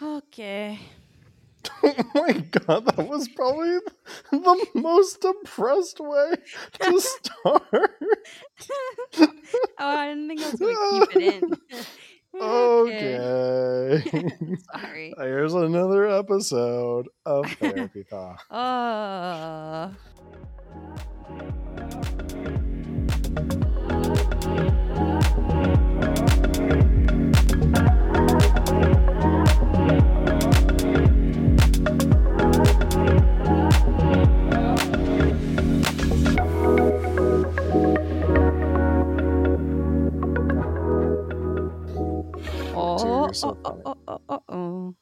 Okay. 0.00 0.78
Oh 1.82 1.94
my 2.14 2.32
god, 2.32 2.86
that 2.86 3.08
was 3.08 3.28
probably 3.28 3.78
the 4.30 4.66
most 4.74 5.20
depressed 5.20 6.00
way 6.00 6.32
to 6.80 7.00
start. 7.00 7.90
oh, 9.18 9.28
I 9.78 10.08
didn't 10.08 10.28
think 10.28 10.40
I 10.40 10.50
was 10.50 10.60
gonna 10.60 11.06
keep 11.06 11.16
it 11.16 11.42
in. 11.42 12.40
okay. 12.40 14.02
Sorry. 14.72 15.14
Here's 15.18 15.54
another 15.54 16.08
episode 16.08 17.08
of 17.26 17.50
Therapy 17.52 18.04
Talk. 18.08 18.40
Uh, 18.50 19.90
oh, 43.28 43.32
so 43.32 43.58
oh, 43.64 43.82
oh, 43.84 43.94
oh, 44.06 44.20
oh, 44.28 44.42
oh, 44.48 44.94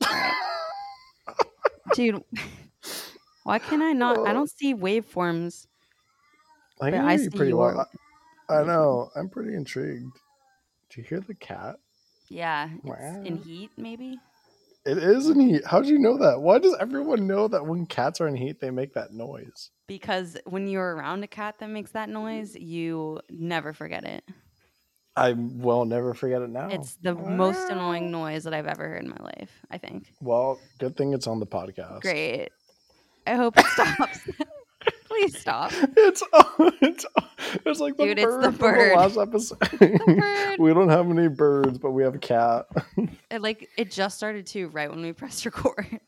oh. 0.00 0.08
Dude, 1.94 2.22
why 3.44 3.58
can 3.58 3.82
I 3.82 3.92
not? 3.92 4.18
I 4.18 4.30
oh. 4.30 4.34
don't 4.34 4.50
see 4.50 4.74
waveforms. 4.74 5.66
I 6.80 6.90
But 6.90 6.92
can 6.92 7.04
I 7.04 7.10
hear 7.10 7.18
you 7.18 7.30
see 7.30 7.36
pretty 7.36 7.50
your 7.50 7.74
well. 7.74 7.88
I, 8.48 8.54
I 8.54 8.64
know. 8.64 9.10
I'm 9.16 9.28
pretty 9.28 9.54
intrigued. 9.54 10.16
Do 10.90 11.00
you 11.00 11.06
hear 11.06 11.20
the 11.20 11.34
cat? 11.34 11.76
Yeah, 12.28 12.68
it's 12.84 13.26
in 13.26 13.36
heat, 13.38 13.70
maybe. 13.76 14.18
It 14.84 14.98
is 14.98 15.28
in 15.28 15.40
heat. 15.40 15.66
How 15.66 15.82
do 15.82 15.88
you 15.88 15.98
know 15.98 16.18
that? 16.18 16.40
Why 16.40 16.58
does 16.58 16.76
everyone 16.80 17.26
know 17.26 17.48
that 17.48 17.66
when 17.66 17.84
cats 17.84 18.20
are 18.20 18.28
in 18.28 18.36
heat, 18.36 18.60
they 18.60 18.70
make 18.70 18.94
that 18.94 19.12
noise? 19.12 19.70
Because 19.86 20.36
when 20.44 20.68
you're 20.68 20.94
around 20.94 21.24
a 21.24 21.26
cat 21.26 21.56
that 21.58 21.68
makes 21.68 21.90
that 21.92 22.08
noise, 22.08 22.54
you 22.54 23.20
never 23.30 23.72
forget 23.72 24.04
it. 24.04 24.24
I 25.18 25.32
will 25.32 25.84
never 25.84 26.14
forget 26.14 26.42
it 26.42 26.50
now. 26.50 26.68
It's 26.68 26.94
the 26.96 27.14
most 27.14 27.68
annoying 27.70 28.10
noise 28.10 28.44
that 28.44 28.54
I've 28.54 28.66
ever 28.66 28.88
heard 28.88 29.02
in 29.02 29.10
my 29.10 29.16
life, 29.20 29.50
I 29.70 29.78
think. 29.78 30.12
Well, 30.20 30.60
good 30.78 30.96
thing 30.96 31.12
it's 31.12 31.26
on 31.26 31.40
the 31.40 31.46
podcast. 31.46 32.02
Great. 32.02 32.50
I 33.26 33.34
hope 33.34 33.58
it 33.58 33.66
stops. 33.66 34.20
Please 35.06 35.38
stop. 35.38 35.72
It's 35.96 36.22
it's 36.80 37.06
it's 37.66 37.80
like 37.80 37.96
the 37.96 38.04
Dude, 38.04 38.18
it's 38.18 38.26
bird 38.26 38.44
the 38.44 38.52
from 38.52 38.78
the 38.78 38.94
last 38.94 39.18
episode. 39.18 39.58
bird. 40.06 40.58
we 40.60 40.72
don't 40.72 40.88
have 40.88 41.10
any 41.10 41.28
birds, 41.28 41.78
but 41.78 41.90
we 41.90 42.04
have 42.04 42.14
a 42.14 42.18
cat. 42.18 42.66
It, 43.30 43.42
like 43.42 43.68
it 43.76 43.90
just 43.90 44.16
started 44.16 44.46
too 44.46 44.68
right 44.68 44.88
when 44.88 45.02
we 45.02 45.12
pressed 45.12 45.44
record. 45.44 46.00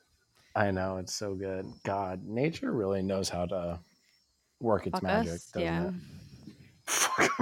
I 0.54 0.70
know 0.70 0.98
it's 0.98 1.14
so 1.14 1.34
good. 1.34 1.66
God, 1.84 2.24
nature 2.24 2.72
really 2.72 3.02
knows 3.02 3.28
how 3.28 3.46
to 3.46 3.80
work 4.60 4.86
its 4.86 4.94
Fuck 4.94 5.02
magic, 5.02 5.32
us, 5.32 5.46
doesn't 5.46 5.62
yeah. 5.62 5.90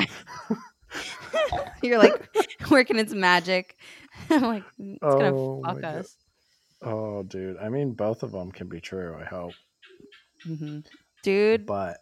it? 0.08 0.18
You're 1.82 1.98
like 1.98 2.28
working 2.70 2.98
its 2.98 3.12
magic. 3.14 3.76
I'm 4.30 4.42
like, 4.42 4.64
it's 4.78 4.98
gonna 5.00 5.34
Oh 5.36 5.60
my 5.62 5.72
fuck 5.74 5.82
God. 5.82 5.94
us. 5.96 6.16
oh, 6.82 7.22
dude. 7.22 7.56
I 7.58 7.68
mean, 7.68 7.92
both 7.92 8.22
of 8.22 8.32
them 8.32 8.50
can 8.50 8.68
be 8.68 8.80
true. 8.80 9.16
I 9.20 9.24
hope, 9.24 9.52
hmm 10.44 10.80
Dude, 11.22 11.66
but 11.66 11.98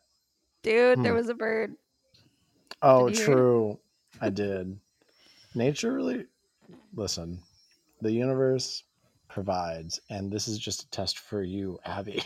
dude, 0.62 1.02
there 1.02 1.12
Hmm. 1.12 1.18
was 1.18 1.28
a 1.28 1.34
bird. 1.34 1.74
oh, 2.82 3.08
Did 3.08 3.18
you 3.18 3.24
hear 3.24 3.32
it? 3.32 3.36
true. 3.36 3.78
I 4.20 4.30
did. 4.30 4.78
Nature 5.54 5.92
really. 5.94 6.24
Listen, 6.94 7.40
the 8.02 8.10
universe 8.12 8.82
provides, 9.28 10.00
and 10.10 10.30
this 10.32 10.48
is 10.48 10.58
just 10.58 10.82
a 10.84 10.90
test 10.90 11.18
for 11.18 11.42
you, 11.42 11.78
Abbie. 11.84 12.22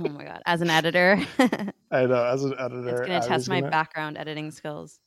Oh 0.00 0.08
my 0.08 0.24
god! 0.24 0.42
As 0.46 0.60
an 0.60 0.70
editor, 0.70 1.20
I 1.90 2.06
know. 2.06 2.24
As 2.24 2.44
an 2.44 2.54
editor, 2.58 2.88
it's 2.88 3.00
gonna 3.08 3.26
test 3.26 3.48
my 3.48 3.58
gonna- 3.60 3.70
background 3.72 4.16
editing 4.16 4.52
skills. 4.52 5.00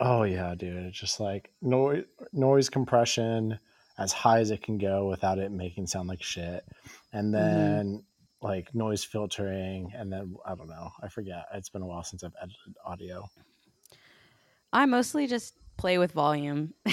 Oh 0.00 0.22
yeah, 0.22 0.54
dude. 0.54 0.86
It's 0.86 0.98
just 0.98 1.20
like 1.20 1.50
noise 1.60 2.04
noise 2.32 2.68
compression 2.70 3.58
as 3.98 4.12
high 4.12 4.40
as 4.40 4.50
it 4.50 4.62
can 4.62 4.78
go 4.78 5.08
without 5.08 5.38
it 5.38 5.50
making 5.52 5.86
sound 5.86 6.08
like 6.08 6.22
shit. 6.22 6.64
And 7.12 7.34
Mm-hmm. 7.34 7.58
then 7.58 8.04
like 8.42 8.74
noise 8.74 9.04
filtering 9.04 9.92
and 9.94 10.10
then 10.10 10.36
I 10.46 10.54
don't 10.54 10.68
know. 10.68 10.90
I 11.02 11.08
forget. 11.08 11.44
It's 11.52 11.68
been 11.68 11.82
a 11.82 11.86
while 11.86 12.02
since 12.02 12.24
I've 12.24 12.32
edited 12.40 12.74
audio. 12.84 13.28
I 14.72 14.86
mostly 14.86 15.26
just 15.26 15.54
play 15.76 15.98
with 15.98 16.12
volume 16.12 16.72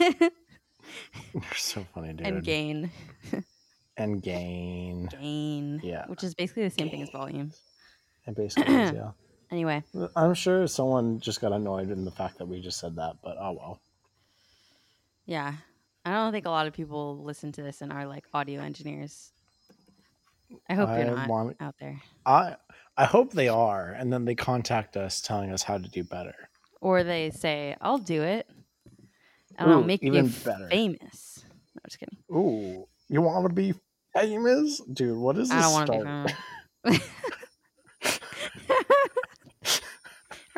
You're 0.00 1.44
so 1.56 1.86
funny, 1.94 2.12
dude. 2.14 2.26
and 2.26 2.42
gain, 2.44 2.90
And 3.96 4.22
gain. 4.22 5.06
gain, 5.06 5.80
Yeah. 5.82 6.06
which 6.06 6.24
is 6.24 6.34
basically 6.34 6.64
the 6.64 6.70
same 6.70 6.90
thing 6.90 7.02
as 7.02 7.10
volume. 7.10 7.52
And 8.26 8.34
basically 8.36 8.74
is, 8.74 8.90
yeah. 8.94 9.10
Anyway, 9.52 9.84
I'm 10.16 10.32
sure 10.32 10.66
someone 10.66 11.20
just 11.20 11.40
got 11.42 11.52
annoyed 11.52 11.90
in 11.90 12.04
the 12.06 12.10
fact 12.10 12.38
that 12.38 12.46
we 12.46 12.60
just 12.62 12.78
said 12.80 12.96
that, 12.96 13.16
but 13.22 13.36
oh 13.38 13.52
well. 13.52 13.80
yeah, 15.26 15.52
I 16.06 16.12
don't 16.12 16.32
think 16.32 16.46
a 16.46 16.50
lot 16.50 16.66
of 16.66 16.72
people 16.72 17.22
listen 17.22 17.52
to 17.52 17.62
this 17.62 17.82
and 17.82 17.92
are 17.92 18.06
like 18.06 18.24
audio 18.32 18.62
engineers. 18.62 19.30
I 20.70 20.74
hope 20.74 20.88
I 20.88 21.02
you're 21.04 21.14
not 21.14 21.28
want- 21.28 21.56
out 21.60 21.74
there, 21.78 22.00
I 22.24 22.56
I 22.96 23.04
hope 23.04 23.32
they 23.32 23.48
are, 23.48 23.90
and 23.92 24.10
then 24.10 24.24
they 24.24 24.34
contact 24.34 24.96
us 24.96 25.20
telling 25.20 25.50
us 25.52 25.62
how 25.62 25.76
to 25.76 25.88
do 25.88 26.02
better. 26.02 26.34
or 26.80 27.04
they 27.04 27.30
say, 27.30 27.76
"I'll 27.80 27.98
do 27.98 28.22
it," 28.22 28.48
and 29.58 29.70
I'll 29.70 29.80
Ooh, 29.82 29.84
make 29.84 30.02
you 30.02 30.12
even 30.14 30.26
f- 30.26 30.44
better. 30.44 30.68
famous. 30.70 31.44
No, 31.74 31.80
just 31.86 31.98
kidding. 31.98 32.18
Ooh, 32.34 32.86
you 33.08 33.20
want 33.20 33.46
to 33.48 33.52
be 33.54 33.74
famous, 34.14 34.80
dude? 34.92 35.18
What 35.18 35.36
is 35.36 35.48
this 35.50 35.58
I 35.58 35.60
don't 35.60 35.72
want 35.72 35.86
to 35.92 36.00
start? 36.00 36.36
be 36.84 36.90
famous. 36.94 37.08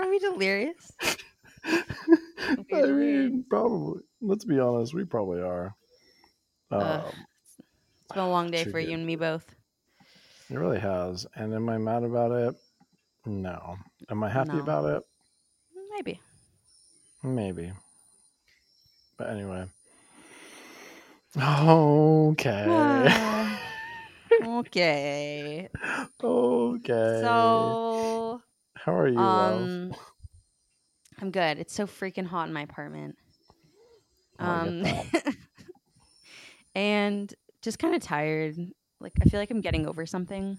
Are 0.05 0.11
we 0.11 0.19
delirious? 0.19 0.93
I 1.65 2.83
mean, 2.83 3.47
probably. 3.49 4.03
Let's 4.21 4.45
be 4.45 4.61
honest, 4.61 4.93
we 4.93 5.05
probably 5.07 5.41
are. 5.41 5.75
Um. 6.71 7.01
It's 8.05 8.13
been 8.13 8.23
a 8.25 8.29
long 8.29 8.51
day 8.51 8.65
for 8.65 8.73
good. 8.73 8.89
you 8.89 8.95
and 8.95 9.07
me 9.07 9.17
both. 9.17 9.55
it 10.51 10.59
really 10.59 10.79
has. 10.79 11.27
And 11.37 11.55
am 11.55 11.71
I 11.71 11.79
mad 11.79 12.03
about 12.03 12.33
it? 12.33 12.55
No. 13.25 13.79
Am 14.11 14.23
I 14.23 14.29
happy 14.29 14.53
No. 14.53 14.61
about 14.61 14.85
it? 14.95 15.03
Maybe. 15.97 16.21
Maybe. 17.23 17.73
But 19.17 19.31
anyway. 19.31 19.65
Okay. 21.41 23.09
Okay. 24.45 25.69
okay. 26.23 27.21
So, 27.23 28.43
how 28.85 28.95
are 28.99 29.09
you, 29.09 29.31
love? 29.31 29.81
um, 29.91 29.97
I'm 31.19 31.31
good. 31.31 31.59
It's 31.59 31.73
so 31.75 31.87
freaking 31.87 32.27
hot 32.27 32.49
in 32.49 32.55
my 32.55 32.63
apartment. 32.63 33.17
Oh, 34.39 34.75
Um, 34.79 34.85
and 36.75 37.33
just 37.63 37.79
kind 37.79 37.95
of 37.95 38.03
tired. 38.03 38.57
Like 39.01 39.13
I 39.21 39.25
feel 39.27 39.41
like 39.41 39.51
I'm 39.51 39.61
getting 39.61 39.87
over 39.87 40.07
something. 40.07 40.59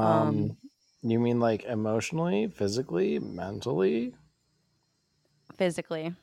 Um, 0.00 0.48
um, 0.48 0.56
you 1.02 1.18
mean 1.20 1.40
like 1.40 1.64
emotionally, 1.64 2.48
physically, 2.48 3.18
mentally? 3.18 4.14
physically. 5.56 6.14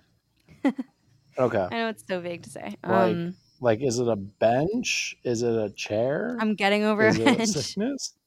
Okay. 1.37 1.69
I 1.71 1.77
know 1.77 1.89
it's 1.89 2.03
so 2.07 2.19
vague 2.21 2.43
to 2.43 2.49
say. 2.49 2.75
Like, 2.83 3.19
Um, 3.23 3.37
Like, 3.61 3.81
is 3.81 3.99
it 3.99 4.07
a 4.07 4.15
bench? 4.15 5.17
Is 5.23 5.43
it 5.43 5.53
a 5.55 5.69
chair? 5.73 6.39
I'm 6.39 6.55
getting 6.55 6.83
over 6.83 7.07
is 7.07 7.19
a 7.19 7.37
bench. 7.37 7.39
sickness? 7.39 8.18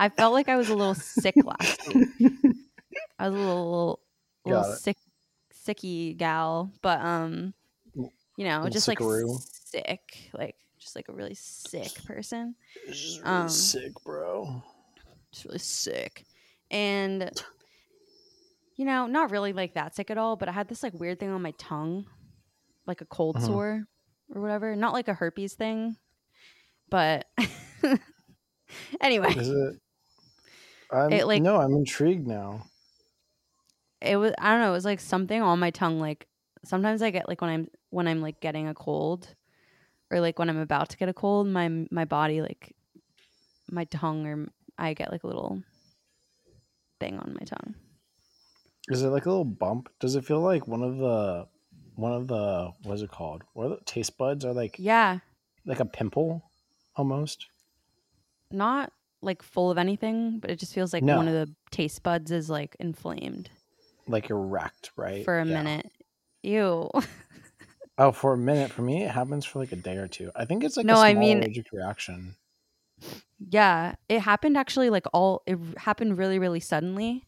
I 0.00 0.08
felt 0.08 0.32
like 0.32 0.48
I 0.48 0.56
was 0.56 0.68
a 0.68 0.74
little 0.74 0.94
sick 0.94 1.36
last 1.44 1.80
week. 1.86 2.08
I 3.18 3.28
was 3.28 3.34
a 3.34 3.38
little, 3.38 4.00
little 4.44 4.62
Got 4.62 4.72
it. 4.74 4.78
sick, 4.80 4.96
sicky 5.52 6.16
gal, 6.16 6.72
but 6.82 7.00
um, 7.00 7.52
you 8.36 8.44
know, 8.44 8.58
little 8.62 8.70
just 8.70 8.86
like 8.88 9.00
sick, 9.40 10.30
like 10.32 10.56
just 10.78 10.94
like 10.94 11.08
a 11.08 11.12
really 11.12 11.34
sick 11.34 11.92
person, 12.04 12.54
really 12.86 13.20
Um, 13.24 13.48
sick, 13.48 13.92
bro. 14.04 14.62
just 15.32 15.44
really 15.46 15.58
sick, 15.58 16.24
and 16.70 17.30
you 18.76 18.84
know, 18.84 19.06
not 19.08 19.32
really 19.32 19.52
like 19.52 19.74
that 19.74 19.96
sick 19.96 20.10
at 20.12 20.18
all, 20.18 20.36
but 20.36 20.48
I 20.48 20.52
had 20.52 20.68
this 20.68 20.84
like 20.84 20.94
weird 20.94 21.18
thing 21.18 21.30
on 21.30 21.42
my 21.42 21.52
tongue, 21.58 22.06
like 22.86 23.00
a 23.00 23.04
cold 23.06 23.36
Mhm. 23.36 23.46
sore 23.46 23.84
or 24.32 24.40
whatever, 24.40 24.76
not 24.76 24.92
like 24.92 25.08
a 25.08 25.14
herpes 25.14 25.54
thing, 25.54 25.96
but 26.88 27.26
anyway, 29.00 29.34
Is 29.34 29.48
it? 29.48 29.80
I'm, 30.90 31.12
It, 31.12 31.26
like- 31.26 31.42
no, 31.42 31.60
I'm 31.60 31.72
intrigued 31.74 32.26
now. 32.26 32.64
it 34.00 34.16
was 34.16 34.32
I 34.38 34.50
don't 34.52 34.60
know, 34.60 34.70
it 34.70 34.72
was 34.72 34.84
like 34.84 35.00
something 35.00 35.40
on 35.42 35.58
my 35.58 35.70
tongue 35.70 36.00
like 36.00 36.26
sometimes 36.64 37.02
I 37.02 37.10
get 37.10 37.28
like 37.28 37.40
when 37.40 37.50
I'm 37.50 37.68
when 37.90 38.08
I'm 38.08 38.20
like 38.20 38.40
getting 38.40 38.68
a 38.68 38.74
cold 38.74 39.34
or 40.10 40.20
like 40.20 40.38
when 40.38 40.48
I'm 40.48 40.58
about 40.58 40.88
to 40.90 40.96
get 40.96 41.08
a 41.08 41.14
cold, 41.14 41.46
my 41.48 41.86
my 41.90 42.04
body 42.04 42.40
like 42.40 42.74
my 43.70 43.84
tongue 43.84 44.26
or 44.26 44.46
I 44.78 44.94
get 44.94 45.12
like 45.12 45.24
a 45.24 45.26
little 45.26 45.62
thing 47.00 47.18
on 47.18 47.34
my 47.38 47.44
tongue. 47.44 47.74
Is 48.88 49.02
it 49.02 49.08
like 49.08 49.26
a 49.26 49.30
little 49.30 49.44
bump? 49.44 49.90
Does 50.00 50.16
it 50.16 50.24
feel 50.24 50.40
like 50.40 50.66
one 50.66 50.82
of 50.82 50.96
the 50.96 51.46
one 51.96 52.12
of 52.12 52.28
the 52.28 52.72
what's 52.84 53.02
it 53.02 53.10
called? 53.10 53.42
What 53.52 53.66
are 53.66 53.76
the 53.76 53.80
taste 53.84 54.16
buds 54.16 54.44
are 54.44 54.54
like 54.54 54.76
Yeah, 54.78 55.18
like 55.66 55.80
a 55.80 55.84
pimple 55.84 56.42
almost. 56.96 57.46
not 58.50 58.92
like 59.20 59.42
full 59.42 59.70
of 59.70 59.78
anything, 59.78 60.38
but 60.38 60.50
it 60.50 60.58
just 60.58 60.72
feels 60.74 60.92
like 60.92 61.02
No. 61.02 61.16
one 61.16 61.28
of 61.28 61.34
the 61.34 61.52
taste 61.70 62.02
buds 62.02 62.30
is 62.30 62.48
like 62.48 62.76
inflamed 62.78 63.50
Like 64.06 64.28
you're 64.28 64.40
wrecked, 64.40 64.92
right? 64.96 65.24
for 65.24 65.38
a 65.38 65.44
Yeah. 65.46 65.54
minute. 65.62 65.90
Ew. 66.42 66.90
Oh, 68.00 68.12
for 68.12 68.32
a 68.32 68.38
minute. 68.38 68.70
For 68.70 68.82
me, 68.82 69.02
it 69.02 69.10
happens 69.10 69.44
for 69.44 69.58
like 69.58 69.72
a 69.72 69.76
day 69.76 69.96
or 69.96 70.06
two. 70.06 70.30
I 70.36 70.44
think 70.44 70.62
it's 70.62 70.76
like 70.76 70.86
No, 70.86 70.92
a 70.92 70.96
small 70.98 71.04
I 71.04 71.14
mean- 71.14 71.38
allergic 71.38 71.72
reaction. 71.72 72.36
yeah, 73.40 73.96
it 74.08 74.20
happened 74.20 74.56
actually 74.56 74.88
like 74.88 75.06
all 75.12 75.42
it 75.46 75.58
happened 75.78 76.16
really 76.16 76.38
really 76.38 76.60
suddenly 76.60 77.24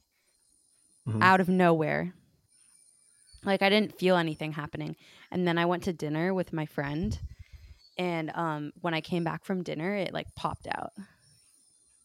Mhm. 1.09 1.23
out 1.23 1.41
of 1.41 1.49
nowhere. 1.49 2.15
Like 3.45 3.63
I 3.63 3.69
didn't 3.69 3.99
feel 3.99 4.17
anything 4.17 4.53
happening. 4.53 4.95
And 5.33 5.45
then 5.47 5.59
I 5.59 5.67
went 5.67 5.83
to 5.85 5.93
dinner 5.93 6.33
with 6.33 6.53
my 6.53 6.67
friend 6.67 7.19
and 7.99 8.31
um 8.37 8.73
when 8.81 8.95
I 8.95 9.01
came 9.01 9.25
back 9.25 9.45
from 9.45 9.65
dinner 9.65 9.97
it 9.97 10.13
like 10.15 10.33
popped 10.37 10.69
out. 10.69 10.93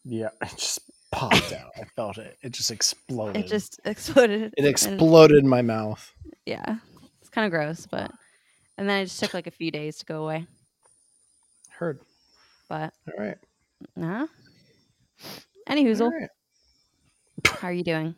Yeah, 0.06 0.30
it 0.42 0.50
just 0.58 0.80
popped 1.12 1.52
out. 1.54 1.72
I 1.78 1.84
felt 1.96 2.18
it. 2.18 2.38
It 2.42 2.52
just 2.52 2.72
exploded. 2.72 3.44
It 3.46 3.48
just 3.48 3.80
exploded. 3.86 4.54
it 4.58 4.66
exploded 4.66 5.38
in 5.38 5.48
my 5.48 5.62
mouth. 5.62 6.12
yeah. 6.46 6.78
It's 7.22 7.30
kind 7.30 7.46
of 7.46 7.52
gross, 7.52 7.86
but 7.90 8.12
and 8.78 8.88
then 8.88 9.02
it 9.02 9.06
just 9.06 9.20
took 9.20 9.34
like 9.34 9.48
a 9.48 9.52
few 9.52 9.72
days 9.72 9.98
to 9.98 10.06
go 10.06 10.24
away. 10.24 10.46
Heard. 11.72 12.00
But 12.70 12.94
All 13.08 13.24
right. 13.24 13.38
uh 14.02 14.28
Any 15.68 15.84
hoozle, 15.86 16.12
right. 16.12 16.30
how 17.48 17.68
are 17.70 17.74
you 17.74 17.84
doing? 17.84 18.16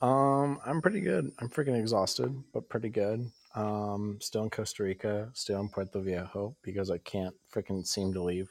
Um, 0.00 0.58
I'm 0.64 0.80
pretty 0.80 1.00
good. 1.00 1.30
I'm 1.40 1.48
freaking 1.48 1.78
exhausted, 1.78 2.32
but 2.52 2.68
pretty 2.68 2.88
good. 2.88 3.30
Um, 3.54 4.18
still 4.20 4.44
in 4.44 4.50
Costa 4.50 4.84
Rica, 4.84 5.30
still 5.34 5.60
in 5.60 5.68
Puerto 5.68 6.00
Viejo 6.00 6.54
because 6.62 6.90
I 6.90 6.98
can't 6.98 7.34
freaking 7.52 7.84
seem 7.86 8.12
to 8.14 8.22
leave. 8.22 8.48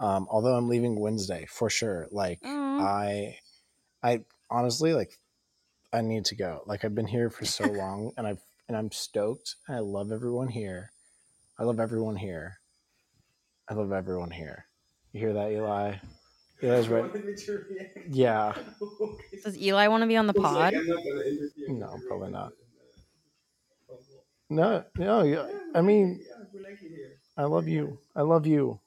Um, 0.00 0.26
although 0.30 0.54
I'm 0.54 0.68
leaving 0.68 1.00
Wednesday 1.00 1.46
for 1.48 1.68
sure. 1.68 2.06
Like 2.10 2.38
Aw. 2.44 2.80
I, 2.80 3.38
I 4.02 4.20
honestly 4.50 4.94
like, 4.94 5.18
I 5.92 6.02
need 6.02 6.26
to 6.26 6.36
go. 6.36 6.62
Like 6.66 6.84
I've 6.84 6.94
been 6.94 7.06
here 7.06 7.30
for 7.30 7.44
so 7.44 7.64
long, 7.64 8.12
and 8.16 8.26
I've 8.26 8.40
and 8.68 8.76
I'm 8.76 8.92
stoked. 8.92 9.56
I 9.68 9.78
love 9.78 10.12
everyone 10.12 10.48
here. 10.48 10.92
I 11.58 11.64
love 11.64 11.80
everyone 11.80 12.16
here. 12.16 12.58
I 13.68 13.74
love 13.74 13.92
everyone 13.92 14.30
here. 14.30 14.66
You 15.12 15.20
hear 15.20 15.32
that, 15.32 15.50
Eli? 15.50 15.96
Eli's 16.62 16.88
right. 16.88 17.10
Yeah. 18.08 18.54
Does 19.44 19.58
Eli 19.58 19.88
want 19.88 20.02
to 20.02 20.06
be 20.06 20.16
on 20.16 20.26
the 20.26 20.34
pod? 20.34 20.74
No, 21.68 21.98
probably 22.06 22.30
not. 22.30 22.52
No, 24.50 24.84
no. 24.96 25.22
Yeah, 25.22 25.46
I 25.74 25.80
mean, 25.82 26.20
I 27.36 27.44
love 27.44 27.68
you. 27.68 27.98
I 28.16 28.22
love 28.22 28.46
you. 28.46 28.80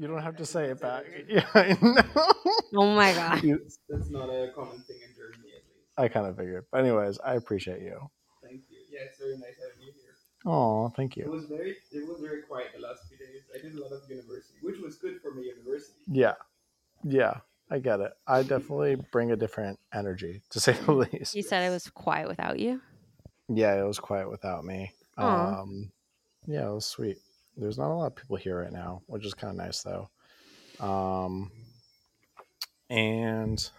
You 0.00 0.06
don't 0.08 0.22
have 0.22 0.36
to 0.36 0.46
say 0.46 0.70
it 0.70 0.80
back. 0.80 1.04
Yeah, 1.28 1.44
I 1.52 1.76
know. 1.82 2.32
Oh 2.74 2.94
my 2.94 3.12
god. 3.12 3.42
You- 3.44 3.66
That's 3.86 4.08
not 4.08 4.30
a 4.30 4.50
common 4.54 4.78
thing 4.88 4.96
in 5.06 5.14
Germany, 5.14 5.50
at 5.58 5.62
least. 5.68 5.92
I 5.98 6.08
kind 6.08 6.26
of 6.26 6.38
figured. 6.38 6.64
But 6.72 6.78
anyways, 6.80 7.18
I 7.22 7.34
appreciate 7.34 7.82
you. 7.82 8.10
Thank 8.42 8.62
you. 8.70 8.78
Yeah, 8.90 9.00
it's 9.04 9.18
very 9.18 9.34
nice 9.36 9.56
having 9.60 9.86
you 9.86 9.92
here. 9.92 10.14
Oh, 10.46 10.88
thank 10.96 11.16
you. 11.18 11.24
It 11.24 11.26
you. 11.26 11.32
was 11.32 11.44
very, 11.44 11.76
it 11.92 12.08
was 12.08 12.18
very 12.18 12.40
quiet 12.40 12.68
the 12.74 12.80
last 12.80 13.00
few 13.08 13.18
days. 13.18 13.42
I 13.54 13.58
did 13.60 13.74
a 13.74 13.82
lot 13.82 13.92
of 13.92 14.08
university, 14.08 14.54
which 14.62 14.78
was 14.82 14.96
good 14.96 15.20
for 15.20 15.34
my 15.34 15.42
university. 15.42 15.98
Yeah, 16.10 16.34
yeah. 17.04 17.34
I 17.70 17.78
get 17.78 18.00
it. 18.00 18.12
I 18.26 18.42
definitely 18.42 18.96
bring 19.12 19.30
a 19.32 19.36
different 19.36 19.78
energy, 19.92 20.40
to 20.50 20.60
say 20.60 20.72
the 20.72 20.92
least. 20.92 21.34
He 21.34 21.42
said 21.42 21.62
it 21.62 21.70
was 21.70 21.88
quiet 21.90 22.26
without 22.26 22.58
you. 22.58 22.80
Yeah, 23.48 23.78
it 23.78 23.86
was 23.86 23.98
quiet 24.00 24.30
without 24.30 24.64
me. 24.64 24.92
Aw. 25.18 25.60
Um, 25.60 25.92
yeah, 26.46 26.68
it 26.70 26.72
was 26.72 26.86
sweet. 26.86 27.18
There's 27.60 27.78
not 27.78 27.90
a 27.90 27.94
lot 27.94 28.06
of 28.06 28.16
people 28.16 28.36
here 28.36 28.62
right 28.62 28.72
now, 28.72 29.02
which 29.06 29.24
is 29.26 29.34
kind 29.34 29.50
of 29.50 29.56
nice 29.56 29.82
though. 29.82 30.08
Um, 30.84 31.50
and 32.88 33.70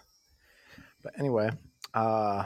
but 1.04 1.18
anyway, 1.20 1.50
uh, 1.96 2.46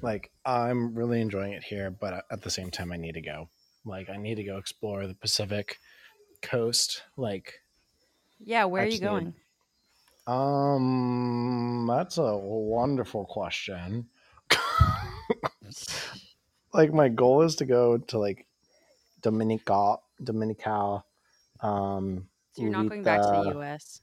like 0.00 0.30
I'm 0.44 0.94
really 0.94 1.20
enjoying 1.20 1.52
it 1.52 1.64
here, 1.64 1.90
but 1.90 2.24
at 2.30 2.42
the 2.42 2.50
same 2.50 2.70
time, 2.70 2.92
I 2.92 2.96
need 2.96 3.14
to 3.14 3.20
go. 3.20 3.48
Like, 3.84 4.08
I 4.10 4.16
need 4.16 4.36
to 4.36 4.44
go 4.44 4.58
explore 4.58 5.06
the 5.06 5.14
Pacific 5.14 5.78
coast. 6.42 7.02
Like, 7.16 7.54
Yeah, 8.40 8.64
where 8.64 8.82
I 8.82 8.84
are 8.84 8.86
you 8.86 8.92
just 8.92 9.02
need- 9.02 9.08
going? 9.08 9.34
um, 10.28 11.86
that's 11.88 12.18
a 12.18 12.36
wonderful 12.36 13.24
question. 13.26 14.06
like 16.72 16.92
my 16.92 17.08
goal 17.08 17.42
is 17.42 17.56
to 17.56 17.64
go 17.64 17.98
to 17.98 18.18
like 18.18 18.46
Dominica, 19.22 19.96
Dominical. 20.22 21.06
Um, 21.60 22.28
So 22.52 22.62
you're 22.62 22.72
not 22.72 22.88
going 22.88 23.04
back 23.04 23.22
to 23.22 23.28
the 23.28 23.58
US. 23.58 24.02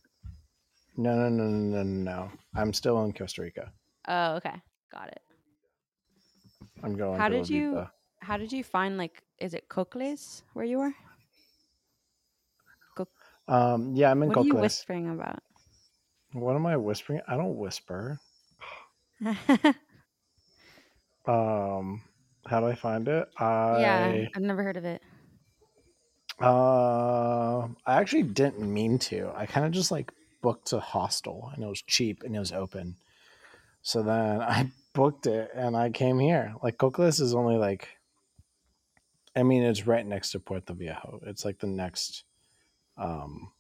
No, 0.96 1.16
no, 1.16 1.30
no, 1.30 1.46
no, 1.46 1.84
no, 1.84 1.84
no. 1.84 2.32
I'm 2.56 2.74
still 2.74 3.04
in 3.04 3.14
Costa 3.14 3.42
Rica. 3.42 3.74
Oh, 4.08 4.36
okay. 4.36 4.62
Got 4.92 5.10
it. 5.10 5.22
I'm 6.84 6.96
going. 6.96 7.20
How 7.20 7.30
to 7.30 7.38
did 7.38 7.50
you-. 7.50 7.88
How 8.20 8.38
did 8.38 8.54
you 8.54 8.64
find 8.64 8.98
like 8.98 9.24
is 9.40 9.54
it 9.54 9.68
Cocles 9.68 10.44
where 10.54 10.66
you 10.66 10.78
were? 10.80 10.94
Um, 13.48 13.94
yeah, 13.94 14.12
I'm 14.12 14.24
in 14.24 14.30
what 14.30 14.38
are 14.38 14.44
you 14.44 14.56
whispering 14.56 15.10
about? 15.10 15.40
What 16.32 16.56
am 16.56 16.66
I 16.66 16.78
whispering? 16.78 17.22
I 17.28 17.36
don't 17.36 17.58
whisper. 17.58 18.20
Um, 21.26 22.02
how 22.46 22.60
do 22.60 22.68
I 22.68 22.76
find 22.76 23.08
it? 23.08 23.30
I 23.38 23.80
yeah, 23.80 24.28
I've 24.36 24.42
never 24.42 24.64
heard 24.64 24.78
of 24.78 24.86
it. 24.86 25.02
Uh, 26.42 27.68
I 27.86 28.00
actually 28.00 28.24
didn't 28.24 28.62
mean 28.62 29.00
to. 29.00 29.32
I 29.36 29.46
kind 29.46 29.66
of 29.66 29.72
just 29.72 29.92
like 29.92 30.12
booked 30.42 30.74
a 30.74 30.80
hostel 30.80 31.52
and 31.54 31.64
it 31.64 31.68
was 31.68 31.82
cheap 31.82 32.24
and 32.24 32.36
it 32.36 32.40
was 32.40 32.52
open. 32.52 32.98
So 33.82 34.04
then 34.04 34.42
I 34.42 34.72
booked 34.94 35.28
it 35.28 35.52
and 35.54 35.76
I 35.76 35.90
came 35.90 36.20
here. 36.20 36.56
Like 36.62 36.78
Cocles 36.78 37.20
is 37.20 37.34
only 37.36 37.58
like, 37.58 37.88
I 39.36 39.44
mean, 39.44 39.64
it's 39.64 39.88
right 39.88 40.06
next 40.06 40.32
to 40.32 40.40
Puerto 40.40 40.74
Viejo. 40.74 41.22
It's 41.26 41.44
like 41.44 41.60
the 41.60 41.68
next 41.68 42.24
um, 42.98 43.52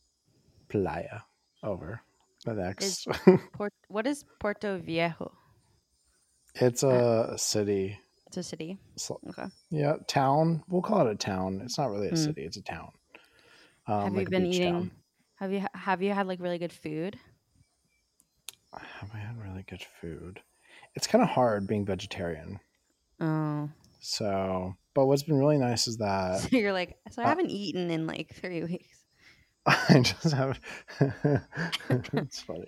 playa 0.69 1.21
over. 1.63 2.01
The 2.45 2.53
next. 2.53 3.07
Port- 3.53 3.73
what 3.87 4.05
is 4.05 4.25
Puerto 4.39 4.77
Viejo? 4.77 5.31
it's 6.55 6.83
a 6.83 7.33
city. 7.37 7.97
It's 8.33 8.37
a 8.47 8.49
city. 8.49 8.79
So- 8.95 9.19
Okay. 9.29 9.45
yeah, 9.69 9.97
town. 10.07 10.63
We'll 10.67 10.81
call 10.81 11.05
it 11.05 11.11
a 11.11 11.15
town. 11.15 11.61
It's 11.63 11.77
not 11.77 11.91
really 11.91 12.07
a 12.07 12.15
Hmm. 12.15 12.15
city. 12.15 12.43
It's 12.45 12.57
a 12.57 12.63
town. 12.63 12.91
Um, 13.85 14.05
have 14.05 14.15
like 14.15 14.25
you 14.25 14.31
been 14.31 14.45
eating? 14.47 14.73
town. 14.73 14.91
Have 15.35 15.51
you 15.53 15.63
have 15.75 16.01
you 16.01 16.13
had 16.13 16.25
like 16.25 16.39
really 16.39 16.57
good 16.57 16.73
food? 16.73 17.19
I 18.73 18.81
have 18.99 19.11
I 19.13 19.17
had 19.19 19.37
really 19.39 19.61
good 19.69 19.83
food? 20.01 20.39
It's 20.95 21.05
kind 21.05 21.23
of 21.23 21.29
hard 21.29 21.67
being 21.67 21.85
vegetarian. 21.85 22.59
Oh, 23.19 23.69
So, 23.99 24.73
but 24.95 25.05
what's 25.05 25.21
been 25.21 25.37
really 25.37 25.57
nice 25.59 25.87
is 25.87 25.97
that 25.97 26.39
so 26.39 26.47
you're 26.57 26.73
like, 26.73 26.97
so 27.11 27.21
I 27.21 27.25
uh, 27.25 27.29
haven't 27.29 27.51
eaten 27.51 27.91
in 27.91 28.07
like 28.07 28.33
three 28.33 28.63
weeks. 28.71 28.97
I 29.67 29.99
just 30.01 30.33
have. 30.33 30.59
it's 30.99 32.41
funny. 32.41 32.65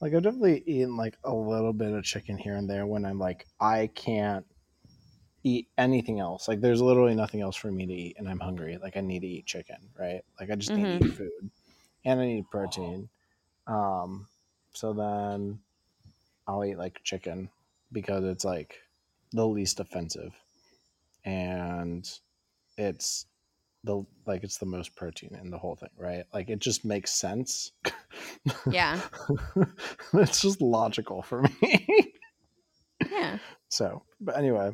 Like 0.00 0.14
I've 0.14 0.22
definitely 0.22 0.62
eaten 0.66 0.96
like 0.96 1.18
a 1.22 1.34
little 1.34 1.74
bit 1.74 1.92
of 1.92 2.02
chicken 2.02 2.38
here 2.38 2.56
and 2.56 2.68
there 2.68 2.86
when 2.86 3.04
I'm 3.04 3.18
like 3.18 3.46
I 3.60 3.88
can't 3.94 4.46
eat 5.44 5.68
anything 5.78 6.20
else. 6.20 6.48
Like 6.48 6.60
there's 6.60 6.80
literally 6.80 7.14
nothing 7.14 7.40
else 7.40 7.56
for 7.56 7.70
me 7.70 7.86
to 7.86 7.92
eat, 7.92 8.16
and 8.18 8.28
I'm 8.28 8.40
hungry. 8.40 8.78
Like 8.80 8.96
I 8.96 9.00
need 9.00 9.20
to 9.20 9.28
eat 9.28 9.46
chicken, 9.46 9.76
right? 9.98 10.22
Like 10.38 10.50
I 10.50 10.54
just 10.54 10.72
need 10.72 11.00
to 11.00 11.06
eat 11.06 11.14
food, 11.14 11.50
and 12.04 12.20
I 12.20 12.26
need 12.26 12.50
protein. 12.50 13.08
Um, 13.66 14.26
so 14.72 14.92
then 14.92 15.60
I'll 16.46 16.64
eat 16.64 16.78
like 16.78 17.02
chicken 17.02 17.48
because 17.92 18.24
it's 18.24 18.44
like 18.44 18.76
the 19.32 19.46
least 19.46 19.80
offensive, 19.80 20.34
and 21.24 22.08
it's 22.76 23.26
the 23.84 24.04
like 24.26 24.44
it's 24.44 24.58
the 24.58 24.66
most 24.66 24.94
protein 24.94 25.36
in 25.40 25.50
the 25.50 25.58
whole 25.58 25.76
thing, 25.76 25.90
right? 25.96 26.24
Like 26.32 26.50
it 26.50 26.60
just 26.60 26.84
makes 26.84 27.12
sense. 27.12 27.72
Yeah. 28.70 29.00
it's 30.14 30.40
just 30.40 30.60
logical 30.60 31.22
for 31.22 31.42
me. 31.42 32.14
Yeah. 33.10 33.38
so, 33.68 34.02
but 34.20 34.36
anyway, 34.36 34.72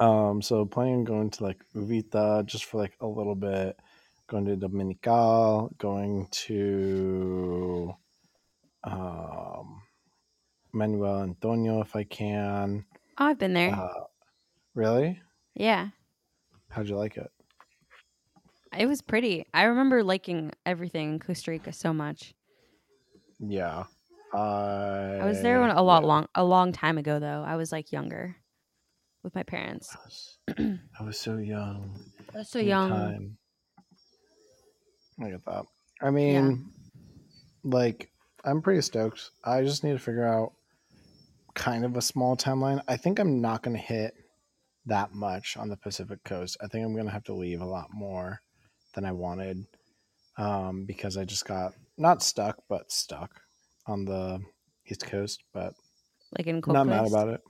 um, 0.00 0.42
so 0.42 0.64
planning 0.64 0.94
on 0.96 1.04
going 1.04 1.30
to 1.30 1.44
like 1.44 1.64
Uvita 1.74 2.44
just 2.46 2.64
for 2.64 2.78
like 2.78 2.96
a 3.00 3.06
little 3.06 3.34
bit, 3.34 3.78
going 4.26 4.44
to 4.46 4.56
Dominical, 4.56 5.72
going 5.78 6.28
to 6.30 7.94
um, 8.84 9.82
Manuel 10.72 11.22
Antonio 11.22 11.80
if 11.80 11.94
I 11.94 12.04
can. 12.04 12.84
Oh, 13.18 13.26
I've 13.26 13.38
been 13.38 13.54
there. 13.54 13.74
Uh, 13.74 14.04
really? 14.74 15.20
yeah. 15.54 15.88
How'd 16.68 16.88
you 16.88 16.96
like 16.96 17.16
it? 17.16 17.30
It 18.76 18.86
was 18.86 19.00
pretty. 19.00 19.46
I 19.54 19.64
remember 19.64 20.02
liking 20.02 20.50
everything 20.66 21.14
in 21.14 21.18
Costa 21.20 21.52
Rica 21.52 21.72
so 21.72 21.92
much. 21.92 22.34
Yeah. 23.38 23.84
I, 24.32 25.18
I 25.22 25.24
was 25.24 25.40
there 25.42 25.62
a 25.62 25.80
lot 25.80 26.02
yeah. 26.02 26.08
long 26.08 26.26
a 26.34 26.42
long 26.42 26.72
time 26.72 26.98
ago 26.98 27.20
though. 27.20 27.44
I 27.46 27.54
was 27.54 27.70
like 27.70 27.92
younger. 27.92 28.34
With 29.24 29.34
my 29.34 29.42
parents. 29.42 29.96
I 29.96 29.98
was, 30.04 30.38
I 31.00 31.02
was 31.02 31.18
so 31.18 31.38
young. 31.38 31.98
I 32.34 32.38
was 32.38 32.48
so 32.50 32.60
young. 32.60 32.90
time. 32.90 33.38
I 35.20 35.30
get 35.30 35.44
that. 35.46 35.64
I 36.02 36.10
mean, 36.10 36.70
like, 37.64 38.10
I'm 38.44 38.62
pretty 38.62 38.82
stoked. 38.82 39.30
I 39.42 39.62
just 39.62 39.82
need 39.82 39.92
to 39.92 39.98
figure 39.98 40.26
out 40.26 40.52
kind 41.54 41.84
of 41.84 41.96
a 41.96 42.02
small 42.02 42.36
timeline. 42.36 42.82
I 42.86 42.96
think 42.96 43.18
I'm 43.18 43.40
not 43.40 43.62
going 43.62 43.76
to 43.76 43.82
hit 43.82 44.14
that 44.86 45.14
much 45.14 45.56
on 45.56 45.68
the 45.68 45.76
Pacific 45.76 46.22
coast. 46.24 46.56
I 46.60 46.66
think 46.66 46.84
I'm 46.84 46.92
going 46.92 47.06
to 47.06 47.12
have 47.12 47.24
to 47.24 47.34
leave 47.34 47.62
a 47.62 47.66
lot 47.66 47.88
more 47.92 48.40
than 48.94 49.04
I 49.04 49.12
wanted 49.12 49.64
um, 50.36 50.84
because 50.84 51.16
I 51.16 51.24
just 51.24 51.46
got 51.46 51.72
not 51.96 52.22
stuck, 52.22 52.58
but 52.68 52.90
stuck 52.92 53.30
on 53.86 54.04
the 54.04 54.40
East 54.86 55.06
Coast. 55.06 55.42
But 55.54 55.74
Like 56.36 56.48
in 56.48 56.60
not 56.66 56.86
mad 56.86 57.06
about 57.06 57.28
it. 57.28 57.40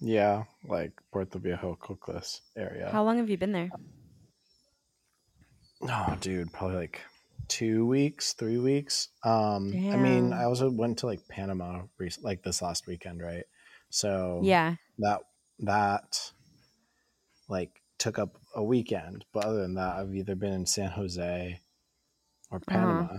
Yeah, 0.00 0.44
like 0.68 0.92
Puerto 1.12 1.38
Viejo, 1.38 1.74
Cocles 1.76 2.40
area. 2.56 2.88
How 2.90 3.02
long 3.04 3.18
have 3.18 3.28
you 3.28 3.36
been 3.36 3.52
there? 3.52 3.70
Oh, 5.82 6.16
dude, 6.20 6.52
probably 6.52 6.76
like 6.76 7.00
two 7.48 7.86
weeks, 7.86 8.32
three 8.32 8.58
weeks. 8.58 9.08
Um, 9.24 9.72
I 9.92 9.96
mean, 9.96 10.32
I 10.32 10.44
also 10.44 10.70
went 10.70 10.98
to 10.98 11.06
like 11.06 11.26
Panama, 11.28 11.82
rec- 11.98 12.22
like 12.22 12.42
this 12.42 12.62
last 12.62 12.86
weekend, 12.86 13.22
right? 13.22 13.44
So 13.90 14.40
Yeah. 14.44 14.76
that 14.98 15.20
that 15.60 16.32
like 17.48 17.80
took 17.98 18.18
up 18.18 18.36
a 18.54 18.62
weekend. 18.62 19.24
But 19.32 19.44
other 19.46 19.62
than 19.62 19.74
that, 19.74 19.96
I've 19.96 20.14
either 20.14 20.34
been 20.36 20.52
in 20.52 20.66
San 20.66 20.90
Jose 20.90 21.60
or 22.50 22.60
Panama, 22.60 23.18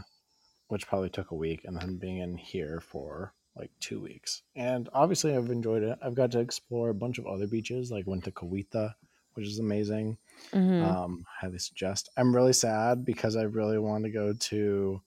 which 0.68 0.88
probably 0.88 1.10
took 1.10 1.32
a 1.32 1.36
week, 1.36 1.62
and 1.66 1.76
then 1.78 1.98
being 1.98 2.18
in 2.20 2.38
here 2.38 2.80
for 2.80 3.34
like 3.60 3.72
two 3.82 4.02
weeks. 4.02 4.44
And 4.56 4.90
obviously, 4.94 5.36
I've 5.36 5.52
enjoyed 5.52 5.84
it. 5.84 6.00
I've 6.02 6.16
got 6.16 6.32
to 6.32 6.40
explore 6.40 6.90
a 6.90 6.96
bunch 6.96 7.20
of 7.20 7.28
other 7.28 7.48
beaches, 7.48 7.92
like 7.92 8.08
went 8.08 8.26
to 8.26 8.32
Cahuita, 8.32 8.96
which 9.36 9.48
is 9.48 9.60
amazing 9.60 10.18
hmm 10.54 10.94
um 10.98 11.26
highly 11.42 11.60
suggest 11.60 12.10
i'm 12.18 12.36
really 12.36 12.54
sad 12.54 13.06
because 13.06 13.36
i 13.36 13.44
really 13.44 13.78
want 13.78 14.04
to 14.04 14.10
go 14.10 14.34
to 14.34 15.02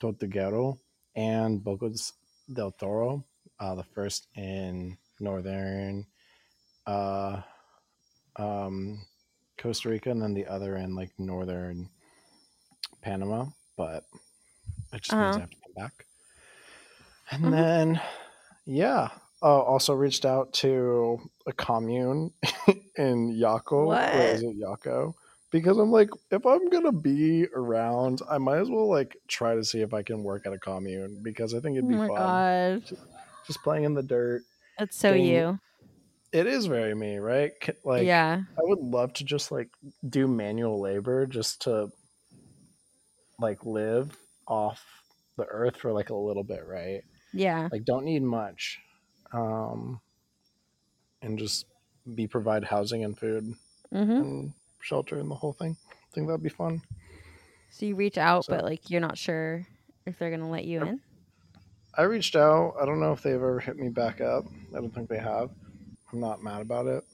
tortuguero 0.00 0.78
and 1.16 1.62
bocas 1.62 2.12
del 2.52 2.72
toro 2.72 3.24
uh 3.60 3.74
the 3.74 3.84
first 3.84 4.28
in 4.36 4.98
northern 5.20 6.06
uh 6.86 7.42
um 8.36 9.06
costa 9.58 9.88
rica 9.88 10.10
and 10.10 10.22
then 10.22 10.34
the 10.34 10.46
other 10.46 10.76
in 10.76 10.94
like 10.94 11.12
northern 11.18 11.88
panama 13.00 13.46
but 13.76 14.04
it 14.92 15.02
just 15.02 15.20
means 15.20 15.36
Uh-huh. 15.36 15.38
i 15.38 15.42
have 15.42 15.50
to 15.50 15.56
come 15.62 15.74
back 15.74 16.05
and 17.30 17.44
Mhm. 17.44 17.50
then 17.50 18.00
yeah 18.66 19.08
oh 19.42 19.60
also 19.60 19.92
reached 19.94 20.24
out 20.24 20.52
to 20.54 21.18
a 21.46 21.52
commune 21.52 22.32
in 22.96 23.34
Yako 23.36 23.72
or 23.72 23.86
What? 23.86 24.14
is 24.14 24.42
it 24.42 24.56
Yako? 24.58 25.14
Because 25.52 25.78
I'm 25.78 25.92
like, 25.92 26.10
if 26.32 26.44
I'm 26.44 26.68
gonna 26.70 26.90
be 26.92 27.46
around, 27.54 28.20
I 28.28 28.38
might 28.38 28.58
as 28.58 28.68
well 28.68 28.88
like 28.88 29.16
try 29.28 29.54
to 29.54 29.64
see 29.64 29.80
if 29.80 29.94
I 29.94 30.02
can 30.02 30.22
work 30.24 30.44
at 30.46 30.52
a 30.52 30.58
commune 30.58 31.20
because 31.22 31.54
I 31.54 31.60
think 31.60 31.74
Oh 31.74 31.78
it'd 31.78 31.88
be 31.88 31.94
my 31.94 32.08
fun. 32.08 32.16
god. 32.16 32.98
Just 33.46 33.62
playing 33.62 33.84
in 33.84 33.94
the 33.94 34.02
dirt. 34.02 34.42
That's 34.78 34.96
so 34.96 35.10
Getting- 35.12 35.26
you. 35.26 35.58
It 36.32 36.46
is 36.48 36.66
very 36.66 36.94
me, 36.94 37.16
right? 37.18 37.52
Like, 37.84 38.04
yeah. 38.06 38.42
I 38.58 38.60
would 38.62 38.80
love 38.80 39.12
to 39.14 39.24
just 39.24 39.52
like 39.52 39.68
do 40.06 40.26
manual 40.26 40.80
labor 40.80 41.24
just 41.26 41.62
to 41.62 41.90
like 43.38 43.64
live 43.64 44.16
off 44.48 44.84
the 45.36 45.44
earth 45.46 45.76
for 45.76 45.92
like 45.92 46.10
a 46.10 46.14
little 46.14 46.44
bit, 46.44 46.66
right? 46.66 47.02
Yeah. 47.32 47.68
Like, 47.70 47.84
don't 47.84 48.04
need 48.04 48.22
much, 48.22 48.78
um, 49.32 50.00
and 51.22 51.38
just 51.38 51.66
be 52.14 52.26
provide 52.26 52.64
housing 52.64 53.04
and 53.04 53.16
food. 53.18 53.54
hmm 53.92 53.98
and 54.10 54.52
shelter 54.80 55.18
and 55.18 55.30
the 55.30 55.34
whole 55.34 55.52
thing. 55.52 55.76
I 55.90 56.14
think 56.14 56.26
that'd 56.26 56.42
be 56.42 56.48
fun. 56.48 56.82
So 57.70 57.86
you 57.86 57.94
reach 57.96 58.18
out, 58.18 58.44
So- 58.44 58.54
but 58.54 58.64
like 58.64 58.90
you're 58.90 59.00
not 59.00 59.16
sure 59.18 59.66
if 60.06 60.18
they're 60.18 60.30
gonna 60.30 60.50
let 60.50 60.64
you 60.64 60.78
Yep. 60.80 60.88
in. 60.88 61.00
I 61.94 62.02
reached 62.02 62.36
out. 62.36 62.74
I 62.80 62.84
don't 62.84 63.00
know 63.00 63.12
if 63.12 63.22
they've 63.22 63.34
ever 63.34 63.58
hit 63.60 63.76
me 63.78 63.88
back 63.88 64.20
up. 64.20 64.44
I 64.72 64.80
don't 64.80 64.94
think 64.94 65.08
they 65.08 65.18
have. 65.18 65.50
I'm 66.12 66.20
not 66.20 66.42
mad 66.42 66.60
about 66.60 66.86
it. 66.86 67.04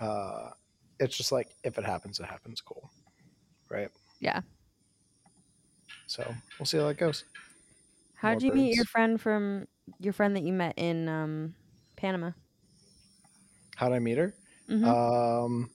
Uh, 0.00 0.50
it's 0.98 1.16
just 1.16 1.30
like 1.32 1.48
if 1.62 1.78
it 1.78 1.84
happens, 1.84 2.18
it 2.20 2.26
happens. 2.26 2.60
Cool, 2.60 2.90
right? 3.68 3.90
Yeah. 4.20 4.40
So 6.06 6.22
we'll 6.58 6.66
see 6.66 6.78
how 6.78 6.88
that 6.88 6.96
goes. 6.98 7.24
How'd 8.22 8.40
More 8.40 8.54
you 8.54 8.54
meet 8.54 8.76
your 8.76 8.84
friend 8.84 9.20
from 9.20 9.66
your 9.98 10.12
friend 10.12 10.36
that 10.36 10.44
you 10.44 10.52
met 10.52 10.74
in 10.78 11.08
um, 11.08 11.56
Panama? 11.96 12.30
How'd 13.74 13.92
I 13.92 13.98
meet 13.98 14.16
her? 14.16 14.32
Mhm. 14.70 14.86
Um, 14.86 15.70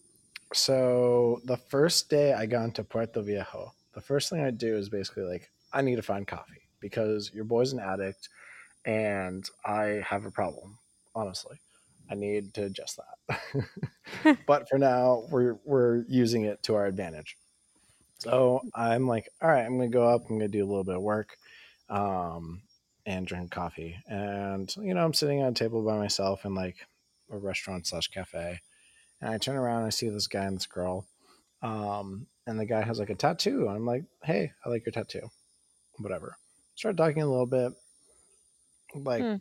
so 0.53 1.41
the 1.43 1.57
first 1.57 2.09
day 2.09 2.31
I 2.31 2.45
got 2.45 2.63
into 2.63 2.85
Puerto 2.85 3.21
Viejo, 3.21 3.73
the 3.93 3.99
first 3.99 4.29
thing 4.29 4.39
I 4.39 4.51
do 4.51 4.77
is 4.77 4.87
basically 4.87 5.23
like 5.23 5.51
I 5.73 5.81
need 5.81 5.97
to 5.97 6.01
find 6.01 6.25
coffee 6.25 6.61
because 6.79 7.31
your 7.33 7.43
boy's 7.43 7.73
an 7.73 7.81
addict, 7.81 8.29
and 8.85 9.45
I 9.65 10.01
have 10.07 10.25
a 10.25 10.31
problem. 10.31 10.79
Honestly, 11.15 11.57
I 12.09 12.15
need 12.15 12.53
to 12.53 12.63
adjust 12.63 12.97
that. 13.27 14.37
but 14.47 14.69
for 14.69 14.77
now, 14.77 15.25
we're 15.29 15.59
we're 15.65 16.05
using 16.07 16.45
it 16.45 16.63
to 16.63 16.75
our 16.75 16.85
advantage. 16.85 17.35
So 18.19 18.61
I'm 18.73 19.05
like, 19.05 19.27
all 19.41 19.49
right, 19.49 19.65
I'm 19.65 19.77
gonna 19.77 19.89
go 19.89 20.07
up. 20.07 20.21
I'm 20.29 20.37
gonna 20.37 20.47
do 20.47 20.63
a 20.63 20.69
little 20.69 20.85
bit 20.85 20.95
of 20.95 21.01
work, 21.01 21.37
um, 21.89 22.61
and 23.05 23.25
drink 23.25 23.51
coffee. 23.51 23.97
And 24.07 24.73
you 24.77 24.93
know, 24.93 25.03
I'm 25.03 25.13
sitting 25.13 25.41
at 25.41 25.51
a 25.51 25.53
table 25.53 25.83
by 25.83 25.97
myself 25.97 26.45
in 26.45 26.55
like 26.55 26.75
a 27.31 27.37
restaurant 27.37 27.87
slash 27.87 28.07
cafe, 28.07 28.59
and 29.21 29.33
I 29.33 29.37
turn 29.37 29.55
around 29.55 29.79
and 29.79 29.87
I 29.87 29.91
see 29.91 30.09
this 30.09 30.27
guy 30.27 30.45
and 30.45 30.57
this 30.57 30.67
girl, 30.67 31.07
um, 31.61 32.27
and 32.45 32.59
the 32.59 32.65
guy 32.65 32.83
has 32.83 32.99
like 32.99 33.09
a 33.09 33.15
tattoo. 33.15 33.67
I'm 33.69 33.85
like, 33.85 34.03
hey, 34.23 34.51
I 34.65 34.69
like 34.69 34.85
your 34.85 34.93
tattoo, 34.93 35.29
whatever. 35.99 36.37
Start 36.75 36.97
talking 36.97 37.21
a 37.21 37.29
little 37.29 37.47
bit, 37.47 37.73
like. 38.95 39.21
Hmm. 39.21 39.35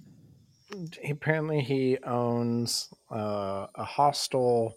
Apparently, 1.09 1.61
he 1.61 1.97
owns 2.03 2.93
uh, 3.09 3.69
a 3.77 3.85
hostel 3.85 4.75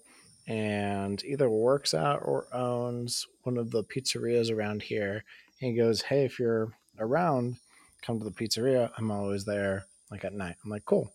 and 0.50 1.24
either 1.24 1.50
works 1.50 1.94
at 1.94 2.18
or 2.18 2.48
owns 2.52 3.26
one 3.44 3.58
of 3.58 3.70
the 3.72 3.84
pizzerias 3.84 4.52
around 4.52 4.82
here. 4.82 5.24
And 5.62 5.72
he 5.72 5.78
goes, 5.78 6.02
Hey, 6.02 6.26
if 6.26 6.40
you're 6.40 6.74
around, 7.00 7.58
come 8.02 8.20
to 8.20 8.26
the 8.26 8.32
pizzeria. 8.32 8.92
I'm 8.98 9.12
always 9.12 9.46
there, 9.46 9.86
like 10.12 10.24
at 10.26 10.34
night. 10.34 10.56
I'm 10.64 10.70
like, 10.70 10.86
Cool, 10.86 11.12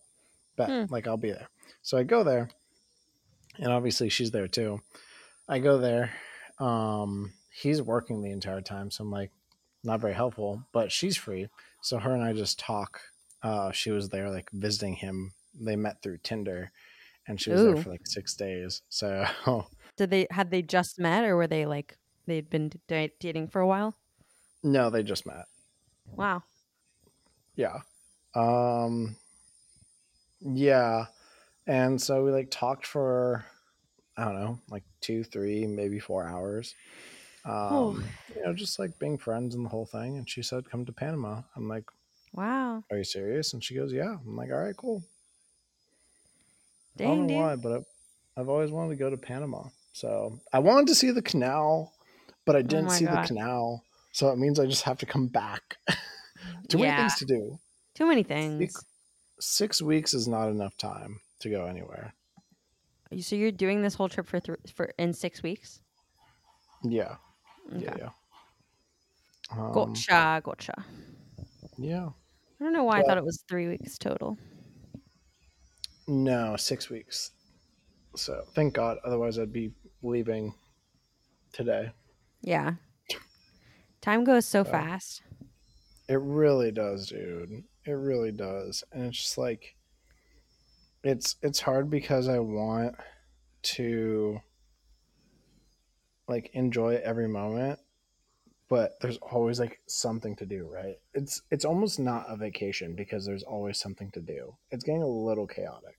bet, 0.57 0.69
Hmm. 0.69 0.93
like 0.93 1.07
I'll 1.07 1.17
be 1.17 1.31
there. 1.33 1.49
So 1.83 1.99
I 1.99 2.03
go 2.03 2.25
there, 2.25 2.50
and 3.59 3.73
obviously 3.73 4.09
she's 4.09 4.31
there 4.31 4.49
too. 4.49 4.81
I 5.49 5.59
go 5.59 5.79
there. 5.79 6.12
Um, 6.59 7.33
he's 7.53 7.83
working 7.83 8.23
the 8.23 8.31
entire 8.31 8.61
time, 8.62 8.91
so 8.91 9.05
I'm 9.05 9.11
like, 9.11 9.31
not 9.83 10.00
very 10.00 10.14
helpful, 10.14 10.62
but 10.73 10.91
she's 10.91 11.17
free. 11.17 11.49
So 11.83 11.99
her 11.99 12.12
and 12.14 12.23
I 12.23 12.33
just 12.33 12.59
talk. 12.59 13.00
Uh, 13.43 13.71
she 13.73 13.91
was 13.91 14.09
there 14.09 14.31
like 14.31 14.49
visiting 14.53 14.95
him. 14.95 15.33
They 15.61 15.76
met 15.76 16.03
through 16.03 16.19
Tinder, 16.23 16.73
and 17.29 17.38
she 17.41 17.50
was 17.50 17.61
Ooh. 17.61 17.75
there 17.75 17.83
for 17.83 17.91
like 17.91 18.07
six 18.07 18.35
days. 18.35 18.81
So 18.88 19.26
Did 19.97 20.11
they 20.11 20.26
had 20.31 20.50
they 20.50 20.62
just 20.62 20.99
met 20.99 21.25
or 21.25 21.37
were 21.37 21.47
they 21.47 21.67
like 21.67 21.99
they'd 22.26 22.49
been 22.49 22.73
dating 22.88 23.49
for 23.49 23.61
a 23.61 23.67
while? 23.67 23.95
no, 24.62 24.88
they 24.88 25.03
just 25.03 25.26
met. 25.26 25.45
Wow. 26.06 26.44
Yeah. 27.56 27.80
Um 28.34 29.16
yeah. 30.40 31.06
And 31.66 32.00
so 32.00 32.25
we 32.25 32.32
like 32.32 32.50
talked 32.50 32.87
for 32.87 33.46
I 34.16 34.25
don't 34.26 34.34
know, 34.37 34.61
like 34.70 34.84
2, 35.00 35.25
3, 35.25 35.66
maybe 35.66 36.00
4 36.00 36.26
hours. 36.28 36.76
Um 37.44 37.96
Oh. 37.96 38.14
you 38.34 38.42
know, 38.44 38.54
just 38.54 38.78
like 38.78 38.99
being 38.99 39.18
friends 39.18 39.54
and 39.54 39.64
the 39.64 39.70
whole 39.70 39.87
thing 39.87 40.18
and 40.18 40.28
she 40.30 40.42
said 40.42 40.70
come 40.70 40.87
to 40.87 40.92
Panama. 40.92 41.42
I'm 41.56 41.68
like, 41.68 41.87
Wow. 42.32 42.84
"Are 42.90 42.96
you 42.96 43.04
serious?" 43.04 43.52
And 43.52 43.62
she 43.62 43.75
goes, 43.75 43.92
"Yeah." 43.92 44.16
I'm 44.25 44.37
like, 44.37 44.50
"All 44.50 44.56
right, 44.58 44.75
cool." 44.75 45.04
I 47.00 47.06
don't 47.08 47.18
know 47.18 47.26
dude. 47.26 47.30
why, 47.34 47.56
but 47.56 47.73
I've, 47.73 47.87
I've 48.37 48.49
always 48.49 48.70
wanted 48.70 48.90
to 48.90 48.96
go 48.96 49.11
to 49.11 49.16
Panama. 49.16 49.68
So, 49.92 50.40
I 50.52 50.58
wanted 50.58 50.88
to 50.88 50.94
see 50.94 51.11
the 51.11 51.23
canal, 51.23 51.92
but 52.44 52.56
I 52.56 52.62
didn't 52.62 52.90
Oh 52.90 52.92
see 52.92 53.06
God. 53.06 53.06
the 53.06 53.18
canal. 53.18 53.84
So 54.14 54.30
it 54.30 54.38
means 54.38 54.61
I 54.61 54.66
just 54.66 54.85
have 54.85 54.99
to 54.99 55.06
come 55.06 55.26
back. 55.26 55.76
Too 56.68 56.78
many 56.78 56.85
Yeah. 56.90 56.99
things 56.99 57.16
to 57.16 57.25
do. 57.25 57.59
Too 57.94 58.06
many 58.06 58.23
things. 58.23 58.76
six 59.40 59.83
weeks 59.83 60.14
is 60.14 60.28
not 60.28 60.49
enough 60.49 60.76
time 60.76 61.18
to 61.40 61.50
go 61.50 61.66
anywhere. 61.66 62.14
So 63.18 63.35
you're 63.35 63.50
doing 63.50 63.83
this 63.83 63.94
whole 63.94 64.09
trip 64.09 64.28
for 64.28 64.38
th- 64.38 64.59
for 64.73 64.92
in 65.00 65.12
six 65.12 65.42
weeks? 65.42 65.80
Yeah, 66.85 67.16
Okay. 67.75 67.85
yeah, 67.85 67.97
yeah. 67.99 68.11
Um, 69.50 69.73
Gotcha. 69.73 70.40
Gotcha. 70.44 70.85
Yeah, 71.76 72.11
I 72.61 72.64
don't 72.64 72.73
know 72.73 72.85
why 72.85 73.00
I 73.00 73.02
thought 73.02 73.18
it 73.18 73.25
was 73.25 73.42
three 73.49 73.66
weeks 73.68 73.99
total. 73.99 74.38
no, 76.06 76.56
six 76.56 76.88
weeks. 76.88 77.33
So 78.14 78.44
thank 78.54 78.75
God. 78.75 78.99
Otherwise, 79.04 79.38
I'd 79.40 79.52
be 79.52 79.73
leaving 80.02 80.54
today. 81.52 81.90
Yeah. 82.42 82.75
Time 84.04 84.23
goes 84.23 84.44
so 84.44 84.62
So- 84.64 84.70
fast. 84.70 85.23
It 86.11 86.20
really 86.20 86.70
does, 86.70 87.08
dude. 87.08 87.64
It 87.87 87.92
really 87.92 88.32
does, 88.32 88.84
and 88.92 89.06
it's 89.06 89.16
just 89.16 89.38
like 89.38 89.76
it's 91.02 91.37
it's 91.40 91.61
hard 91.61 91.88
because 91.88 92.28
I 92.28 92.38
want 92.38 92.96
to 93.62 94.42
like 96.28 96.50
enjoy 96.52 96.96
every 97.02 97.28
moment, 97.28 97.78
but 98.68 99.00
there's 99.00 99.16
always 99.18 99.58
like 99.58 99.80
something 99.87 100.37
to 100.37 100.44
do, 100.44 100.68
right? 100.70 100.99
It's 101.14 101.40
it's 101.50 101.64
almost 101.64 101.99
not 101.99 102.26
a 102.28 102.37
vacation 102.37 102.94
because 102.94 103.25
there's 103.25 103.42
always 103.42 103.78
something 103.78 104.11
to 104.11 104.20
do. 104.20 104.54
It's 104.70 104.84
getting 104.84 105.02
a 105.02 105.06
little 105.08 105.46
chaotic. 105.46 105.99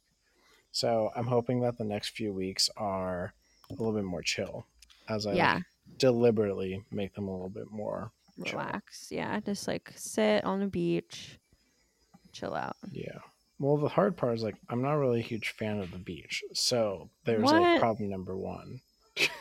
So 0.71 1.09
I'm 1.15 1.25
hoping 1.27 1.61
that 1.61 1.79
the 1.79 1.85
next 1.85 2.09
few 2.09 2.31
weeks 2.33 2.69
are 2.77 3.33
a 3.71 3.73
little 3.73 3.93
bit 3.93 4.03
more 4.03 4.21
chill 4.21 4.67
as 5.09 5.25
I 5.25 5.33
yeah, 5.33 5.61
deliberately 5.97 6.83
make 6.91 7.13
them 7.13 7.27
a 7.27 7.31
little 7.31 7.49
bit 7.49 7.71
more 7.71 8.11
chill. 8.43 8.59
relax. 8.59 9.11
Yeah, 9.11 9.39
just 9.39 9.67
like 9.67 9.91
sit 9.95 10.43
on 10.43 10.59
the 10.59 10.67
beach, 10.67 11.39
chill 12.33 12.55
out. 12.55 12.77
Yeah. 12.91 13.19
Well, 13.59 13.77
the 13.77 13.89
hard 13.89 14.17
part 14.17 14.35
is 14.35 14.43
like 14.43 14.55
I'm 14.69 14.81
not 14.81 14.93
really 14.93 15.19
a 15.19 15.23
huge 15.23 15.49
fan 15.49 15.79
of 15.79 15.91
the 15.91 15.99
beach, 15.99 16.43
so 16.53 17.09
there's 17.25 17.51
What? 17.51 17.61
like 17.61 17.79
problem 17.79 18.09
number 18.09 18.37
one. 18.37 18.81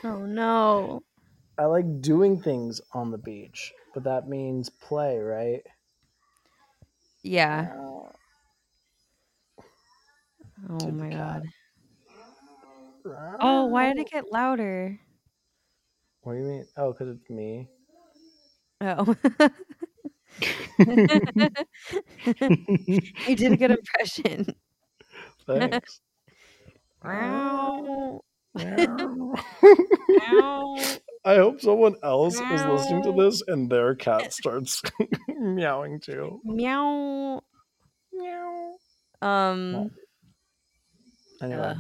Oh 0.04 0.25
no. 0.26 1.00
I 1.58 1.66
like 1.66 2.00
doing 2.00 2.40
things 2.40 2.80
on 2.92 3.11
the 3.11 3.18
beach, 3.18 3.73
but 3.94 4.04
that 4.04 4.28
means 4.28 4.68
play, 4.70 5.18
right? 5.18 5.62
Yeah. 7.23 7.73
Uh, 7.76 8.12
oh 10.68 10.90
my 10.90 11.11
god. 11.11 11.42
Oh, 13.40 13.66
why 13.66 13.87
did 13.92 13.99
it 13.99 14.11
get 14.11 14.30
louder? 14.32 15.00
What 16.25 16.33
do 16.33 16.38
you 16.38 16.45
mean? 16.45 16.66
Oh, 16.78 16.93
because 16.93 17.16
it's 17.16 17.31
me. 17.31 17.69
Oh. 18.81 19.14
you 23.28 23.37
did 23.37 23.52
a 23.52 23.57
good 23.57 23.71
impression. 23.73 24.47
Thanks. 25.47 26.00
Meow. 27.04 28.21
I 31.26 31.37
hope 31.37 31.61
someone 31.61 31.97
else 32.02 32.40
is 32.40 32.64
listening 32.64 33.02
to 33.02 33.12
this 33.12 33.43
and 33.47 33.71
their 33.71 33.95
cat 33.95 34.33
starts 34.33 34.81
meowing 35.28 36.00
too. 36.00 36.40
Meow. 36.45 37.43
Meow. 38.12 38.76
Um. 39.21 39.90
Anyway, 41.43 41.61
uh, 41.61 41.75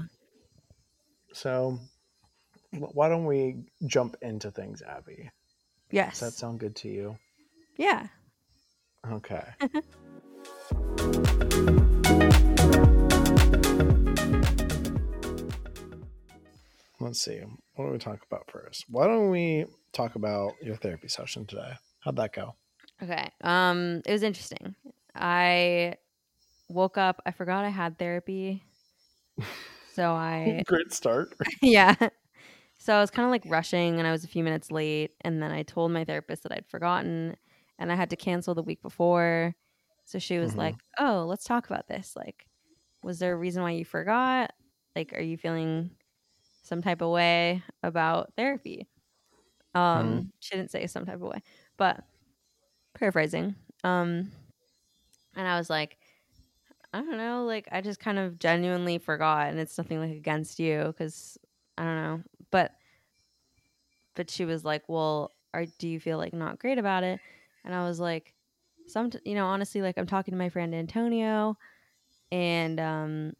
so 1.32 1.78
why 2.78 3.08
don't 3.08 3.24
we 3.26 3.56
jump 3.86 4.16
into 4.22 4.50
things, 4.50 4.82
Abbie? 4.82 5.30
yes. 5.90 6.20
Does 6.20 6.32
that 6.32 6.38
sound 6.38 6.60
good 6.60 6.76
to 6.76 6.88
you? 6.88 7.18
yeah. 7.76 8.06
Okay. 9.10 9.44
Let's 17.00 17.20
see. 17.20 17.40
What 17.74 17.86
do 17.86 17.90
we 17.92 17.98
talk 17.98 18.20
about 18.30 18.50
first? 18.50 18.86
Why 18.88 19.06
don't 19.06 19.30
we 19.30 19.66
talk 19.92 20.14
about 20.14 20.54
your 20.62 20.76
therapy 20.76 21.08
session 21.08 21.44
today? 21.44 21.72
How'd 22.00 22.16
that 22.16 22.32
go? 22.32 22.54
Okay. 23.02 23.30
Um. 23.42 24.00
It 24.06 24.12
was 24.12 24.22
interesting. 24.22 24.74
I 25.14 25.96
woke 26.68 26.96
up. 26.96 27.20
I 27.26 27.32
forgot 27.32 27.64
I 27.64 27.70
had 27.70 27.98
therapy. 27.98 28.64
So 29.94 30.10
I 30.10 30.64
Great 30.66 30.92
start. 30.92 31.36
yeah. 31.62 31.94
So 32.84 32.94
I 32.94 33.00
was 33.00 33.10
kind 33.10 33.24
of 33.24 33.30
like 33.30 33.44
rushing 33.46 33.98
and 33.98 34.06
I 34.06 34.12
was 34.12 34.24
a 34.24 34.28
few 34.28 34.44
minutes 34.44 34.70
late. 34.70 35.14
And 35.22 35.42
then 35.42 35.50
I 35.50 35.62
told 35.62 35.90
my 35.90 36.04
therapist 36.04 36.42
that 36.42 36.52
I'd 36.52 36.66
forgotten 36.66 37.34
and 37.78 37.90
I 37.90 37.94
had 37.94 38.10
to 38.10 38.16
cancel 38.16 38.54
the 38.54 38.62
week 38.62 38.82
before. 38.82 39.54
So 40.04 40.18
she 40.18 40.38
was 40.38 40.54
Mhm. 40.54 40.58
like, 40.58 40.84
Oh, 40.98 41.24
let's 41.26 41.44
talk 41.44 41.64
about 41.66 41.88
this. 41.88 42.14
Like, 42.14 42.46
was 43.02 43.20
there 43.20 43.34
a 43.34 43.38
reason 43.38 43.62
why 43.62 43.72
you 43.72 43.84
forgot? 43.86 44.52
Like, 44.96 45.14
are 45.14 45.22
you 45.22 45.38
feeling 45.38 45.96
some 46.64 46.82
type 46.82 47.02
of 47.02 47.10
way 47.10 47.62
about 47.82 48.34
therapy? 48.36 48.88
Um, 49.74 50.32
she 50.40 50.56
didn't 50.56 50.70
say 50.72 50.86
some 50.88 51.06
type 51.06 51.16
of 51.16 51.22
way, 51.22 51.42
but 51.78 52.04
paraphrasing. 52.94 53.56
Um, 53.84 54.32
and 55.36 55.46
I 55.48 55.56
was 55.58 55.70
like, 55.70 55.98
I 56.92 57.00
don't 57.00 57.16
know, 57.18 57.44
like 57.44 57.68
I 57.72 57.80
just 57.80 58.00
kind 58.00 58.18
of 58.18 58.38
genuinely 58.38 58.98
forgot, 58.98 59.48
and 59.48 59.58
it's 59.58 59.78
nothing 59.78 60.00
like 60.00 60.12
against 60.16 60.60
you 60.60 60.84
because 60.86 61.38
I 61.78 61.84
don't 61.84 61.96
know, 61.96 62.22
but 62.54 62.70
but 64.14 64.30
she 64.30 64.44
was 64.44 64.64
like, 64.64 64.84
well, 64.86 65.32
are 65.52 65.66
do 65.80 65.88
you 65.88 65.98
feel 65.98 66.18
like 66.18 66.32
not 66.32 66.60
great 66.60 66.78
about 66.78 67.02
it? 67.02 67.18
And 67.64 67.74
I 67.74 67.84
was 67.84 67.98
like, 67.98 68.32
some, 68.86 69.10
you 69.24 69.34
know, 69.34 69.46
honestly, 69.46 69.82
like 69.82 69.98
I'm 69.98 70.06
talking 70.06 70.30
to 70.30 70.38
my 70.38 70.50
friend 70.50 70.72
Antonio, 70.72 71.58
and 72.30 72.78
um, 72.78 73.32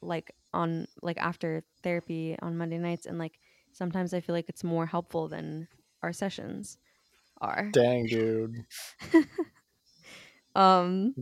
like 0.00 0.34
on 0.54 0.86
like 1.02 1.18
after 1.18 1.62
therapy 1.82 2.38
on 2.40 2.56
Monday 2.56 2.78
nights, 2.78 3.04
and 3.04 3.18
like 3.18 3.38
sometimes 3.72 4.14
I 4.14 4.20
feel 4.20 4.34
like 4.34 4.48
it's 4.48 4.64
more 4.64 4.86
helpful 4.86 5.28
than 5.28 5.68
our 6.02 6.14
sessions 6.14 6.78
are. 7.42 7.68
Dang, 7.74 8.06
dude. 8.06 8.64
Um, 10.54 11.14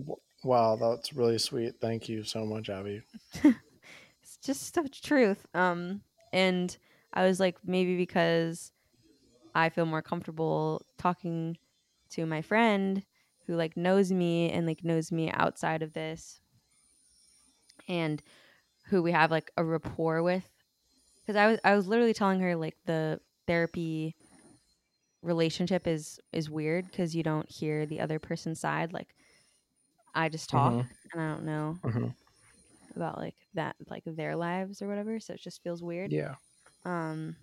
Wow, 0.44 0.76
that's 0.76 1.12
really 1.12 1.38
sweet. 1.38 1.74
Thank 1.80 2.08
you 2.08 2.22
so 2.22 2.46
much, 2.46 2.70
Abbie. 2.70 3.02
it's 3.44 4.36
just 4.42 4.72
such 4.72 5.02
truth. 5.02 5.44
Um, 5.54 6.02
and 6.32 6.76
I 7.16 7.26
was 7.26 7.40
like, 7.40 7.59
maybe 7.64 7.96
because 7.98 8.72
I 9.55 9.70
feel 9.70 9.87
more 9.87 10.02
comfortable 10.02 10.87
talking 10.98 11.59
to 12.11 12.26
my 12.26 12.42
friend 12.42 13.05
who 13.46 13.57
like 13.57 13.76
knows 13.76 14.12
me 14.12 14.50
and 14.52 14.66
like 14.66 14.85
knows 14.85 15.12
me 15.12 15.31
outside 15.33 15.83
of 15.83 15.94
this, 15.94 16.40
and 17.88 18.22
who 18.87 19.02
we 19.02 19.12
have 19.12 19.31
like 19.31 19.52
a 19.57 19.64
rapport 19.64 20.22
with. 20.24 20.48
Because 21.22 21.37
I 21.37 21.48
was 21.48 21.61
I 21.64 21.76
was 21.76 21.88
literally 21.88 22.14
telling 22.14 22.40
her 22.40 22.57
like 22.57 22.76
the 22.87 23.20
therapy 23.46 24.16
relationship 25.22 25.87
is 25.87 26.20
is 26.33 26.48
weird 26.50 26.90
because 26.90 27.14
you 27.14 27.22
don't 27.22 27.50
hear 27.50 27.87
the 27.87 28.00
other 28.00 28.18
person's 28.18 28.61
side. 28.61 28.92
Like 28.92 29.14
I 30.14 30.29
just 30.29 30.48
talk 30.48 30.74
Mhm. 30.74 30.88
and 31.12 31.22
I 31.22 31.29
don't 31.29 31.44
know 31.44 31.81
Mhm. 31.85 32.14
about 32.94 33.18
like 33.18 33.37
that 33.55 33.76
like 33.88 34.05
their 34.07 34.37
lives 34.37 34.81
or 34.81 34.88
whatever 34.88 35.20
so 35.20 35.35
it 35.35 35.40
just 35.40 35.62
feels 35.62 35.83
weird 35.83 36.12
Yeah. 36.12 36.37
Um 36.87 37.37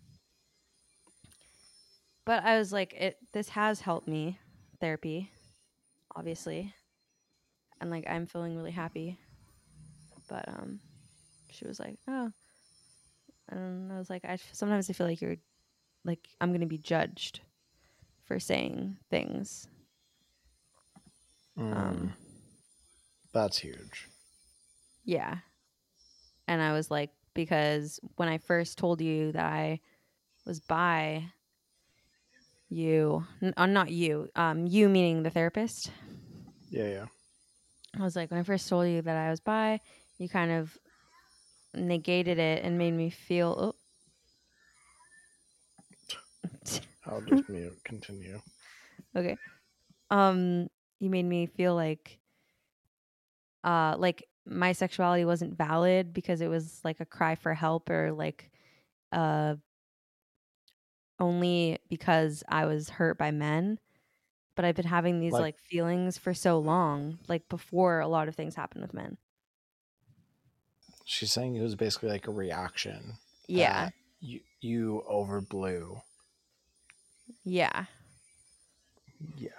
but 2.25 2.43
i 2.43 2.57
was 2.57 2.71
like 2.73 2.93
it 2.93 3.17
this 3.33 3.49
has 3.49 3.81
helped 3.81 4.07
me 4.07 4.39
therapy 4.79 5.29
obviously. 6.15 6.73
And 7.81 7.89
like 7.89 8.05
i'm 8.09 8.25
feeling 8.25 8.55
really 8.55 8.71
happy. 8.71 9.19
But 10.29 10.47
um 10.47 10.79
she 11.51 11.67
was 11.67 11.79
like 11.79 11.97
oh. 12.07 12.31
And 13.49 13.91
i 13.91 13.97
was 13.97 14.09
like 14.09 14.23
i 14.25 14.37
sometimes 14.51 14.89
i 14.89 14.93
feel 14.93 15.07
like 15.07 15.21
you're 15.21 15.37
like 16.05 16.27
i'm 16.39 16.51
gonna 16.51 16.65
be 16.65 16.77
judged 16.77 17.41
for 18.25 18.39
saying 18.39 18.97
things. 19.09 19.67
Mm, 21.57 21.75
um 21.75 22.13
that's 23.33 23.57
huge. 23.57 24.07
Yeah. 25.03 25.37
And 26.47 26.61
I 26.61 26.73
was 26.73 26.91
like, 26.91 27.09
because 27.33 27.99
when 28.15 28.29
I 28.29 28.37
first 28.37 28.77
told 28.77 29.01
you 29.01 29.31
that 29.31 29.45
I 29.45 29.79
was 30.45 30.59
bi 30.59 31.25
you, 32.69 33.25
n- 33.41 33.53
uh, 33.55 33.65
not 33.67 33.91
you, 33.91 34.29
um, 34.35 34.65
you 34.65 34.89
meaning 34.89 35.23
the 35.23 35.29
therapist. 35.29 35.91
Yeah, 36.71 36.87
yeah. 36.87 37.05
I 37.99 38.03
was 38.03 38.15
like, 38.15 38.31
when 38.31 38.39
I 38.39 38.43
first 38.43 38.67
told 38.67 38.87
you 38.87 39.01
that 39.03 39.15
I 39.15 39.29
was 39.29 39.39
bi, 39.39 39.79
you 40.17 40.27
kind 40.27 40.51
of 40.51 40.75
negated 41.75 42.39
it 42.39 42.63
and 42.63 42.77
made 42.77 42.93
me 42.93 43.09
feel. 43.11 43.55
Oh. 43.57 43.75
I'll 47.05 47.21
just 47.21 47.47
mute. 47.49 47.77
Continue. 47.83 48.39
okay. 49.15 49.37
Um, 50.09 50.67
you 50.99 51.09
made 51.09 51.25
me 51.25 51.45
feel 51.45 51.75
like, 51.75 52.19
uh, 53.63 53.95
like 53.97 54.27
my 54.45 54.71
sexuality 54.73 55.25
wasn't 55.25 55.57
valid 55.57 56.13
because 56.13 56.41
it 56.41 56.47
was 56.49 56.81
like 56.83 56.99
a 56.99 57.05
cry 57.05 57.35
for 57.35 57.53
help 57.53 57.89
or 57.89 58.11
like, 58.11 58.49
uh, 59.11 59.55
only 61.19 61.79
because 61.89 62.43
I 62.49 62.65
was 62.65 62.89
hurt 62.89 63.17
by 63.17 63.31
men. 63.31 63.79
But 64.55 64.65
I've 64.65 64.75
been 64.75 64.85
having 64.85 65.19
these 65.19 65.31
Like- 65.33 65.41
like, 65.41 65.59
feelings 65.59 66.17
for 66.17 66.33
so 66.33 66.59
long, 66.59 67.17
like 67.27 67.49
before 67.49 67.99
a 67.99 68.07
lot 68.07 68.27
of 68.27 68.35
things 68.35 68.55
happen 68.55 68.81
with 68.81 68.93
men. 68.93 69.17
She's 71.05 71.31
saying 71.31 71.55
it 71.55 71.61
was 71.61 71.75
basically 71.75 72.09
like 72.09 72.27
a 72.27 72.31
reaction. 72.31 73.13
Yeah. 73.47 73.89
You 74.19 74.41
you 74.61 75.03
overblew. 75.09 76.01
Yeah. 77.43 77.85
Yeah. 79.37 79.49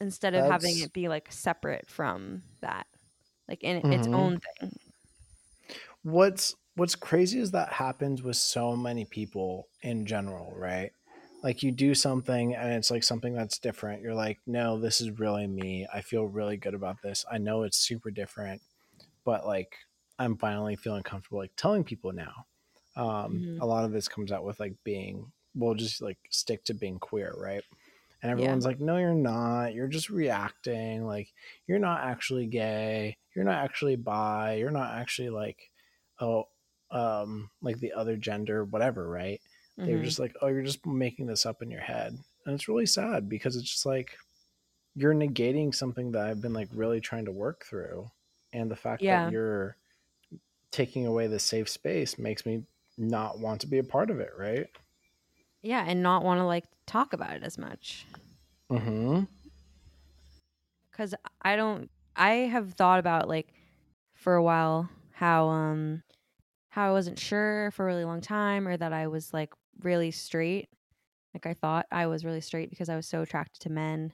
Instead 0.00 0.34
of 0.34 0.48
having 0.48 0.78
it 0.78 0.92
be 0.92 1.08
like 1.08 1.32
separate 1.32 1.88
from 1.88 2.42
that, 2.60 2.86
like 3.48 3.62
in 3.64 3.84
its 3.90 4.06
Mhm. 4.06 4.12
own 4.12 4.40
thing. 4.60 4.72
What's 6.02 6.54
what's 6.74 6.94
crazy 6.94 7.40
is 7.40 7.50
that 7.50 7.72
happens 7.72 8.22
with 8.22 8.36
so 8.36 8.76
many 8.76 9.04
people 9.04 9.68
in 9.82 10.06
general, 10.06 10.54
right? 10.56 10.92
Like 11.42 11.62
you 11.62 11.72
do 11.72 11.94
something 11.94 12.54
and 12.54 12.72
it's 12.74 12.90
like 12.90 13.02
something 13.02 13.34
that's 13.34 13.58
different. 13.58 14.02
You're 14.02 14.14
like, 14.14 14.38
no, 14.46 14.78
this 14.78 15.00
is 15.00 15.18
really 15.18 15.46
me. 15.46 15.86
I 15.92 16.00
feel 16.02 16.24
really 16.26 16.56
good 16.56 16.74
about 16.74 17.02
this. 17.02 17.24
I 17.30 17.38
know 17.38 17.62
it's 17.62 17.78
super 17.78 18.10
different, 18.10 18.62
but 19.24 19.46
like 19.46 19.76
I'm 20.18 20.38
finally 20.38 20.76
feeling 20.76 21.02
comfortable 21.04 21.38
like 21.40 21.54
telling 21.56 21.84
people 21.84 22.12
now 22.12 22.46
um, 22.96 23.46
Mhm. 23.46 23.60
a 23.60 23.66
lot 23.66 23.84
of 23.84 23.92
this 23.92 24.08
comes 24.08 24.32
out 24.32 24.44
with 24.44 24.60
like 24.60 24.74
being, 24.84 25.32
we'll 25.54 25.74
just 25.74 26.02
like 26.02 26.18
stick 26.30 26.64
to 26.64 26.74
being 26.74 26.98
queer, 26.98 27.34
right? 27.36 27.62
And 28.22 28.32
Yeah. 28.32 28.32
everyone's 28.32 28.66
like, 28.66 28.80
no, 28.80 28.96
you're 28.96 29.14
not. 29.14 29.74
You're 29.74 29.88
just 29.88 30.10
reacting. 30.10 31.06
Like, 31.06 31.32
you're 31.66 31.78
not 31.78 32.00
actually 32.02 32.46
gay. 32.46 33.16
You're 33.34 33.44
not 33.44 33.62
actually 33.62 33.96
bi. 33.96 34.54
You're 34.54 34.70
not 34.70 34.94
actually 34.94 35.30
like, 35.30 35.70
oh, 36.20 36.48
um, 36.90 37.50
like 37.62 37.78
the 37.78 37.92
other 37.92 38.16
gender, 38.16 38.64
whatever, 38.64 39.08
right? 39.08 39.40
They're 39.84 39.98
Mhm. 39.98 40.04
just 40.04 40.18
like, 40.18 40.34
oh, 40.42 40.48
you're 40.48 40.62
just 40.62 40.84
making 40.84 41.26
this 41.26 41.46
up 41.46 41.62
in 41.62 41.70
your 41.70 41.80
head. 41.80 42.18
And 42.44 42.54
it's 42.54 42.68
really 42.68 42.86
sad 42.86 43.28
because 43.28 43.56
it's 43.56 43.70
just 43.70 43.86
like, 43.86 44.16
you're 44.94 45.14
negating 45.14 45.72
something 45.74 46.12
that 46.12 46.26
I've 46.26 46.42
been 46.42 46.52
like 46.54 46.68
really 46.72 47.00
trying 47.00 47.26
to 47.26 47.32
work 47.32 47.64
through. 47.64 48.10
And 48.52 48.70
the 48.70 48.76
fact 48.76 49.02
Yeah. 49.02 49.26
that 49.26 49.30
you're 49.30 49.76
taking 50.70 51.06
away 51.06 51.26
the 51.26 51.38
safe 51.38 51.68
space 51.68 52.18
makes 52.18 52.44
me 52.44 52.64
not 52.96 53.38
want 53.38 53.60
to 53.60 53.66
be 53.66 53.78
a 53.78 53.84
part 53.84 54.10
of 54.10 54.18
it, 54.20 54.30
right? 54.36 54.66
Yeah, 55.68 55.84
and 55.86 56.02
not 56.02 56.24
want 56.24 56.38
to 56.40 56.44
like 56.44 56.64
talk 56.86 57.12
about 57.12 57.36
it 57.36 57.42
as 57.42 57.58
much. 57.58 58.06
Mm-hmm. 58.70 59.24
because 60.90 61.14
I 61.42 61.56
don't. 61.56 61.90
I 62.16 62.30
have 62.50 62.72
thought 62.74 62.98
about 62.98 63.28
like 63.28 63.54
for 64.14 64.34
a 64.34 64.42
while 64.42 64.88
how 65.12 65.46
um 65.48 66.02
how 66.70 66.88
I 66.88 66.92
wasn't 66.92 67.18
sure 67.18 67.70
for 67.72 67.84
a 67.84 67.86
really 67.86 68.04
long 68.04 68.20
time, 68.20 68.66
or 68.68 68.76
that 68.76 68.92
I 68.92 69.06
was 69.06 69.32
like 69.32 69.52
really 69.82 70.10
straight. 70.10 70.68
Like 71.34 71.46
I 71.46 71.54
thought 71.54 71.86
I 71.92 72.06
was 72.06 72.24
really 72.24 72.40
straight 72.40 72.70
because 72.70 72.88
I 72.88 72.96
was 72.96 73.06
so 73.06 73.22
attracted 73.22 73.60
to 73.62 73.70
men, 73.70 74.12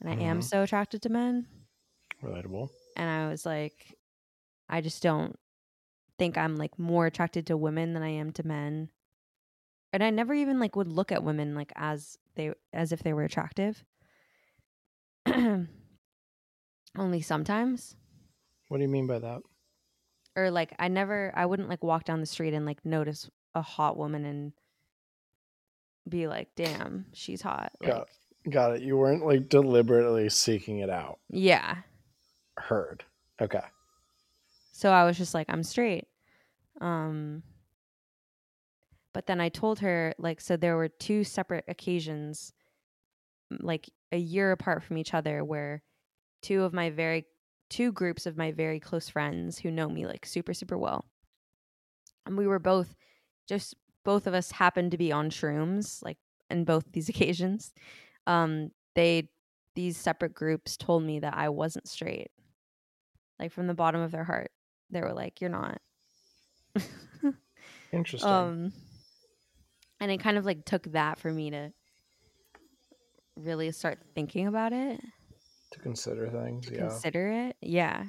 and 0.00 0.10
I 0.10 0.14
am 0.22 0.40
Mhm. 0.40 0.44
so 0.44 0.62
attracted 0.62 1.02
to 1.02 1.08
men. 1.08 1.46
Relatable. 2.22 2.68
And 2.96 3.08
I 3.08 3.28
was 3.28 3.46
like, 3.46 3.96
I 4.68 4.80
just 4.80 5.02
don't 5.02 5.38
think 6.18 6.36
I'm 6.38 6.56
like 6.56 6.78
more 6.78 7.06
attracted 7.06 7.46
to 7.48 7.56
women 7.56 7.94
than 7.94 8.02
I 8.02 8.10
am 8.10 8.32
to 8.32 8.46
men. 8.46 8.90
And 9.92 10.02
I 10.02 10.10
never 10.10 10.32
even 10.34 10.58
like 10.58 10.74
would 10.76 10.88
look 10.88 11.12
at 11.12 11.22
women 11.22 11.54
like 11.54 11.72
as 11.76 12.16
they 12.34 12.52
as 12.72 12.92
if 12.92 13.02
they 13.02 13.12
were 13.12 13.24
attractive. 13.24 13.84
Only 16.98 17.20
sometimes. 17.22 17.96
What 18.68 18.78
do 18.78 18.82
you 18.82 18.88
mean 18.88 19.06
by 19.06 19.18
that? 19.18 19.42
or 20.34 20.50
like 20.50 20.72
I 20.78 20.88
never 20.88 21.30
I 21.36 21.44
wouldn't 21.44 21.68
like 21.68 21.84
walk 21.84 22.04
down 22.04 22.20
the 22.20 22.26
street 22.26 22.54
and 22.54 22.64
like 22.64 22.86
notice 22.86 23.28
a 23.54 23.60
hot 23.60 23.98
woman 23.98 24.24
and 24.24 24.52
be 26.08 26.26
like, 26.26 26.48
"Damn, 26.56 27.04
she's 27.12 27.42
hot." 27.42 27.72
Got- 27.82 28.08
Got 28.50 28.76
it. 28.76 28.82
You 28.82 28.96
weren't 28.96 29.24
like 29.24 29.48
deliberately 29.48 30.28
seeking 30.30 30.78
it 30.80 30.90
out. 30.90 31.20
yeah. 31.30 31.76
Heard. 32.58 33.04
Okay. 33.40 33.60
So 34.72 34.90
I 34.90 35.04
was 35.04 35.16
just 35.18 35.32
like, 35.34 35.46
"I'm 35.50 35.62
straight." 35.62 36.08
Um 36.80 37.42
but 39.12 39.26
then 39.26 39.40
I 39.40 39.48
told 39.48 39.80
her 39.80 40.14
like 40.18 40.40
so 40.40 40.56
there 40.56 40.76
were 40.76 40.88
two 40.88 41.24
separate 41.24 41.64
occasions 41.68 42.52
like 43.60 43.88
a 44.10 44.16
year 44.16 44.52
apart 44.52 44.82
from 44.82 44.98
each 44.98 45.14
other 45.14 45.44
where 45.44 45.82
two 46.42 46.62
of 46.62 46.72
my 46.72 46.90
very 46.90 47.26
two 47.70 47.92
groups 47.92 48.26
of 48.26 48.36
my 48.36 48.52
very 48.52 48.80
close 48.80 49.08
friends 49.08 49.58
who 49.58 49.70
know 49.70 49.88
me 49.88 50.06
like 50.06 50.26
super 50.26 50.54
super 50.54 50.76
well 50.76 51.04
and 52.26 52.36
we 52.36 52.46
were 52.46 52.58
both 52.58 52.94
just 53.48 53.74
both 54.04 54.26
of 54.26 54.34
us 54.34 54.50
happened 54.50 54.90
to 54.90 54.98
be 54.98 55.12
on 55.12 55.30
shrooms 55.30 56.02
like 56.02 56.18
in 56.50 56.64
both 56.64 56.84
these 56.92 57.08
occasions 57.10 57.72
um 58.26 58.70
they 58.94 59.28
these 59.74 59.96
separate 59.96 60.34
groups 60.34 60.76
told 60.76 61.02
me 61.02 61.20
that 61.20 61.34
I 61.34 61.48
wasn't 61.48 61.88
straight 61.88 62.30
like 63.38 63.52
from 63.52 63.66
the 63.66 63.74
bottom 63.74 64.00
of 64.00 64.10
their 64.10 64.24
heart 64.24 64.50
they 64.90 65.00
were 65.00 65.14
like 65.14 65.40
you're 65.40 65.50
not 65.50 65.80
Interesting. 67.92 68.30
um 68.30 68.72
and 70.02 70.10
it 70.10 70.18
kind 70.18 70.36
of 70.36 70.44
like 70.44 70.64
took 70.64 70.82
that 70.92 71.18
for 71.18 71.32
me 71.32 71.50
to 71.50 71.72
really 73.36 73.70
start 73.70 73.98
thinking 74.14 74.46
about 74.48 74.72
it 74.72 75.00
to 75.70 75.78
consider 75.78 76.28
things. 76.28 76.66
to 76.66 76.72
Yeah. 76.74 76.80
consider 76.80 77.30
it 77.30 77.56
yeah 77.62 78.04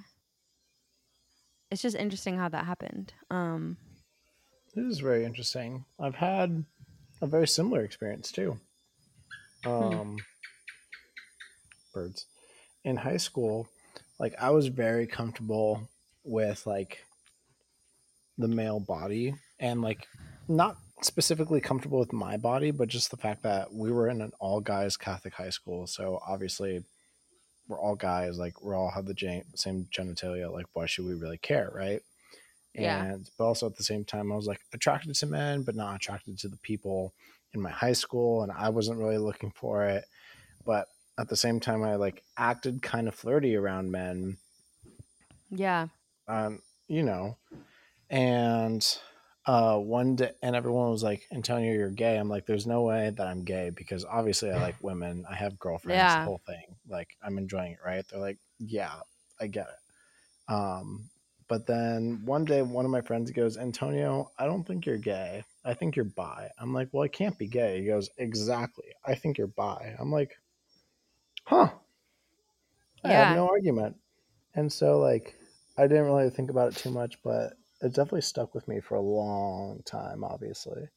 it's 1.72 1.82
just 1.82 1.96
interesting 1.96 2.38
how 2.38 2.50
that 2.50 2.66
happened 2.66 3.14
um 3.30 3.78
This 4.76 4.86
is 4.86 5.00
very 5.00 5.24
interesting. 5.24 5.86
I've 6.00 6.16
had 6.16 6.66
a 7.22 7.28
very 7.28 7.48
similar 7.48 7.84
experience 7.84 8.32
too. 8.32 8.60
Um, 9.66 10.26
birds 11.94 12.26
in 12.84 12.98
high 12.98 13.18
school, 13.18 13.68
like 14.20 14.34
I 14.42 14.50
was 14.50 14.68
very 14.68 15.06
comfortable 15.08 15.88
with 16.24 16.66
like 16.66 17.06
the 18.38 18.48
male 18.48 18.80
body 18.80 19.36
and 19.60 19.82
like 19.82 20.08
not 20.48 20.78
specifically 21.04 21.62
comfortable 21.62 22.00
with 22.00 22.14
my 22.14 22.38
body, 22.38 22.72
but 22.72 22.88
just 22.88 23.12
the 23.12 23.18
fact 23.18 23.44
that 23.44 23.74
we 23.74 23.92
were 23.92 24.10
in 24.10 24.22
an 24.22 24.32
all 24.40 24.60
guys 24.60 24.98
Catholic 24.98 25.34
high 25.34 25.50
school. 25.50 25.88
So 25.88 26.20
obviously 26.28 26.84
we're 27.68 27.80
all 27.80 27.96
guys, 27.96 28.38
like 28.38 28.64
we 28.64 28.74
all 28.74 28.92
have 28.92 29.06
the 29.06 29.44
same 29.56 29.88
genitalia. 29.92 30.52
Like, 30.52 30.66
why 30.74 30.86
should 30.86 31.06
we 31.06 31.14
really 31.14 31.38
care, 31.38 31.72
right? 31.74 32.02
Yeah. 32.74 33.18
But 33.38 33.46
also 33.46 33.68
at 33.68 33.76
the 33.76 33.84
same 33.84 34.04
time, 34.04 34.32
I 34.32 34.36
was 34.36 34.48
like 34.48 34.62
attracted 34.74 35.16
to 35.16 35.26
men, 35.28 35.64
but 35.64 35.76
not 35.76 35.96
attracted 35.96 36.40
to 36.40 36.48
the 36.48 36.58
people 36.58 37.14
in 37.54 37.62
my 37.62 37.70
high 37.70 37.94
school, 37.94 38.42
and 38.42 38.52
I 38.52 38.70
wasn't 38.70 39.00
really 39.00 39.20
looking 39.20 39.52
for 39.52 39.86
it. 39.86 40.06
But 40.66 40.88
at 41.20 41.30
the 41.30 41.36
same 41.36 41.60
time, 41.60 41.84
I 41.84 41.96
like 41.96 42.24
acted 42.38 42.82
kind 42.82 43.08
of 43.08 43.14
flirty 43.14 43.56
around 43.56 43.92
men, 43.92 44.38
yeah 45.52 45.88
um, 46.28 46.62
you 46.88 47.04
know, 47.04 47.38
and 48.10 48.86
uh 49.46 49.78
one 49.78 50.16
day 50.16 50.32
and 50.42 50.56
everyone 50.56 50.90
was 50.90 51.04
like 51.04 51.28
antonio 51.34 51.74
you're 51.74 51.90
gay. 51.90 52.18
I'm 52.18 52.30
like 52.30 52.46
there's 52.46 52.66
no 52.68 52.84
way 52.84 53.12
that 53.18 53.28
i'm 53.28 53.44
gay 53.44 53.72
because 53.76 54.06
obviously 54.06 54.52
i 54.52 54.58
like 54.62 54.76
women. 54.82 55.26
I 55.30 55.36
have 55.36 55.60
girlfriends 55.60 55.98
Yeah. 55.98 56.20
the 56.20 56.26
whole 56.26 56.42
thing. 56.46 56.76
Like 56.88 57.10
i'm 57.22 57.38
enjoying 57.38 57.74
it 57.74 57.80
right? 57.86 58.06
They're 58.10 58.20
like 58.22 58.38
yeah 58.60 58.94
i 59.42 59.48
get 59.48 59.68
it. 59.68 60.54
Um 60.54 61.10
but 61.50 61.68
then 61.68 62.22
one 62.26 62.46
day 62.46 62.62
one 62.62 62.86
of 62.86 62.92
my 62.92 63.02
friends 63.02 63.30
goes 63.32 63.58
antonio 63.58 64.32
i 64.40 64.46
don't 64.46 64.64
think 64.66 64.86
you're 64.86 64.98
gay. 64.98 65.44
I 65.66 65.74
think 65.74 65.96
you're 65.96 66.06
bi. 66.06 66.50
I'm 66.58 66.74
like 66.74 66.90
well 66.94 67.04
i 67.04 67.08
can't 67.10 67.38
be 67.38 67.48
gay. 67.48 67.80
He 67.82 67.86
goes 67.88 68.10
exactly. 68.18 68.88
I 69.06 69.16
think 69.16 69.38
you're 69.38 69.48
bi. 69.48 69.96
I'm 70.00 70.12
like 70.12 70.38
huh. 71.46 71.70
I 73.04 73.10
Yeah. 73.10 73.26
have 73.30 73.36
no 73.36 73.48
argument. 73.50 73.98
And 74.56 74.72
so 74.72 75.00
like 75.00 75.36
i 75.78 75.88
didn't 75.88 76.06
really 76.06 76.30
think 76.30 76.50
about 76.52 76.72
it 76.72 76.76
too 76.78 76.92
much 76.92 77.18
but 77.24 77.54
it 77.84 77.90
definitely 77.90 78.22
stuck 78.22 78.56
with 78.56 78.68
me 78.68 78.80
for 78.80 78.96
a 78.96 79.02
long 79.02 79.82
time 79.86 80.24
obviously 80.24 80.88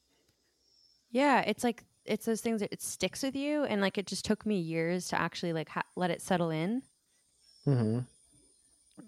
yeah 1.11 1.41
it's 1.41 1.65
like 1.65 1.85
it's 2.05 2.25
those 2.27 2.41
things 2.41 2.61
that 2.61 2.73
it 2.73 2.81
sticks 2.81 3.23
with 3.23 3.35
you 3.35 3.65
and 3.65 3.81
like 3.81 3.99
it 3.99 4.07
just 4.07 4.25
took 4.25 4.47
me 4.47 4.59
years 4.59 5.09
to 5.09 5.21
actually 5.21 5.53
like 5.53 5.69
ha- 5.69 5.83
let 5.97 6.11
it 6.11 6.23
settle 6.23 6.51
in 6.51 6.83
mm-hmm. 7.67 8.01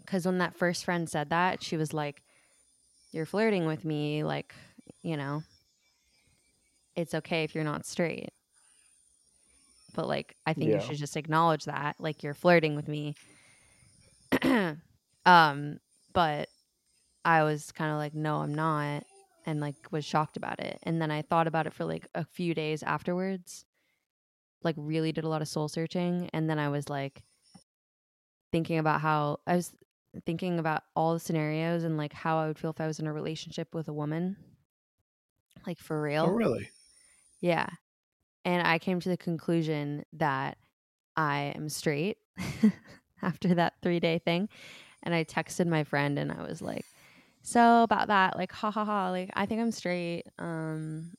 because 0.00 0.26
when 0.26 0.38
that 0.38 0.56
first 0.56 0.84
friend 0.84 1.08
said 1.08 1.30
that 1.30 1.62
she 1.62 1.76
was 1.76 1.92
like 1.94 2.22
you're 3.12 3.26
flirting 3.26 3.66
with 3.66 3.84
me 3.84 4.24
like 4.24 4.54
you 5.02 5.16
know 5.16 5.42
it's 6.96 7.14
okay 7.14 7.44
if 7.44 7.54
you're 7.54 7.64
not 7.64 7.86
straight 7.86 8.30
but 9.94 10.08
like 10.08 10.34
i 10.46 10.52
think 10.52 10.70
Yeah. 10.70 10.76
you 10.76 10.80
should 10.80 10.96
just 10.98 11.16
acknowledge 11.16 11.64
that 11.64 11.96
like 11.98 12.22
you're 12.22 12.34
flirting 12.34 12.74
with 12.74 12.88
me 12.88 13.14
um 15.24 15.78
but 16.12 16.48
i 17.28 17.42
was 17.42 17.70
kind 17.72 17.90
of 17.90 17.98
like 17.98 18.14
no 18.14 18.36
i'm 18.36 18.54
not 18.54 19.04
and 19.46 19.60
like 19.60 19.76
was 19.90 20.04
shocked 20.04 20.36
about 20.36 20.60
it 20.60 20.78
and 20.82 21.00
then 21.00 21.10
i 21.10 21.22
thought 21.22 21.46
about 21.46 21.66
it 21.66 21.72
for 21.72 21.84
like 21.84 22.06
a 22.14 22.24
few 22.24 22.54
days 22.54 22.82
afterwards 22.82 23.64
like 24.62 24.74
really 24.76 25.12
did 25.12 25.24
a 25.24 25.28
lot 25.28 25.42
of 25.42 25.48
soul 25.48 25.68
searching 25.68 26.28
and 26.32 26.48
then 26.48 26.58
i 26.58 26.68
was 26.68 26.88
like 26.88 27.22
thinking 28.52 28.78
about 28.78 29.00
how 29.00 29.38
i 29.46 29.54
was 29.54 29.72
thinking 30.24 30.58
about 30.58 30.82
all 30.96 31.12
the 31.12 31.20
scenarios 31.20 31.84
and 31.84 31.96
like 31.96 32.12
how 32.12 32.38
i 32.38 32.46
would 32.46 32.58
feel 32.58 32.70
if 32.70 32.80
i 32.80 32.86
was 32.86 32.98
in 32.98 33.06
a 33.06 33.12
relationship 33.12 33.74
with 33.74 33.88
a 33.88 33.92
woman 33.92 34.36
like 35.66 35.78
for 35.78 35.98
oh, 35.98 36.00
real 36.00 36.24
oh 36.28 36.32
really 36.32 36.70
yeah. 37.40 37.68
And 38.44 38.66
I 38.66 38.78
came 38.78 39.00
to 39.00 39.08
the 39.08 39.16
conclusion 39.16 40.04
that 40.14 40.58
I 41.16 41.52
am 41.54 41.68
straight 41.68 42.18
after 43.22 43.54
that 43.54 43.74
three 43.82 44.00
day 44.00 44.18
thing. 44.18 44.48
And 45.02 45.14
I 45.14 45.24
texted 45.24 45.66
my 45.66 45.84
friend 45.84 46.18
and 46.18 46.32
I 46.32 46.42
was 46.42 46.62
like, 46.62 46.84
so 47.42 47.82
about 47.82 48.08
that, 48.08 48.36
like, 48.36 48.52
ha 48.52 48.70
ha 48.70 48.84
ha, 48.84 49.10
like, 49.10 49.30
I 49.34 49.46
think 49.46 49.60
I'm 49.60 49.70
straight. 49.72 50.24
Um, 50.38 51.12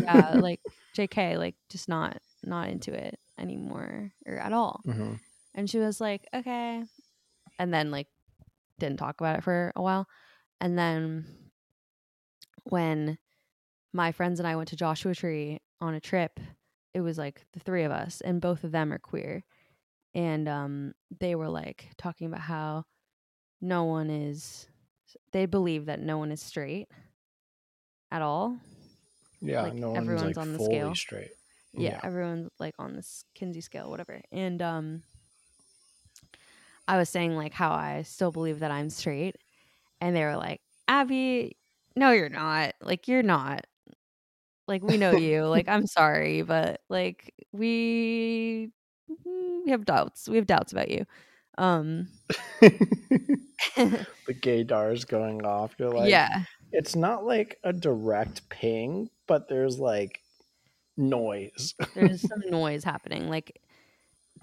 yeah, 0.00 0.34
like, 0.38 0.60
JK, 0.94 1.36
like, 1.38 1.54
just 1.70 1.88
not, 1.88 2.18
not 2.44 2.68
into 2.68 2.92
it 2.92 3.18
anymore 3.38 4.12
or 4.26 4.36
at 4.36 4.52
all. 4.52 4.84
hmm 4.84 5.14
And 5.54 5.68
she 5.70 5.78
was 5.78 6.00
like, 6.00 6.26
okay. 6.34 6.84
And 7.58 7.72
then, 7.72 7.90
like, 7.90 8.08
didn't 8.78 8.98
talk 8.98 9.20
about 9.20 9.38
it 9.38 9.44
for 9.44 9.72
a 9.76 9.82
while. 9.82 10.06
And 10.60 10.78
then 10.78 11.26
when 12.64 13.18
my 13.92 14.12
friends 14.12 14.38
and 14.40 14.46
I 14.46 14.56
went 14.56 14.68
to 14.70 14.76
Joshua 14.76 15.14
Tree 15.14 15.60
on 15.80 15.94
a 15.94 16.00
trip, 16.00 16.38
it 16.94 17.00
was 17.00 17.18
like 17.18 17.44
the 17.52 17.60
three 17.60 17.84
of 17.84 17.92
us, 17.92 18.20
and 18.20 18.40
both 18.40 18.64
of 18.64 18.72
them 18.72 18.92
are 18.92 18.98
queer. 18.98 19.44
And 20.14 20.48
um, 20.48 20.92
they 21.20 21.34
were 21.34 21.48
like 21.48 21.88
talking 21.98 22.26
about 22.26 22.40
how 22.40 22.84
no 23.60 23.84
one 23.84 24.10
is, 24.10 24.68
they 25.32 25.46
believe 25.46 25.86
that 25.86 26.00
no 26.00 26.18
one 26.18 26.30
is 26.32 26.42
straight. 26.42 26.88
at 28.12 28.22
all. 28.22 28.58
Yeah, 29.40 29.62
Like, 29.62 29.74
no 29.74 29.88
one's 29.90 29.98
everyone's 29.98 30.36
like 30.36 30.46
on 30.46 30.52
the 30.52 30.58
fully 30.58 30.70
scale. 30.70 30.94
straight. 30.94 31.30
yeah, 31.72 31.90
Yeah. 31.92 32.00
everyone's 32.02 32.50
like 32.58 32.74
on 32.78 32.94
this 32.96 33.24
Kinsey 33.34 33.60
scale, 33.60 33.88
whatever. 33.88 34.20
And 34.32 34.60
um 34.60 35.02
I 36.88 36.96
was 36.98 37.08
saying 37.08 37.36
like 37.36 37.52
how 37.52 37.70
I 37.70 38.02
still 38.02 38.32
believe 38.32 38.60
that 38.60 38.70
I'm 38.72 38.90
straight. 38.90 39.36
And 40.00 40.16
they 40.16 40.24
were 40.24 40.36
like, 40.36 40.60
Abbie, 40.88 41.56
no, 41.94 42.10
you're 42.10 42.28
not. 42.28 42.74
Like 42.82 43.06
you're 43.06 43.22
not. 43.22 43.64
Like 44.66 44.82
we 44.82 44.96
know 44.96 45.12
you. 45.12 45.44
like 45.44 45.68
I'm 45.68 45.86
sorry, 45.98 46.42
but 46.42 46.80
like 46.88 47.32
we 47.52 48.70
we 49.64 49.70
have 49.70 49.84
doubts. 49.84 50.28
We 50.28 50.36
have 50.36 50.46
doubts 50.46 50.72
about 50.72 50.90
you. 50.90 51.06
Um 51.58 52.08
the 53.76 54.34
gaydar's 54.34 55.04
going 55.04 55.44
off. 55.44 55.74
You're 55.78 55.90
like, 55.90 56.10
yeah. 56.10 56.44
it's 56.72 56.96
not 56.96 57.24
like 57.24 57.58
a 57.64 57.72
direct 57.72 58.48
ping, 58.48 59.10
but 59.26 59.48
there's 59.48 59.78
like 59.78 60.20
noise. 60.96 61.74
There's 61.94 62.20
some 62.20 62.42
noise 62.50 62.84
happening. 62.84 63.28
Like 63.28 63.60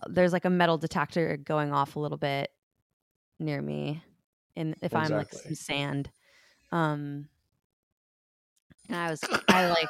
there's 0.07 0.33
like 0.33 0.45
a 0.45 0.49
metal 0.49 0.77
detector 0.77 1.37
going 1.37 1.71
off 1.71 1.95
a 1.95 1.99
little 1.99 2.17
bit 2.17 2.51
near 3.39 3.61
me. 3.61 4.03
And 4.55 4.75
if 4.81 4.95
I'm 4.95 5.11
like 5.11 5.33
some 5.33 5.55
sand. 5.55 6.09
Um 6.71 7.27
and 8.89 8.97
I 8.97 9.09
was 9.11 9.21
I 9.49 9.69
like 9.69 9.89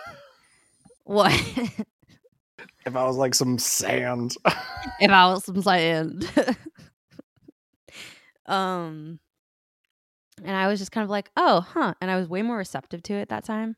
what 1.04 1.32
if 2.86 2.96
I 2.96 3.04
was 3.06 3.18
like 3.18 3.36
some 3.36 3.58
sand. 3.58 4.36
if 5.00 5.12
I 5.12 5.28
was 5.28 5.46
some 5.46 5.62
sand. 5.62 6.30
Um 8.48 9.20
and 10.44 10.56
I 10.56 10.68
was 10.68 10.80
just 10.80 10.92
kind 10.92 11.04
of 11.04 11.10
like, 11.10 11.32
oh, 11.36 11.62
huh. 11.62 11.96
And 12.00 12.12
I 12.12 12.16
was 12.16 12.30
way 12.30 12.42
more 12.44 12.58
receptive 12.58 13.02
to 13.04 13.14
it 13.14 13.30
that 13.30 13.44
time. 13.44 13.76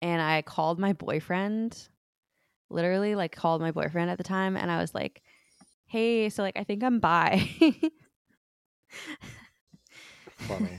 And 0.00 0.22
I 0.22 0.42
called 0.42 0.78
my 0.78 0.92
boyfriend, 0.92 1.88
literally 2.70 3.14
like 3.14 3.34
called 3.34 3.60
my 3.60 3.72
boyfriend 3.72 4.10
at 4.10 4.18
the 4.18 4.24
time, 4.24 4.56
and 4.56 4.70
I 4.70 4.80
was 4.80 4.94
like, 4.94 5.22
hey, 5.86 6.28
so 6.30 6.42
like 6.42 6.58
I 6.58 6.64
think 6.64 6.82
I'm 6.84 7.00
bi. 7.00 7.48
Funny. 10.36 10.78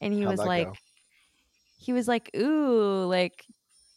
and 0.00 0.12
he 0.12 0.20
How'd 0.22 0.32
was 0.32 0.40
like 0.40 0.68
go? 0.68 0.74
he 1.78 1.92
was 1.92 2.06
like, 2.06 2.30
ooh, 2.36 3.04
like 3.04 3.44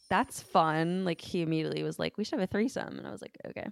that's 0.10 0.42
fun. 0.42 1.04
Like 1.04 1.22
he 1.22 1.42
immediately 1.42 1.84
was 1.84 2.00
like, 2.00 2.18
we 2.18 2.24
should 2.24 2.40
have 2.40 2.48
a 2.50 2.52
threesome. 2.52 2.98
And 2.98 3.06
I 3.06 3.12
was 3.12 3.22
like, 3.22 3.38
okay. 3.50 3.68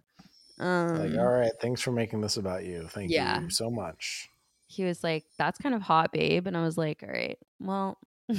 Um 0.60 0.98
like, 1.00 1.18
all 1.20 1.28
right, 1.32 1.52
thanks 1.62 1.82
for 1.82 1.92
making 1.92 2.22
this 2.22 2.38
about 2.38 2.66
you. 2.66 2.88
Thank 2.89 3.12
Yeah. 3.12 3.42
you 3.42 3.50
so 3.50 3.70
much. 3.72 4.30
he 4.68 4.84
was 4.84 5.04
like, 5.04 5.26
that's 5.38 5.60
kind 5.60 5.76
of 5.76 5.82
hot, 5.82 6.12
babe. 6.12 6.48
And 6.48 6.58
I 6.58 6.62
was 6.63 6.78
like, 6.78 7.04
all 7.04 7.10
right, 7.10 7.38
well, 7.60 7.98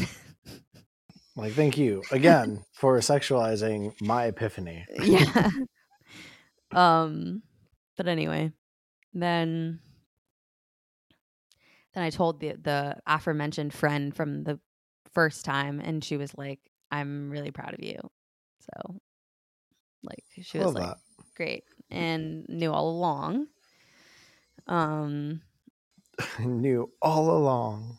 Like, 1.37 1.53
thank 1.55 1.77
you 1.77 2.03
again 2.12 2.64
for 2.72 2.96
sexualizing 2.98 4.00
my 4.00 4.27
epiphany. 4.27 4.87
yeah. 5.03 5.50
um, 6.72 7.42
but 7.96 8.07
anyway, 8.09 8.53
then 9.12 9.81
then 11.94 12.03
I 12.05 12.11
told 12.11 12.40
the 12.40 12.53
the 12.61 12.96
aforementioned 13.07 13.74
friend 13.74 14.14
from 14.14 14.44
the 14.44 14.61
first 15.12 15.44
time, 15.44 15.81
and 15.81 16.05
she 16.05 16.16
was 16.16 16.33
like, 16.37 16.61
"I'm 16.90 17.31
really 17.31 17.50
proud 17.50 17.74
of 17.74 17.83
you." 17.83 17.98
So, 18.61 19.00
like, 20.05 20.24
she 20.42 20.59
was 20.59 20.66
Love 20.66 20.74
like, 20.74 20.87
that. 20.88 20.96
"Great," 21.37 21.64
and 21.90 22.44
knew 22.48 22.72
all 22.72 22.90
along. 22.90 23.46
Um, 24.66 25.42
Knew 26.38 26.90
all 27.02 27.36
along. 27.36 27.98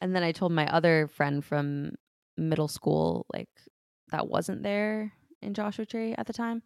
and 0.00 0.14
then 0.14 0.22
I 0.22 0.32
told 0.32 0.52
my 0.52 0.66
other 0.66 1.06
friend 1.08 1.44
from 1.44 1.92
middle 2.36 2.68
school, 2.68 3.26
like 3.32 3.48
that 4.10 4.28
wasn't 4.28 4.62
there 4.62 5.12
in 5.40 5.54
Joshua 5.54 5.86
Tree 5.86 6.14
at 6.18 6.26
the 6.26 6.32
time. 6.32 6.62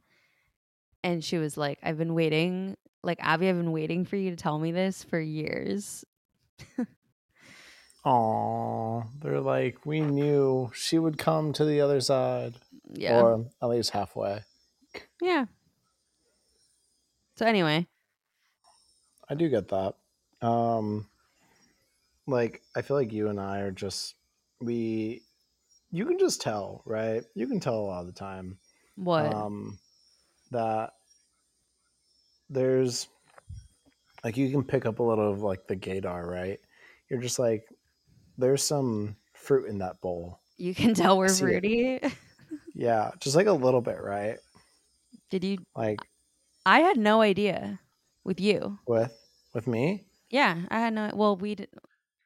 And 1.04 1.22
she 1.22 1.38
was 1.38 1.56
like, 1.56 1.78
I've 1.82 1.98
been 1.98 2.14
waiting, 2.14 2.76
like 3.04 3.18
Abbie, 3.20 3.48
I've 3.48 3.56
been 3.56 3.70
waiting 3.72 4.04
for 4.06 4.16
you 4.16 4.30
to 4.30 4.36
tell 4.36 4.58
me 4.58 4.72
this 4.72 5.04
for 5.04 5.20
years. 5.20 6.04
Aw, 8.04 9.02
they're 9.20 9.40
like, 9.40 9.84
we 9.84 10.00
knew 10.00 10.70
she 10.74 10.98
would 10.98 11.18
come 11.18 11.52
to 11.54 11.64
the 11.64 11.80
other 11.80 12.00
side, 12.00 12.54
Yeah. 12.92 13.20
or 13.20 13.46
at 13.60 13.68
least 13.68 13.90
halfway. 13.90 14.42
yeah. 15.20 15.46
So 17.36 17.46
anyway, 17.46 17.86
I 19.28 19.34
do 19.34 19.48
get 19.48 19.68
that. 19.68 19.94
Um, 20.42 21.06
like 22.26 22.62
I 22.74 22.82
feel 22.82 22.96
like 22.96 23.12
you 23.12 23.28
and 23.28 23.40
I 23.40 23.60
are 23.60 23.70
just 23.70 24.14
we. 24.60 25.22
You 25.90 26.04
can 26.04 26.18
just 26.18 26.40
tell, 26.40 26.82
right? 26.84 27.22
You 27.34 27.46
can 27.46 27.60
tell 27.60 27.76
a 27.76 27.86
lot 27.86 28.00
of 28.00 28.06
the 28.06 28.12
time 28.12 28.58
what? 28.96 29.32
um, 29.32 29.78
that 30.50 30.90
there's 32.50 33.08
like 34.24 34.36
you 34.36 34.50
can 34.50 34.64
pick 34.64 34.84
up 34.86 34.98
a 34.98 35.02
little 35.02 35.30
of 35.30 35.42
like 35.42 35.66
the 35.66 35.76
gaydar, 35.76 36.26
right? 36.26 36.58
You're 37.08 37.20
just 37.20 37.38
like, 37.38 37.64
there's 38.36 38.62
some 38.62 39.16
fruit 39.34 39.68
in 39.68 39.78
that 39.78 40.00
bowl. 40.00 40.40
you 40.56 40.74
can 40.74 40.94
tell 40.94 41.18
we're 41.18 41.28
fruity. 41.28 42.00
Yeah, 42.78 43.12
just 43.20 43.34
like 43.36 43.46
a 43.46 43.52
little 43.52 43.80
bit, 43.80 44.02
right? 44.02 44.36
Did 45.30 45.44
you? 45.44 45.58
Like 45.74 45.98
I 46.66 46.80
had 46.80 46.98
no 46.98 47.22
idea 47.22 47.80
with 48.22 48.40
you. 48.40 48.78
with 48.86 49.16
with 49.54 49.66
me. 49.66 50.04
Yeah, 50.30 50.66
I 50.70 50.80
had 50.80 50.92
no. 50.92 51.10
Well, 51.14 51.36
we 51.36 51.54
did, 51.54 51.70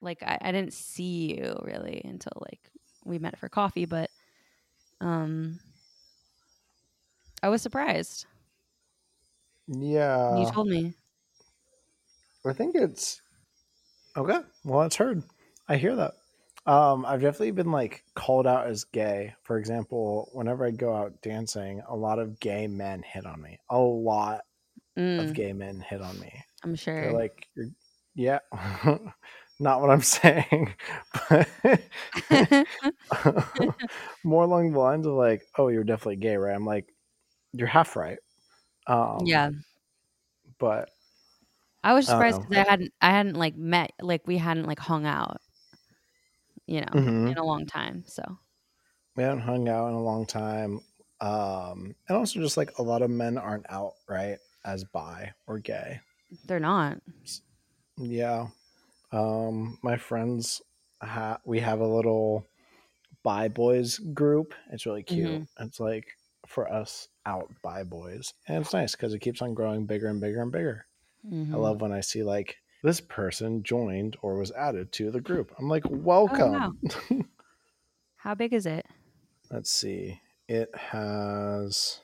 like 0.00 0.22
I, 0.22 0.38
I 0.40 0.52
didn't 0.52 0.72
see 0.72 1.36
you 1.36 1.58
really 1.62 2.00
until 2.04 2.32
like 2.40 2.60
we 3.04 3.18
met 3.18 3.38
for 3.38 3.48
coffee, 3.48 3.84
but 3.84 4.10
um, 5.00 5.60
I 7.42 7.48
was 7.50 7.60
surprised. 7.62 8.26
Yeah, 9.68 10.36
you 10.36 10.46
told 10.52 10.68
me. 10.68 10.94
I 12.44 12.52
think 12.52 12.74
it's 12.74 13.22
okay. 14.16 14.40
Well, 14.64 14.82
it's 14.82 14.96
heard. 14.96 15.24
I 15.68 15.76
hear 15.78 15.96
that. 15.96 16.14
Um, 16.70 17.04
I've 17.04 17.20
definitely 17.20 17.50
been 17.52 17.72
like 17.72 18.04
called 18.14 18.46
out 18.46 18.66
as 18.68 18.84
gay. 18.84 19.34
For 19.42 19.58
example, 19.58 20.30
whenever 20.32 20.64
I 20.64 20.70
go 20.70 20.94
out 20.94 21.20
dancing, 21.22 21.82
a 21.88 21.96
lot 21.96 22.18
of 22.18 22.38
gay 22.38 22.66
men 22.68 23.02
hit 23.02 23.26
on 23.26 23.42
me. 23.42 23.58
A 23.70 23.78
lot 23.78 24.42
Mm, 24.96 25.18
of 25.18 25.34
gay 25.34 25.52
men 25.52 25.80
hit 25.80 26.02
on 26.02 26.18
me. 26.20 26.44
I'm 26.62 26.74
sure. 26.74 26.94
They're 27.00 27.12
like, 27.12 27.48
you're, 27.56 27.70
yeah, 28.14 28.40
not 29.60 29.80
what 29.80 29.90
I'm 29.90 30.02
saying, 30.04 30.74
but 31.30 31.48
more 34.22 34.44
along 34.44 34.72
the 34.72 34.78
lines 34.78 35.06
of 35.06 35.14
like, 35.14 35.42
oh, 35.58 35.68
you're 35.68 35.84
definitely 35.84 36.16
gay, 36.16 36.36
right? 36.36 36.54
I'm 36.54 36.66
like, 36.66 36.94
you're 37.52 37.68
half 37.68 37.96
right. 37.96 38.18
Um, 38.88 39.26
yeah, 39.26 39.50
but 40.58 40.90
I 41.82 41.94
was 41.94 42.08
surprised 42.08 42.40
because 42.40 42.64
I 42.66 42.70
hadn't, 42.70 42.92
I 43.00 43.10
hadn't 43.10 43.36
like 43.36 43.56
met, 43.56 43.92
like 44.00 44.26
we 44.26 44.36
hadn't 44.38 44.66
like 44.66 44.78
hung 44.78 45.06
out, 45.06 45.40
you 46.70 46.80
know, 46.82 46.86
Mhm. 46.94 47.32
in 47.32 47.38
a 47.38 47.44
long 47.44 47.66
time. 47.66 48.04
So 48.06 48.22
we 49.16 49.22
haven't 49.24 49.40
hung 49.42 49.68
out 49.68 49.88
in 49.88 49.94
a 49.94 50.02
long 50.02 50.26
time. 50.26 50.80
Um, 51.20 51.94
and 52.08 52.16
also 52.16 52.40
just 52.40 52.56
like 52.56 52.78
a 52.78 52.82
lot 52.82 53.02
of 53.02 53.10
men 53.10 53.38
aren't 53.38 53.70
out 53.70 53.94
right 54.08 54.38
as 54.64 54.84
bi 54.84 55.32
or 55.46 55.58
gay. 55.58 56.00
they're 56.46 56.60
not. 56.60 57.00
Yeah. 57.98 58.48
Um, 59.12 59.78
my 59.82 59.96
friends 59.96 60.62
ha- 61.02 61.40
we 61.44 61.60
have 61.60 61.80
a 61.80 61.86
little 61.86 62.46
bi 63.22 63.48
boys 63.48 63.98
group. 63.98 64.54
It's 64.72 64.86
really 64.86 65.02
cute. 65.02 65.42
Mhm. 65.42 65.48
It's 65.60 65.80
like 65.80 66.16
for 66.46 66.70
us 66.72 67.08
out 67.26 67.50
bi 67.62 67.84
boys. 67.84 68.34
And 68.48 68.62
it's 68.64 68.72
nice 68.74 68.92
because 68.94 69.14
it 69.14 69.20
keeps 69.20 69.42
on 69.42 69.54
growing 69.54 69.86
bigger 69.86 70.08
and 70.08 70.20
bigger 70.20 70.42
and 70.42 70.52
bigger. 70.52 70.86
I 71.26 71.28
Mhm. 71.28 71.54
love 71.56 71.80
when 71.82 71.92
I 71.92 72.00
see 72.00 72.22
like 72.22 72.58
this 72.82 73.00
person 73.00 73.62
joined 73.62 74.16
or 74.22 74.38
was 74.38 74.52
added 74.52 74.92
to 74.92 75.10
the 75.10 75.20
group. 75.20 75.52
I'm 75.58 75.68
like, 75.68 75.84
welcome. 75.88 76.78
wow. 77.10 77.22
How 78.16 78.34
big 78.34 78.52
is 78.52 78.66
it? 78.66 78.86
Let's 79.50 79.70
see. 79.70 80.20
It 80.48 80.74
has. 80.74 82.00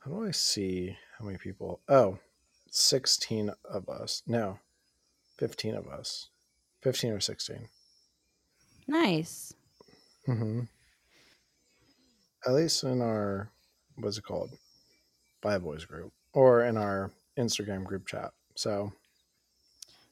How 0.00 0.10
do 0.10 0.26
I 0.26 0.30
see 0.30 0.96
how 1.18 1.24
many 1.24 1.36
people? 1.36 1.80
Oh, 1.88 2.18
16 2.70 3.50
of 3.64 3.88
us. 3.88 4.22
No, 4.26 4.58
15 5.38 5.74
of 5.74 5.88
us. 5.88 6.28
15 6.82 7.12
or 7.12 7.20
16. 7.20 7.68
Nice. 8.86 9.52
Mm-hmm. 10.28 10.60
At 12.46 12.52
least 12.52 12.84
in 12.84 13.02
our, 13.02 13.50
what's 13.96 14.18
it 14.18 14.24
called? 14.24 14.50
Bi 15.40 15.58
Boys 15.58 15.84
group 15.84 16.12
or 16.32 16.64
in 16.64 16.76
our 16.76 17.10
Instagram 17.36 17.84
group 17.84 18.06
chat. 18.06 18.32
So, 18.54 18.92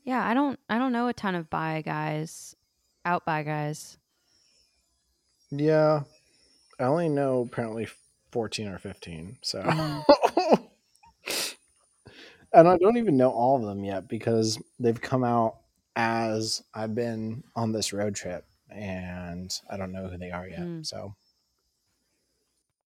Yeah, 0.04 0.26
I 0.26 0.34
don't, 0.34 0.58
I 0.68 0.78
don't 0.78 0.92
know 0.92 1.08
a 1.08 1.12
ton 1.14 1.34
of 1.34 1.48
bi 1.50 1.80
guys, 1.82 2.54
out 3.04 3.24
bi 3.24 3.42
guys. 3.42 3.96
yeah, 5.50 6.02
I 6.78 6.84
only 6.84 7.08
know 7.08 7.42
apparently 7.50 7.88
14 8.32 8.68
or 8.68 8.78
15. 8.78 9.38
So, 9.42 9.62
Mhm. 9.62 10.04
and 12.52 12.68
I 12.68 12.76
don't 12.78 12.96
even 12.96 13.16
know 13.16 13.30
all 13.30 13.56
of 13.56 13.62
them 13.64 13.84
yet 13.84 14.08
because 14.08 14.58
they've 14.78 15.00
come 15.00 15.24
out 15.24 15.58
as 15.96 16.62
I've 16.74 16.94
been 16.94 17.44
on 17.54 17.72
this 17.72 17.92
road 17.92 18.14
trip 18.14 18.44
and 18.70 19.50
I 19.70 19.76
don't 19.76 19.92
know 19.92 20.08
who 20.08 20.18
they 20.18 20.30
are 20.32 20.48
yet. 20.48 20.60
Mm. 20.60 20.84
So 20.86 21.14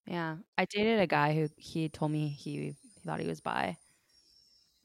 Yeah. 0.07 0.37
I 0.59 0.67
dated 0.67 1.01
a 1.01 1.07
guy 1.07 1.35
who 1.35 1.49
he 1.57 1.89
told 1.89 2.11
me 2.13 2.29
he, 2.29 2.57
he 2.57 2.75
thought 3.07 3.21
he 3.21 3.27
was 3.27 3.41
bi. 3.41 3.77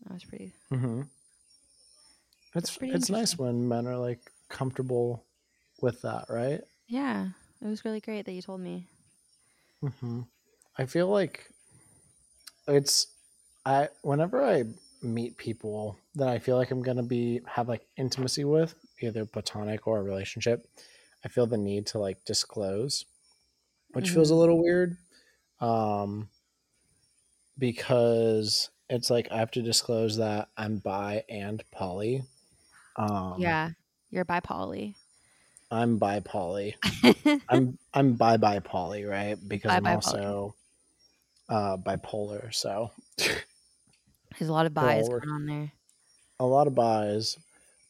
That 0.05 0.13
was 0.13 0.23
pretty. 0.23 0.53
That's 0.71 1.07
it's 2.55 2.79
it's 2.91 3.09
nice 3.09 3.37
when 3.37 3.67
men 3.67 3.87
are 3.87 3.97
like 3.97 4.31
comfortable 4.49 5.25
with 5.81 6.01
that, 6.03 6.25
right? 6.29 6.61
Yeah. 6.87 7.31
It 7.61 7.67
was 7.67 7.83
really 7.85 7.99
great 8.01 8.25
that 8.25 8.31
you 8.33 8.41
told 8.41 8.61
me. 8.61 8.87
hmm 9.81 10.21
I 10.77 10.85
feel 10.85 11.07
like 11.09 11.51
it's 12.67 13.07
I 13.65 13.89
whenever 14.01 14.43
I 14.43 14.65
meet 15.01 15.37
people 15.37 15.97
that 16.15 16.27
I 16.29 16.39
feel 16.39 16.57
like 16.57 16.71
I'm 16.71 16.81
gonna 16.81 17.03
be 17.03 17.41
have 17.47 17.67
like 17.67 17.87
intimacy 17.97 18.45
with, 18.45 18.75
either 19.01 19.25
platonic 19.25 19.87
or 19.87 19.99
a 19.99 20.03
relationship, 20.03 20.67
I 21.23 21.27
feel 21.29 21.47
the 21.47 21.57
need 21.57 21.87
to 21.87 21.99
like 21.99 22.23
disclose, 22.25 23.05
which 23.93 24.11
feels 24.11 24.31
a 24.31 24.35
Mhm. 24.35 24.37
little 24.37 24.61
weird. 24.63 24.97
Um 25.61 26.29
because 27.57 28.69
it's 28.89 29.09
like 29.09 29.31
I 29.31 29.37
have 29.37 29.51
to 29.51 29.61
disclose 29.61 30.17
that 30.17 30.49
I'm 30.57 30.79
bi 30.79 31.23
and 31.29 31.63
poly. 31.71 32.23
Um 32.95 33.35
yeah. 33.37 33.69
You're 34.09 34.25
bi 34.25 34.39
poly. 34.39 34.95
I'm 35.71 35.97
bi 35.97 36.19
poly. 36.19 36.75
I'm 37.49 37.77
I'm 37.93 38.13
bi 38.13 38.37
bi 38.37 38.59
poly, 38.59 39.05
right? 39.05 39.37
Because 39.47 39.71
I'm 39.71 39.85
also 39.87 40.55
uh 41.49 41.77
bipolar, 41.77 42.53
so 42.53 42.91
There's 43.17 44.49
a 44.49 44.53
lot 44.53 44.65
of 44.65 44.73
bis 44.73 45.07
going 45.07 45.29
on 45.29 45.45
there. 45.45 45.71
a 46.39 46.45
lot 46.45 46.67
of 46.67 46.75
bis, 46.75 47.37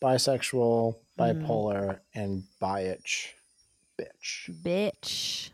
bisexual, 0.01 0.95
Mhm. 1.17 1.41
bipolar, 1.41 1.99
and 2.15 2.43
biatch, 2.61 3.29
bitch. 3.97 4.49
Bitch. 4.63 5.51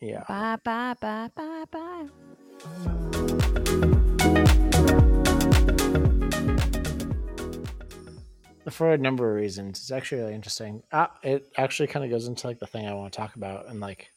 Yeah. 0.00 0.24
Bye 0.28 0.56
bye 0.64 0.94
bye 1.00 1.30
bye 1.34 1.64
bye. 1.70 3.40
For 8.70 8.92
a 8.92 8.98
number 8.98 9.28
of 9.28 9.36
reasons, 9.36 9.78
it's 9.80 9.90
actually 9.90 10.22
really 10.22 10.34
interesting. 10.34 10.82
Uh, 10.90 11.08
it 11.22 11.46
actually 11.56 11.88
kind 11.88 12.04
of 12.04 12.10
goes 12.10 12.28
into 12.28 12.46
like 12.46 12.58
the 12.58 12.66
thing 12.66 12.86
I 12.86 12.94
want 12.94 13.12
to 13.12 13.16
talk 13.16 13.36
about 13.36 13.68
and 13.68 13.80
like 13.80 14.10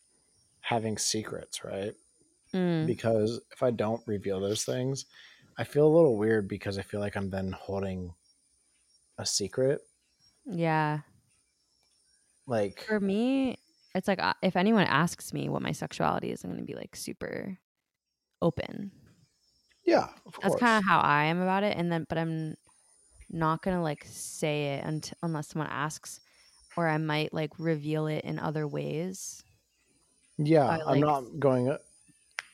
having 0.62 0.98
secrets, 0.98 1.64
right? 1.64 1.94
Mm. 2.54 2.88
Because 2.88 3.42
if 3.52 3.64
I 3.64 3.72
don't 3.72 4.02
reveal 4.08 4.40
those 4.40 4.64
things, 4.64 5.06
I 5.58 5.64
feel 5.64 5.88
a 5.88 5.96
little 5.96 6.18
weird 6.18 6.48
because 6.48 6.78
I 6.78 6.82
feel 6.82 7.00
like 7.00 7.16
I'm 7.16 7.30
then 7.30 7.52
holding 7.52 8.14
a 9.18 9.26
secret. 9.26 9.82
Yeah. 10.46 11.00
Like, 12.46 12.86
For 12.88 13.00
me, 13.00 13.58
it's 13.96 14.08
like 14.08 14.22
uh, 14.22 14.34
if 14.42 14.56
anyone 14.56 14.86
asks 14.86 15.34
me 15.34 15.50
what 15.50 15.62
my 15.62 15.72
sexuality 15.72 16.32
is, 16.32 16.44
I'm 16.44 16.52
going 16.52 16.62
to 16.62 16.66
be 16.66 16.78
like 16.78 16.96
super 16.96 17.58
open. 18.42 18.92
yeah, 19.86 20.08
of 20.26 20.38
That's 20.42 20.56
kind 20.56 20.78
of 20.78 20.88
how 20.88 21.00
I 21.00 21.26
am 21.26 21.42
about 21.42 21.64
it. 21.64 21.76
And 21.76 21.92
then, 21.92 22.06
but 22.08 22.18
I'm 22.18 22.56
not 23.30 23.64
to 23.64 23.82
like 23.82 24.06
say 24.06 24.76
it 24.76 24.86
unt- 24.86 25.14
unless 25.24 25.50
someone 25.50 25.70
asks, 25.70 26.20
or 26.78 26.88
I 26.88 26.98
might 26.98 27.34
like 27.34 27.54
reveal 27.60 28.08
it 28.08 28.24
in 28.26 28.40
other 28.40 28.68
ways. 28.68 29.44
yeah, 30.38 30.68
I 30.68 30.80
I'm 30.86 31.00
not 31.00 31.40
going. 31.40 31.76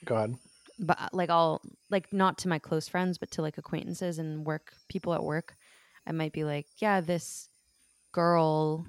Go 0.06 0.16
ahead. 0.16 0.38
But 0.80 1.00
uh, 1.00 1.10
like, 1.14 1.30
I'll 1.30 1.62
like 1.90 2.12
not 2.12 2.38
to 2.40 2.48
my 2.48 2.60
close 2.60 2.88
friends, 2.88 3.18
but 3.18 3.32
to 3.32 3.42
like 3.42 3.58
acquaintances 3.58 4.18
and 4.20 4.46
work 4.46 4.74
people 4.90 5.14
at 5.14 5.24
work. 5.24 5.56
I 6.06 6.12
might 6.12 6.34
be 6.34 6.44
like, 6.44 6.68
yeah, 6.80 7.02
this 7.02 7.50
girl 8.14 8.88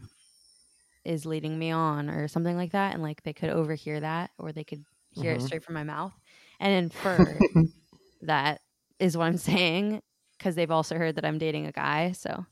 is 1.04 1.26
leading 1.26 1.58
me 1.58 1.70
on 1.70 2.08
or 2.08 2.28
something 2.28 2.56
like 2.56 2.72
that. 2.72 2.94
And 2.94 3.02
like 3.02 3.22
they 3.22 3.32
could 3.32 3.50
overhear 3.50 4.00
that 4.00 4.30
or 4.38 4.52
they 4.52 4.64
could 4.64 4.84
hear 5.10 5.32
Mhm. 5.32 5.32
it 5.32 5.42
straight 5.42 5.62
from 5.64 5.74
my 5.74 5.84
mouth 5.84 6.12
and 6.60 6.72
infer 6.72 7.44
that 8.22 8.60
is 8.98 9.16
what 9.16 9.24
I'm 9.26 9.36
saying 9.38 10.02
because 10.38 10.54
they've 10.54 10.70
also 10.70 10.96
heard 10.96 11.16
that 11.16 11.24
I'm 11.24 11.38
dating 11.38 11.66
a 11.66 11.72
guy. 11.72 12.12
So, 12.12 12.44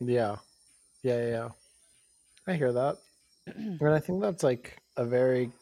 Yeah. 0.00 0.36
Yeah, 1.02 1.18
yeah, 1.18 1.28
yeah. 1.28 1.48
I 2.46 2.54
hear 2.54 2.72
that. 2.72 2.96
And 3.56 3.88
I 3.94 4.00
think 4.00 4.20
that's 4.20 4.42
like 4.42 4.82
a 4.96 5.04
very 5.04 5.52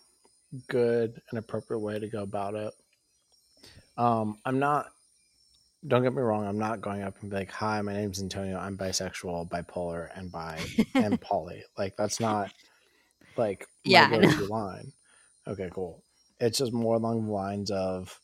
good 0.69 1.21
and 1.31 1.39
appropriate 1.39 1.81
way 1.81 1.99
to 1.99 2.09
go 2.09 2.23
about 2.23 2.55
it. 2.55 2.73
Um, 3.97 4.39
I'm 4.45 4.59
not 4.59 4.91
don't 5.87 6.03
get 6.03 6.15
me 6.15 6.23
wrong, 6.23 6.47
I'm 6.47 6.59
not 6.59 6.81
going 6.81 7.03
up 7.03 7.21
and 7.21 7.31
be 7.31 7.37
like, 7.37 7.51
Hi, 7.53 7.81
my 7.83 7.93
name's 7.93 8.23
Antonio, 8.23 8.59
I'm 8.59 8.77
bisexual, 8.79 9.51
bipolar, 9.51 10.09
and 10.17 10.33
bi 10.33 10.59
and 10.95 11.21
poly. 11.21 11.63
Like 11.77 11.95
that's 11.97 12.21
not 12.21 12.51
like 13.37 13.67
Yeah, 13.85 14.09
line. 14.49 14.93
Okay, 15.47 15.69
cool. 15.73 16.03
It's 16.41 16.59
just 16.59 16.73
more 16.73 16.97
along 16.97 17.27
the 17.27 17.33
lines 17.33 17.71
of 17.71 18.19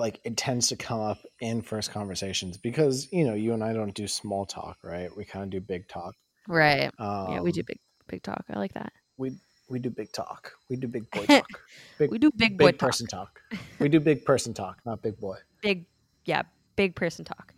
like 0.00 0.20
it 0.24 0.36
tends 0.36 0.68
to 0.68 0.76
come 0.76 1.00
up 1.00 1.18
in 1.40 1.62
first 1.62 1.92
conversations 1.92 2.56
because 2.56 3.06
you 3.12 3.24
know 3.24 3.34
you 3.34 3.52
and 3.52 3.62
I 3.62 3.72
don't 3.72 3.94
do 3.94 4.08
small 4.08 4.46
talk, 4.46 4.78
right? 4.82 5.14
We 5.14 5.24
kind 5.24 5.44
of 5.44 5.50
do 5.50 5.60
big 5.60 5.86
talk. 5.86 6.16
right. 6.48 6.90
Um, 6.98 7.26
yeah, 7.30 7.40
we 7.40 7.52
do 7.52 7.62
big, 7.62 7.78
big 8.08 8.22
talk. 8.22 8.44
I 8.50 8.58
like 8.58 8.72
that. 8.74 8.92
we 9.16 9.36
we 9.68 9.78
do 9.78 9.90
big 9.90 10.10
talk. 10.12 10.52
We 10.68 10.76
do 10.76 10.88
big 10.88 11.08
boy 11.10 11.26
talk. 11.26 11.46
Big 11.98 12.10
we 12.10 12.18
do 12.18 12.30
big 12.34 12.56
boy 12.56 12.68
big 12.68 12.78
talk. 12.78 12.88
person 12.88 13.06
talk. 13.06 13.40
We 13.78 13.90
do 13.90 14.00
big 14.00 14.24
person 14.30 14.54
talk, 14.54 14.78
not 14.86 15.02
big 15.02 15.20
boy. 15.20 15.36
Big, 15.60 15.84
yeah, 16.24 16.44
big 16.74 16.94
person 16.94 17.26
talk. 17.26 17.52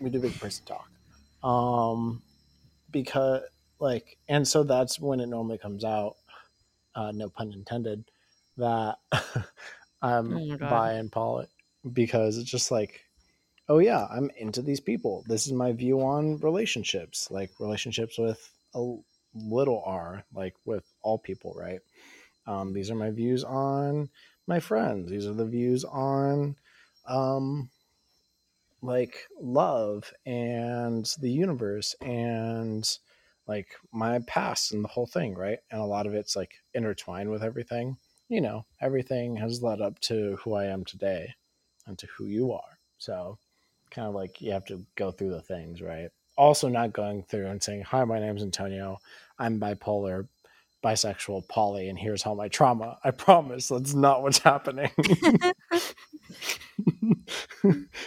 We 0.00 0.08
do 0.08 0.18
big 0.18 0.40
person 0.40 0.64
talk. 0.64 0.88
Um, 1.46 2.22
because 2.90 3.42
like, 3.78 4.16
and 4.30 4.48
so 4.48 4.62
that's 4.62 4.98
when 4.98 5.20
it 5.20 5.26
normally 5.26 5.58
comes 5.58 5.84
out. 5.84 6.16
Uh, 6.94 7.12
no 7.12 7.28
pun 7.28 7.52
intended. 7.52 8.04
That 8.56 8.96
I'm 10.00 10.32
Oh 10.32 10.56
bi 10.56 10.94
and 10.94 11.12
poly 11.12 11.48
because 11.92 12.38
it's 12.38 12.50
just 12.50 12.70
like, 12.70 13.00
oh 13.68 13.78
yeah, 13.78 14.06
I'm 14.10 14.30
into 14.36 14.62
these 14.62 14.80
people. 14.80 15.24
This 15.26 15.46
is 15.46 15.52
my 15.52 15.72
view 15.72 16.00
on 16.00 16.38
relationships, 16.38 17.28
like 17.30 17.50
relationships 17.58 18.18
with 18.18 18.50
a 18.74 18.94
little 19.34 19.82
r, 19.84 20.24
like 20.34 20.54
with 20.64 20.84
all 21.02 21.18
people, 21.18 21.54
right? 21.56 21.80
Um, 22.46 22.72
these 22.72 22.90
are 22.90 22.94
my 22.94 23.10
views 23.10 23.44
on 23.44 24.08
my 24.46 24.60
friends. 24.60 25.10
These 25.10 25.26
are 25.26 25.34
the 25.34 25.46
views 25.46 25.84
on 25.84 26.56
um, 27.08 27.70
like 28.82 29.26
love 29.40 30.12
and 30.24 31.08
the 31.20 31.30
universe 31.30 31.94
and 32.00 32.88
like 33.48 33.68
my 33.92 34.20
past 34.26 34.72
and 34.72 34.84
the 34.84 34.88
whole 34.88 35.06
thing, 35.06 35.34
right? 35.34 35.58
And 35.70 35.80
a 35.80 35.86
lot 35.86 36.06
of 36.06 36.14
it's 36.14 36.36
like 36.36 36.54
intertwined 36.74 37.30
with 37.30 37.42
everything. 37.42 37.96
You 38.28 38.40
know, 38.40 38.66
everything 38.80 39.36
has 39.36 39.62
led 39.62 39.80
up 39.80 40.00
to 40.00 40.36
who 40.42 40.54
I 40.54 40.66
am 40.66 40.84
today 40.84 41.34
and 41.86 41.98
to 41.98 42.06
who 42.16 42.26
you 42.26 42.52
are. 42.52 42.78
So, 42.98 43.38
kind 43.90 44.08
of 44.08 44.14
like 44.14 44.40
you 44.40 44.52
have 44.52 44.64
to 44.66 44.84
go 44.96 45.10
through 45.10 45.30
the 45.30 45.42
things, 45.42 45.82
right? 45.82 46.10
Also, 46.36 46.68
not 46.68 46.92
going 46.92 47.22
through 47.24 47.46
and 47.46 47.62
saying, 47.62 47.82
Hi, 47.82 48.04
my 48.04 48.20
name's 48.20 48.42
Antonio. 48.42 48.98
I'm 49.38 49.60
bipolar, 49.60 50.28
bisexual, 50.84 51.48
poly, 51.48 51.88
and 51.88 51.98
here's 51.98 52.22
how 52.22 52.34
my 52.34 52.48
trauma. 52.48 52.98
I 53.04 53.10
promise 53.10 53.68
that's 53.68 53.94
not 53.94 54.22
what's 54.22 54.38
happening. 54.38 54.90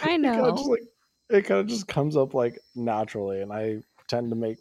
I 0.00 0.16
It 0.24 0.32
kind 0.32 0.46
know. 0.46 0.46
of 0.46 0.56
just 0.56 0.68
like 0.68 0.80
kind 1.46 1.60
of 1.60 1.66
just 1.66 1.88
comes 1.88 2.16
up 2.16 2.34
like 2.34 2.58
naturally, 2.74 3.40
and 3.42 3.52
I 3.52 3.82
tend 4.08 4.30
to 4.30 4.36
make 4.36 4.58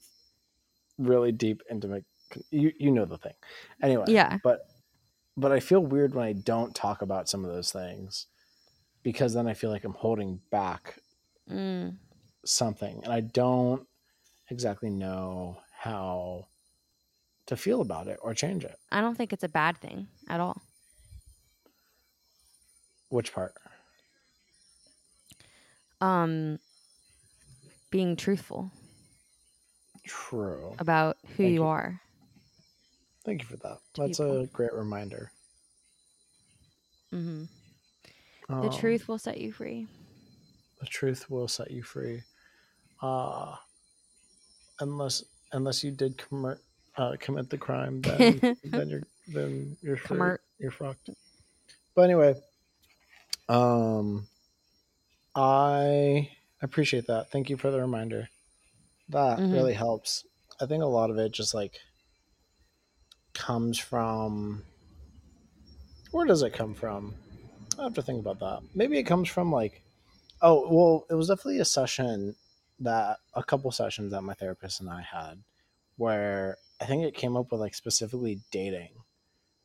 really 0.98 1.32
deep, 1.32 1.62
intimate. 1.70 2.06
You 2.52 2.72
you 2.78 2.92
know 2.92 3.06
the 3.06 3.18
thing, 3.18 3.34
anyway. 3.82 4.06
Yeah. 4.08 4.40
But 4.44 4.62
but 5.38 5.52
I 5.52 5.60
feel 5.60 5.82
weird 5.82 6.14
when 6.16 6.26
I 6.26 6.34
don't 6.34 6.76
talk 6.76 7.02
about 7.02 7.30
some 7.30 7.46
of 7.46 7.52
those 7.52 7.72
things 7.72 8.28
because 9.04 9.34
then 9.34 9.48
I 9.48 9.54
feel 9.54 9.70
like 9.70 9.84
I'm 9.84 9.94
holding 9.94 10.42
back 10.52 11.00
Mm. 11.50 11.98
something, 12.46 13.02
and 13.04 13.12
I 13.12 13.22
don't 13.22 13.88
exactly 14.50 14.90
know 14.90 15.58
how 15.72 16.48
to 17.48 17.58
feel 17.58 17.82
about 17.82 18.08
it 18.08 18.20
or 18.22 18.34
change 18.36 18.64
it. 18.64 18.78
I 18.92 19.02
don't 19.02 19.16
think 19.16 19.34
it's 19.34 19.44
a 19.44 19.50
bad 19.50 19.78
thing 19.78 20.08
at 20.28 20.40
all. 20.40 20.62
Which 23.10 23.34
part? 23.34 23.56
Um, 26.02 26.60
being 27.90 28.16
truthful 28.16 28.72
True. 30.06 30.76
about 30.80 31.18
who 31.26 31.44
Thank 31.44 31.54
you 31.56 31.62
you. 31.62 31.68
are. 31.68 32.02
Thank 33.26 33.42
you 33.42 33.48
for 33.48 33.58
that. 33.58 33.80
That's 33.96 34.20
people. 34.20 34.42
a 34.42 34.48
great 34.48 34.74
reminder. 34.74 35.32
The 38.50 38.56
Um, 38.56 38.70
truth 38.70 39.08
will 39.08 39.18
set 39.20 39.40
you 39.40 39.52
free. 39.52 39.88
the 40.80 40.86
truth 40.86 41.30
will 41.30 41.48
set 41.48 41.72
you 41.72 41.84
free 41.84 42.24
uh 43.02 43.56
unless 44.80 45.24
unless 45.52 45.84
you 45.84 45.92
did 45.92 46.18
commit 46.18 46.58
uh, 46.98 47.16
commit 47.20 47.50
the 47.50 47.58
crime 47.58 48.02
then 48.04 48.42
then 48.64 48.90
you're 48.90 49.04
then 49.28 49.78
you're 49.82 49.98
free. 49.98 50.20
You're 50.60 50.72
fucked 50.72 51.10
but 51.96 52.04
anyway 52.04 52.36
um 53.48 54.28
i 55.36 56.30
appreciate 56.62 57.08
that 57.08 57.32
thank 57.32 57.50
you 57.50 57.58
for 57.58 57.72
the 57.72 57.80
reminder 57.80 58.30
that 59.10 59.40
Mhm. 59.40 59.52
really 59.52 59.74
helps 59.74 60.26
i 60.62 60.66
think 60.66 60.84
a 60.84 60.88
lot 60.88 61.10
of 61.10 61.18
it 61.18 61.32
just 61.32 61.54
like 61.54 61.80
comes 63.34 63.80
from 63.80 64.64
where 66.12 66.26
does 66.26 66.42
it 66.42 66.54
come 66.54 66.74
from? 66.74 67.16
I 67.80 67.84
have 67.84 67.94
to 67.96 68.02
think 68.02 68.20
about 68.20 68.40
that. 68.40 68.62
Maybe 68.76 68.98
it 68.98 69.04
comes 69.04 69.30
from 69.30 69.52
like 69.52 69.82
oh 70.42 70.68
well 70.70 71.06
it 71.10 71.16
was 71.16 71.28
definitely 71.28 71.60
a 71.60 71.66
session 71.66 72.36
that 72.80 73.18
a 73.34 73.44
couple 73.44 73.72
sessions 73.72 74.12
that 74.12 74.22
my 74.22 74.34
therapist 74.34 74.80
and 74.80 74.90
I 74.90 75.02
had 75.02 75.40
where 75.98 76.58
I 76.82 76.86
think 76.86 77.04
it 77.04 77.14
came 77.14 77.36
up 77.36 77.52
with 77.52 77.60
like 77.60 77.76
specifically 77.76 78.40
dating, 78.52 78.92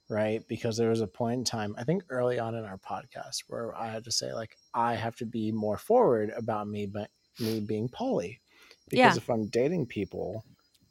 right? 0.09 0.43
Because 0.49 0.77
there 0.77 0.91
was 0.91 1.01
a 1.01 1.07
point 1.07 1.39
in 1.39 1.45
time, 1.45 1.77
I 1.79 1.85
think 1.85 2.03
early 2.09 2.41
on 2.41 2.57
in 2.57 2.65
our 2.65 2.77
podcast, 2.79 3.45
where 3.47 3.73
I 3.77 3.89
had 3.91 4.03
to 4.05 4.11
say 4.13 4.33
like 4.33 4.57
I 4.75 4.95
have 4.95 5.15
to 5.17 5.27
be 5.27 5.53
more 5.53 5.79
forward 5.79 6.33
about 6.37 6.67
me, 6.67 6.87
but 6.87 7.11
me 7.39 7.61
being 7.61 7.89
poly, 7.89 8.41
because 8.89 9.15
Yeah. 9.15 9.17
if 9.17 9.31
I'm 9.31 9.47
dating 9.47 9.87
people, 9.87 10.45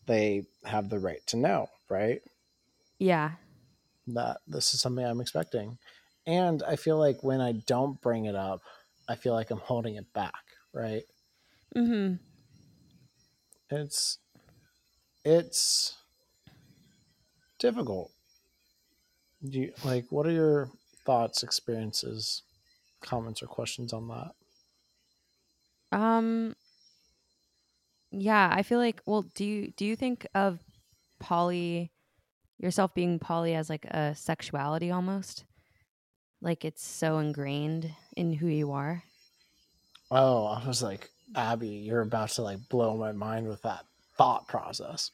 they 0.06 0.46
have 0.64 0.90
the 0.90 1.00
right 1.00 1.26
to 1.28 1.38
know, 1.38 1.68
right? 1.90 2.22
Yeah. 3.00 3.32
That 4.08 4.38
this 4.48 4.74
is 4.74 4.80
something 4.82 5.04
I'm 5.06 5.20
expecting, 5.22 5.78
and 6.26 6.64
I 6.64 6.76
feel 6.76 6.98
like 6.98 7.24
when 7.24 7.42
I 7.42 7.54
don't 7.54 8.00
bring 8.02 8.26
it 8.26 8.36
up, 8.36 8.62
I 9.08 9.16
feel 9.16 9.34
like 9.34 9.52
I'm 9.52 9.60
holding 9.60 9.96
it 9.96 10.12
back, 10.14 10.44
right? 10.74 11.04
Mm-hmm. 11.76 12.16
it's 13.70 14.20
it's 15.26 15.98
difficult 17.58 18.12
do 19.50 19.60
you 19.60 19.74
like 19.84 20.06
what 20.12 20.28
are 20.28 20.32
your 20.32 20.70
thoughts 21.06 21.44
experiences 21.44 22.44
comments 23.02 23.42
or 23.42 23.48
questions 23.48 23.92
on 23.94 24.08
that 24.08 24.34
Um. 25.94 26.56
Yeah, 28.12 28.50
I 28.52 28.64
feel 28.64 28.80
like. 28.80 29.02
Well, 29.06 29.24
do 29.36 29.46
you 29.46 29.72
do 29.78 29.86
you 29.86 29.96
think 29.96 30.28
of 30.36 30.60
poly 31.20 31.92
yourself 32.60 32.94
being 32.94 33.20
poly 33.20 33.56
as 33.56 33.70
like 33.70 33.86
a 33.86 34.16
sexuality 34.16 34.92
almost? 34.92 35.46
Like 36.44 36.64
it's 36.64 36.86
so 36.86 37.18
ingrained 37.18 37.96
in 38.16 38.34
who 38.34 38.48
you 38.48 38.72
are. 38.72 39.04
oh 40.12 40.46
i 40.46 40.66
was 40.68 40.82
like 40.82 41.10
Abbie 41.36 41.68
you're 41.70 42.02
about 42.02 42.30
to 42.32 42.42
like 42.44 42.70
blow 42.70 42.96
my 42.98 43.12
mind 43.12 43.48
with 43.48 43.62
that 43.64 43.86
thought 44.18 44.48
process 44.48 45.12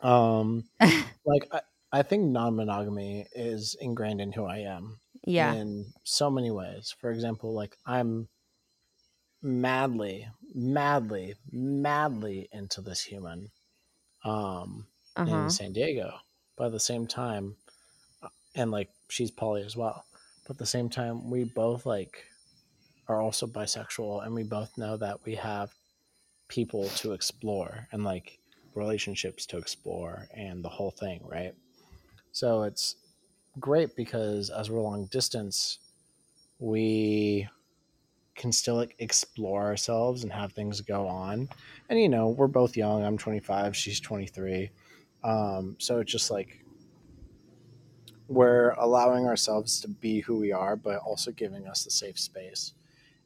um 0.00 0.68
like 1.26 1.48
i, 1.52 1.62
I 1.92 2.02
think 2.02 2.24
non-monogamy 2.26 3.28
is 3.34 3.76
ingrained 3.80 4.20
in 4.20 4.32
who 4.32 4.44
i 4.44 4.58
am 4.58 5.00
Yeah. 5.26 5.56
in 5.58 5.92
so 6.04 6.30
many 6.30 6.50
ways. 6.50 6.94
For 7.00 7.10
example, 7.10 7.54
like 7.54 7.76
I'm 7.86 8.28
madly, 9.42 10.28
madly, 10.54 11.34
madly 11.50 12.48
into 12.52 12.80
this 12.80 13.02
human 13.02 13.50
um, 14.24 14.88
Uh 15.16 15.26
huh. 15.26 15.32
in 15.32 15.50
San 15.50 15.72
Diego. 15.74 16.20
But 16.56 16.66
at 16.68 16.72
the 16.72 16.80
same 16.80 17.06
time, 17.08 17.56
uh, 18.22 18.30
and 18.56 18.72
like 18.72 18.90
she's 19.10 19.32
poly 19.32 19.62
as 19.64 19.76
well. 19.76 20.05
But 20.46 20.54
at 20.54 20.58
the 20.58 20.66
same 20.66 20.88
time, 20.88 21.28
we 21.30 21.44
both 21.44 21.86
like 21.86 22.24
are 23.08 23.20
also 23.20 23.46
bisexual, 23.46 24.24
and 24.24 24.34
we 24.34 24.42
both 24.42 24.76
know 24.78 24.96
that 24.96 25.24
we 25.24 25.34
have 25.34 25.72
people 26.48 26.88
to 26.88 27.12
explore 27.12 27.88
and 27.92 28.04
like 28.04 28.38
relationships 28.74 29.46
to 29.46 29.58
explore 29.58 30.28
and 30.34 30.64
the 30.64 30.68
whole 30.68 30.90
thing, 30.92 31.20
right? 31.26 31.54
So 32.32 32.62
it's 32.62 32.96
great 33.58 33.96
because 33.96 34.50
as 34.50 34.70
we're 34.70 34.80
long 34.80 35.06
distance, 35.06 35.78
we 36.58 37.48
can 38.34 38.52
still 38.52 38.76
like 38.76 38.94
explore 38.98 39.64
ourselves 39.64 40.22
and 40.22 40.32
have 40.32 40.52
things 40.52 40.80
go 40.80 41.08
on. 41.08 41.48
And 41.88 41.98
you 41.98 42.08
know, 42.08 42.28
we're 42.28 42.46
both 42.46 42.76
young. 42.76 43.04
I'm 43.04 43.18
25, 43.18 43.74
she's 43.74 43.98
23. 43.98 44.70
Um, 45.24 45.76
so 45.78 45.98
it's 45.98 46.12
just 46.12 46.30
like 46.30 46.60
we're 48.28 48.70
allowing 48.70 49.26
ourselves 49.26 49.80
to 49.80 49.88
be 49.88 50.20
who 50.20 50.36
we 50.38 50.52
are, 50.52 50.76
but 50.76 50.98
also 50.98 51.30
giving 51.30 51.66
us 51.66 51.84
the 51.84 51.90
safe 51.90 52.18
space. 52.18 52.72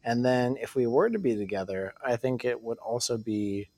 And 0.04 0.24
then 0.24 0.56
if 0.60 0.74
we 0.74 0.86
were 0.86 1.10
to 1.10 1.18
be 1.18 1.36
together, 1.36 1.94
I 2.04 2.16
think 2.16 2.44
it 2.44 2.62
would 2.62 2.78
also 2.78 3.16
be 3.18 3.68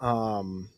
um 0.00 0.68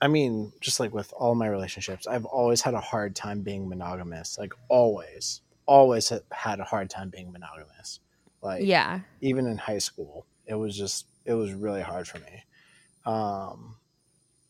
I 0.00 0.06
mean, 0.06 0.52
just 0.60 0.78
like 0.78 0.94
with 0.94 1.12
all 1.16 1.34
my 1.34 1.48
relationships, 1.48 2.06
I've 2.06 2.24
always 2.24 2.62
had 2.62 2.74
a 2.74 2.80
hard 2.80 3.16
time 3.16 3.40
being 3.40 3.68
monogamous. 3.68 4.38
Like 4.38 4.52
always, 4.68 5.40
always 5.66 6.08
ha- 6.10 6.20
had 6.30 6.60
a 6.60 6.64
hard 6.64 6.88
time 6.88 7.10
being 7.10 7.32
monogamous. 7.32 7.98
Like 8.40 8.62
Yeah. 8.64 9.00
even 9.20 9.46
in 9.46 9.58
high 9.58 9.78
school, 9.78 10.24
it 10.46 10.54
was 10.54 10.76
just 10.76 11.06
it 11.24 11.34
was 11.34 11.52
really 11.52 11.82
hard 11.82 12.06
for 12.06 12.18
me. 12.20 12.44
Um, 13.04 13.77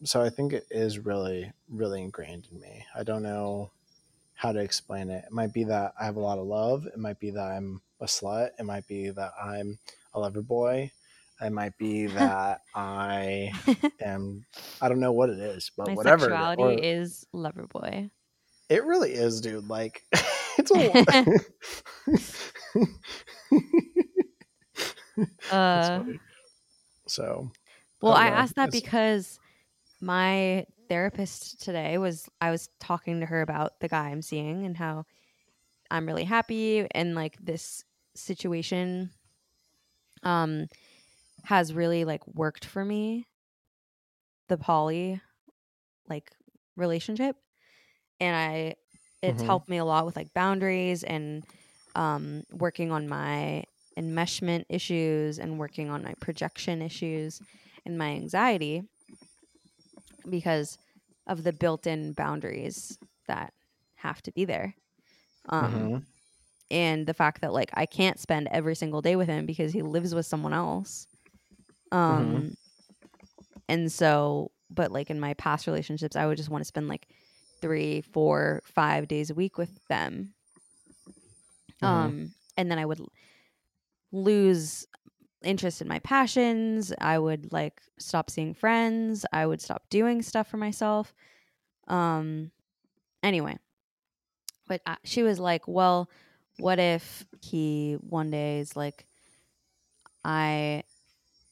so 0.05 0.23
I 0.23 0.31
think 0.31 0.53
it 0.53 0.67
is 0.71 0.99
really 0.99 1.53
really 1.69 2.03
ingrained 2.03 2.49
in 2.53 2.61
me. 2.61 2.85
I 2.97 3.03
don't 3.03 3.23
know 3.23 3.71
how 4.35 4.53
to 4.53 4.61
explain 4.61 5.11
it. 5.11 5.25
It 5.27 5.33
might 5.33 5.53
be 5.53 5.65
that 5.65 5.93
I 6.01 6.05
have 6.05 6.17
a 6.17 6.21
lot 6.21 6.39
of 6.39 6.47
love. 6.47 6.87
It 6.87 6.99
might 6.99 7.19
be 7.19 7.31
that 7.31 7.43
I'm 7.43 7.81
a 8.01 8.05
slut. 8.07 8.51
It 8.59 8.65
might 8.65 8.87
be 8.87 9.11
that 9.11 9.33
I'm 9.43 9.79
a 10.15 10.21
lover 10.21 10.43
boy. 10.43 10.91
It 11.41 11.51
might 11.51 11.77
be 11.79 12.07
that 12.19 12.61
I 12.75 13.53
am. 14.01 14.45
I 14.81 14.89
don't 14.89 15.01
know 15.01 15.13
what 15.13 15.31
it 15.31 15.39
is, 15.41 15.71
but 15.77 15.89
My 15.89 15.95
whatever. 15.95 16.27
it- 16.27 16.31
sexuality 16.31 16.63
or- 16.63 16.79
is 16.85 17.27
lover 17.33 17.67
boy. 17.67 18.11
it 18.69 18.85
really 18.85 19.13
is, 19.13 19.41
dude. 19.41 19.69
Like 19.69 20.03
it's 20.59 20.71
a. 20.71 21.39
Uh. 25.51 26.05
So 27.07 27.51
well, 28.01 28.13
I 28.13 28.29
know. 28.31 28.37
asked 28.37 28.55
that 28.57 28.69
It's- 28.69 28.81
because 28.83 29.41
my 30.01 30.67
therapist 30.89 31.61
today 31.63 31.99
was 31.99 32.29
I 32.41 32.51
was 32.51 32.69
talking 32.81 33.21
to 33.21 33.27
her 33.27 33.43
about 33.43 33.81
the 33.81 33.89
guy 33.89 34.09
I'm 34.09 34.23
seeing 34.23 34.65
and 34.65 34.77
how 34.77 35.05
I'm 35.91 36.07
really 36.07 36.25
happy 36.25 36.87
and 36.93 37.15
like 37.15 37.37
this 37.41 37.85
situation 38.15 39.11
um 40.23 40.67
has 41.45 41.73
really 41.73 42.05
like 42.05 42.27
worked 42.27 42.65
for 42.65 42.85
me 42.85 43.27
the 44.49 44.57
poly 44.59 45.21
like 46.09 46.31
relationship 46.77 47.37
and 48.21 48.37
I 48.37 48.75
it's 49.23 49.41
Mhm. 49.41 49.47
helped 49.47 49.69
me 49.69 49.79
a 49.79 49.85
lot 49.85 50.07
with 50.07 50.17
like 50.17 50.33
boundaries 50.35 51.03
and 51.05 51.45
um 51.95 52.45
working 52.53 52.93
on 52.93 53.09
my 53.09 53.65
enmeshment 53.99 54.65
issues 54.69 55.39
and 55.39 55.59
working 55.59 55.91
on 55.91 56.03
my 56.03 56.15
projection 56.21 56.83
issues 56.83 57.41
and 57.85 57.99
my 57.99 58.09
anxiety 58.11 58.83
because 60.29 60.79
of 61.27 61.45
the 61.45 61.53
built-in 61.53 62.13
boundaries 62.13 62.99
that 63.27 63.53
have 63.97 64.23
to 64.23 64.33
be 64.33 64.45
there 64.45 64.75
um 65.49 65.73
mhm. 65.75 66.03
and 66.71 67.07
the 67.07 67.15
fact 67.15 67.41
that 67.41 67.53
like 67.53 67.71
I 67.75 67.87
can't 67.87 68.19
spend 68.19 68.49
every 68.51 68.75
single 68.75 69.01
day 69.03 69.17
with 69.17 69.29
him 69.29 69.47
because 69.47 69.73
he 69.73 69.83
lives 69.83 70.15
with 70.15 70.27
someone 70.27 70.53
else. 70.53 71.07
Um 71.93 72.55
and 73.69 73.91
so 73.91 74.51
but 74.71 74.91
like 74.93 75.11
in 75.11 75.21
my 75.21 75.35
past 75.35 75.67
relationships 75.67 76.17
I 76.17 76.27
would 76.27 76.37
just 76.37 76.51
want 76.51 76.63
to 76.63 76.69
spend 76.69 76.89
like 76.89 77.09
three, 77.61 78.03
four, 78.03 78.63
five 78.65 79.09
days 79.09 79.31
a 79.31 79.35
week 79.35 79.59
with 79.59 79.71
them. 79.89 80.35
Mhm. 81.83 81.87
Um 81.87 82.35
and 82.57 82.71
then 82.71 82.79
I 82.79 82.87
would 82.87 83.01
lose 84.13 84.87
interest 85.43 85.81
in 85.81 85.89
my 85.89 85.99
passions. 86.01 86.93
I 87.01 87.19
would 87.19 87.53
like 87.53 87.81
stop 87.99 88.31
seeing 88.31 88.55
friends. 88.55 89.25
I 89.33 89.47
would 89.47 89.61
stop 89.61 89.89
doing 89.91 90.23
stuff 90.23 90.49
for 90.49 90.57
myself. 90.57 91.15
Um 91.87 92.51
anyway. 93.23 93.59
But 94.67 94.83
uh, 94.87 94.97
she 95.03 95.23
was 95.23 95.39
like, 95.39 95.67
"Well, 95.67 96.11
what 96.59 96.79
if 96.79 97.25
he 97.41 97.95
one 98.01 98.31
day 98.31 98.59
is 98.59 98.77
like 98.77 99.07
I 100.25 100.83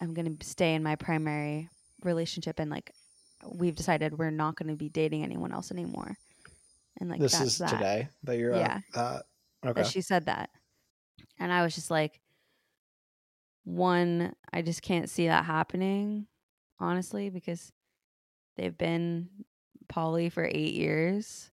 am 0.00 0.14
going 0.14 0.36
to 0.36 0.46
stay 0.46 0.74
in 0.74 0.82
my 0.82 0.96
primary 0.96 1.68
relationship 2.02 2.58
and 2.60 2.70
like 2.70 2.92
we've 3.46 3.74
decided 3.76 4.18
we're 4.18 4.30
not 4.30 4.56
going 4.56 4.68
to 4.68 4.76
be 4.76 4.88
dating 4.88 5.22
anyone 5.22 5.52
else 5.52 5.70
anymore." 5.70 6.16
And 7.00 7.10
like 7.10 7.20
this 7.20 7.32
that's 7.32 7.52
is 7.52 7.58
that. 7.58 7.70
today 7.70 8.08
that 8.24 8.36
you're 8.38 8.54
Yeah. 8.54 8.80
that. 8.94 9.24
Okay. 9.64 9.82
that 9.82 9.86
she 9.90 10.02
said 10.02 10.26
that. 10.26 10.50
And 11.38 11.52
I 11.52 11.62
was 11.62 11.74
just 11.74 11.90
like, 11.90 12.20
one, 13.66 14.32
I 14.52 14.62
just 14.62 14.80
can't 14.80 15.10
see 15.10 15.26
that 15.26 15.44
happening, 15.44 16.28
honestly, 16.78 17.30
because 17.30 17.72
they've 18.56 18.78
been 18.78 19.28
poly 19.88 20.28
for 20.30 20.44
eight 20.44 20.74
years. 20.74 21.50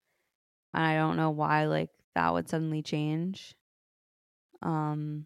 And 0.73 0.85
I 0.85 0.95
don't 0.95 1.17
know 1.17 1.31
why 1.31 1.65
like 1.65 1.89
that 2.15 2.33
would 2.33 2.47
suddenly 2.47 2.81
change. 2.81 3.55
Um 4.61 5.25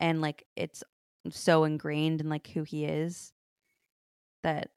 and 0.00 0.20
like 0.20 0.44
it's 0.56 0.82
so 1.30 1.62
ingrained 1.62 2.20
in 2.20 2.28
like 2.28 2.48
who 2.48 2.64
he 2.64 2.84
is 2.84 3.32
that 4.42 4.70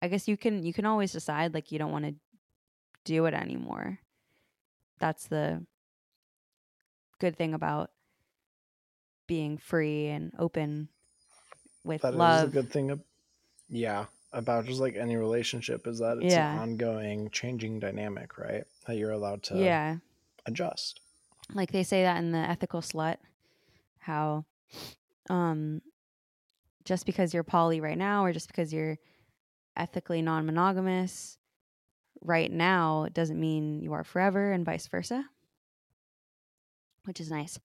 I 0.00 0.08
guess 0.08 0.28
you 0.28 0.36
can 0.36 0.62
you 0.62 0.72
can 0.72 0.86
always 0.86 1.10
decide 1.10 1.52
like 1.52 1.72
you 1.72 1.80
don't 1.80 1.92
want 1.92 2.04
to 2.04 2.14
do 3.04 3.26
it 3.26 3.34
anymore. 3.34 3.98
That's 5.00 5.26
the 5.26 5.66
good 7.18 7.36
thing 7.36 7.54
about 7.54 7.90
being 9.26 9.56
free 9.58 10.06
and 10.08 10.32
open 10.38 10.88
with 11.84 12.02
That 12.02 12.14
love. 12.14 12.40
That 12.40 12.44
is 12.46 12.50
a 12.50 12.62
good 12.62 12.72
thing. 12.72 13.00
Yeah, 13.68 14.06
about 14.32 14.66
just 14.66 14.80
like 14.80 14.96
any 14.96 15.16
relationship 15.16 15.86
is 15.86 15.98
that 16.00 16.18
it's 16.18 16.34
Yeah. 16.34 16.52
an 16.52 16.58
ongoing 16.58 17.30
changing 17.30 17.80
dynamic, 17.80 18.36
right? 18.38 18.64
That 18.86 18.96
you're 18.96 19.10
allowed 19.12 19.42
to 19.44 19.56
yeah. 19.58 19.96
adjust. 20.46 21.00
like 21.54 21.72
they 21.72 21.82
say 21.82 22.02
that 22.02 22.18
in 22.18 22.32
the 22.32 22.38
ethical 22.38 22.80
slut 22.80 23.16
how 23.98 24.44
um 25.30 25.80
just 26.84 27.04
because 27.06 27.32
you're 27.34 27.42
poly 27.42 27.80
right 27.82 27.98
now 27.98 28.24
or 28.24 28.32
just 28.32 28.48
because 28.48 28.72
you're 28.72 28.96
ethically 29.76 30.22
non-monogamous 30.22 31.36
right 32.22 32.50
now 32.50 33.06
doesn't 33.12 33.38
mean 33.40 33.80
you 33.80 33.92
are 33.92 34.04
forever 34.04 34.52
and 34.52 34.64
vice 34.64 34.86
versa 34.88 35.24
which 37.04 37.20
is 37.20 37.30
nice 37.30 37.58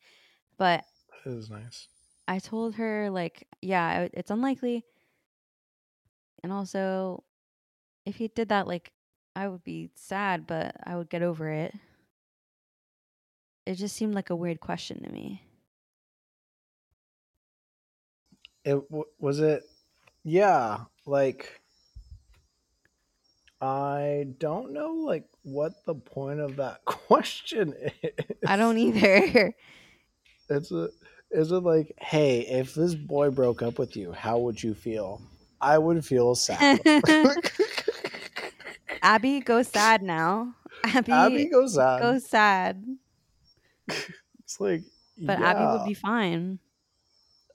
but 0.58 0.84
It 1.26 1.30
is 1.32 1.50
nice. 1.50 1.88
i 2.28 2.40
told 2.40 2.76
her 2.76 3.10
like 3.10 3.48
yeah 3.62 4.08
it's 4.14 4.32
unlikely 4.32 4.86
and 6.44 6.52
also 6.52 7.24
if 8.06 8.18
he 8.18 8.28
did 8.30 8.50
that 8.50 8.68
like 8.68 8.94
i 9.36 9.48
would 9.48 9.64
be 9.64 9.92
sad 9.96 10.48
but 10.48 10.76
i 10.86 10.96
would 10.96 11.10
get 11.10 11.22
over 11.24 11.50
it 11.50 11.76
it 13.66 13.76
just 13.76 13.96
seemed 13.96 14.14
like 14.16 14.30
a 14.30 14.36
weird 14.36 14.60
question 14.60 15.02
to 15.04 15.10
me 15.12 15.44
It 18.64 18.76
w- 18.90 19.10
was 19.20 19.42
it 19.42 19.64
yeah, 20.24 20.86
like 21.06 21.62
I 23.62 24.28
don't 24.38 24.72
know 24.74 24.94
like 24.94 25.30
what 25.44 25.86
the 25.86 25.96
point 25.96 26.40
of 26.40 26.58
that 26.58 26.86
question 26.86 27.74
is. 27.74 28.36
I 28.46 28.56
don't 28.58 28.78
either. 28.78 29.54
It's 30.50 30.72
a 30.72 30.90
is 31.32 31.52
it 31.52 31.60
like, 31.60 31.94
hey, 32.00 32.40
if 32.42 32.74
this 32.74 32.96
boy 32.96 33.30
broke 33.30 33.62
up 33.62 33.78
with 33.78 33.96
you, 33.96 34.12
how 34.12 34.40
would 34.40 34.62
you 34.62 34.74
feel? 34.74 35.22
I 35.62 35.78
would 35.78 36.04
feel 36.06 36.34
sad. 36.36 36.80
Abbie, 39.02 39.40
go 39.42 39.62
sad 39.64 40.02
now. 40.02 40.56
Abbie, 40.84 41.12
Abbie 41.12 41.50
goes 41.50 41.78
on. 41.78 42.02
go 42.02 42.20
sad. 42.20 42.84
it's 43.88 44.60
like 44.60 44.82
But 45.22 45.40
Abbie 45.40 45.66
would 45.78 45.88
be 45.88 45.94
fine. 45.94 46.60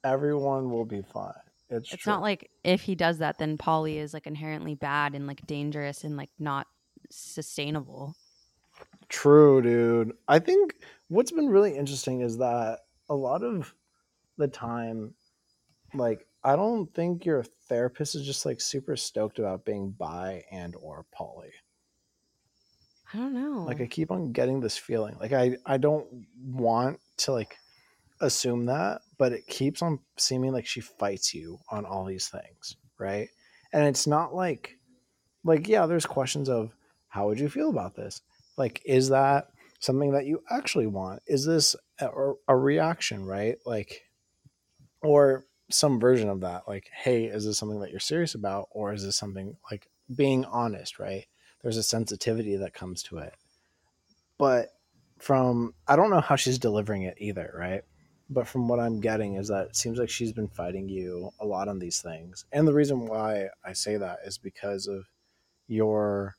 everyone 0.05 0.70
will 0.70 0.84
be 0.84 1.03
fine. 1.03 1.32
It's, 1.70 1.92
It's 1.92 2.03
true. 2.03 2.12
not 2.12 2.22
like 2.22 2.51
if 2.62 2.82
he 2.82 2.95
does 2.95 3.18
that, 3.18 3.38
then 3.38 3.59
poly 3.59 3.99
is 3.99 4.14
like 4.14 4.26
inherently 4.26 4.74
bad 4.74 5.14
and 5.14 5.26
like 5.26 5.47
dangerous 5.47 6.05
and 6.05 6.16
like 6.16 6.30
not 6.38 6.66
sustainable. 7.11 8.14
True, 9.14 9.62
dude. 9.62 10.16
I 10.26 10.40
think 10.40 10.82
what's 11.08 11.30
been 11.30 11.48
really 11.48 11.76
interesting 11.76 12.20
is 12.20 12.38
that 12.38 12.80
a 13.08 13.14
lot 13.14 13.44
of 13.44 13.72
the 14.38 14.48
time, 14.48 15.14
like, 15.94 16.26
I 16.44 16.56
don't 16.56 16.92
think 16.94 17.24
your 17.24 17.44
therapist 17.44 18.14
is 18.16 18.26
just 18.26 18.46
like 18.46 18.60
super 18.60 18.96
stoked 18.96 19.38
about 19.38 19.64
being 19.64 19.92
bi 19.92 20.44
and 20.50 20.76
or 20.76 21.06
poly. 21.12 21.52
I 23.12 23.18
don't 23.18 23.34
know. 23.34 23.62
Like, 23.64 23.80
I 23.80 23.86
keep 23.86 24.10
on 24.10 24.32
getting 24.32 24.60
this 24.60 24.76
feeling. 24.76 25.16
Like, 25.18 25.32
I 25.32 25.56
I 25.64 25.78
don't 25.78 26.26
want 26.42 27.00
to 27.18 27.32
like 27.32 27.56
assume 28.20 28.66
that, 28.66 29.02
but 29.18 29.32
it 29.32 29.46
keeps 29.46 29.82
on 29.82 30.00
seeming 30.18 30.52
like 30.52 30.66
she 30.66 30.80
fights 30.80 31.34
you 31.34 31.60
on 31.70 31.86
all 31.86 32.04
these 32.06 32.28
things, 32.28 32.76
right? 32.98 33.28
And 33.72 33.86
it's 33.86 34.06
not 34.06 34.34
like 34.34 34.78
like 35.44 35.68
yeah, 35.68 35.86
there's 35.86 36.06
questions 36.06 36.48
of 36.48 36.76
how 37.08 37.28
would 37.28 37.40
you 37.40 37.48
feel 37.50 37.70
about 37.70 37.96
this? 37.96 38.22
Like 38.57 38.82
is 38.84 39.09
that 39.09 39.48
something 39.80 40.12
that 40.12 40.26
you 40.26 40.42
actually 40.50 40.86
want? 40.86 41.22
Is 41.26 41.44
this 41.44 41.76
a, 41.98 42.09
a 42.48 42.57
reaction, 42.57 43.24
right? 43.24 43.57
Like 43.64 44.02
or 45.02 45.44
some 45.70 45.98
version 45.98 46.28
of 46.28 46.40
that 46.40 46.62
like 46.68 46.88
hey, 46.94 47.24
is 47.24 47.44
this 47.44 47.59
something 47.59 47.80
that 47.80 47.90
you're 47.90 48.00
serious 48.00 48.34
about 48.34 48.68
or 48.70 48.92
is 48.92 49.05
this 49.05 49.16
something 49.16 49.57
like 49.70 49.88
being 50.14 50.44
honest, 50.44 50.98
right? 50.98 51.26
There's 51.62 51.76
a 51.76 51.82
sensitivity 51.82 52.57
that 52.57 52.74
comes 52.74 53.02
to 53.05 53.18
it. 53.18 53.34
But 54.38 54.70
from 55.18 55.74
I 55.88 55.96
don't 55.96 56.11
know 56.11 56.20
how 56.20 56.36
she's 56.36 56.59
delivering 56.59 57.02
it 57.02 57.16
either, 57.18 57.52
right? 57.57 57.82
but 58.30 58.46
from 58.46 58.68
what 58.68 58.80
I'm 58.80 59.00
getting 59.00 59.34
is 59.34 59.48
that 59.48 59.68
it 59.68 59.76
seems 59.76 59.98
like 59.98 60.09
she's 60.09 60.32
been 60.32 60.48
fighting 60.48 60.88
you 60.88 61.30
a 61.40 61.46
lot 61.46 61.68
on 61.68 61.78
these 61.78 62.00
things. 62.00 62.44
And 62.52 62.66
the 62.66 62.74
reason 62.74 63.07
why 63.07 63.48
I 63.64 63.72
say 63.72 63.96
that 63.96 64.18
is 64.24 64.38
because 64.38 64.86
of 64.86 65.07
your 65.68 66.36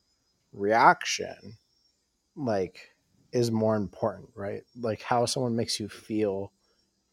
reaction 0.51 1.57
like 2.36 2.95
is 3.31 3.51
more 3.51 3.75
important, 3.75 4.29
right? 4.36 4.63
Like 4.79 5.01
how 5.01 5.25
someone 5.25 5.55
makes 5.55 5.79
you 5.79 5.89
feel 5.89 6.51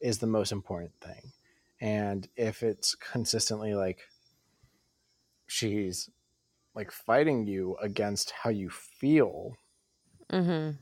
is 0.00 0.18
the 0.18 0.26
most 0.26 0.52
important 0.52 0.92
thing. 1.00 1.32
And 1.80 2.28
if 2.36 2.62
it's 2.62 2.94
consistently 2.94 3.74
like 3.74 3.98
she's 5.46 6.08
like 6.74 6.90
fighting 6.92 7.46
you 7.46 7.76
against 7.82 8.32
how 8.42 8.50
you 8.50 8.70
feel, 8.70 9.56
mm-hmm. 10.32 10.76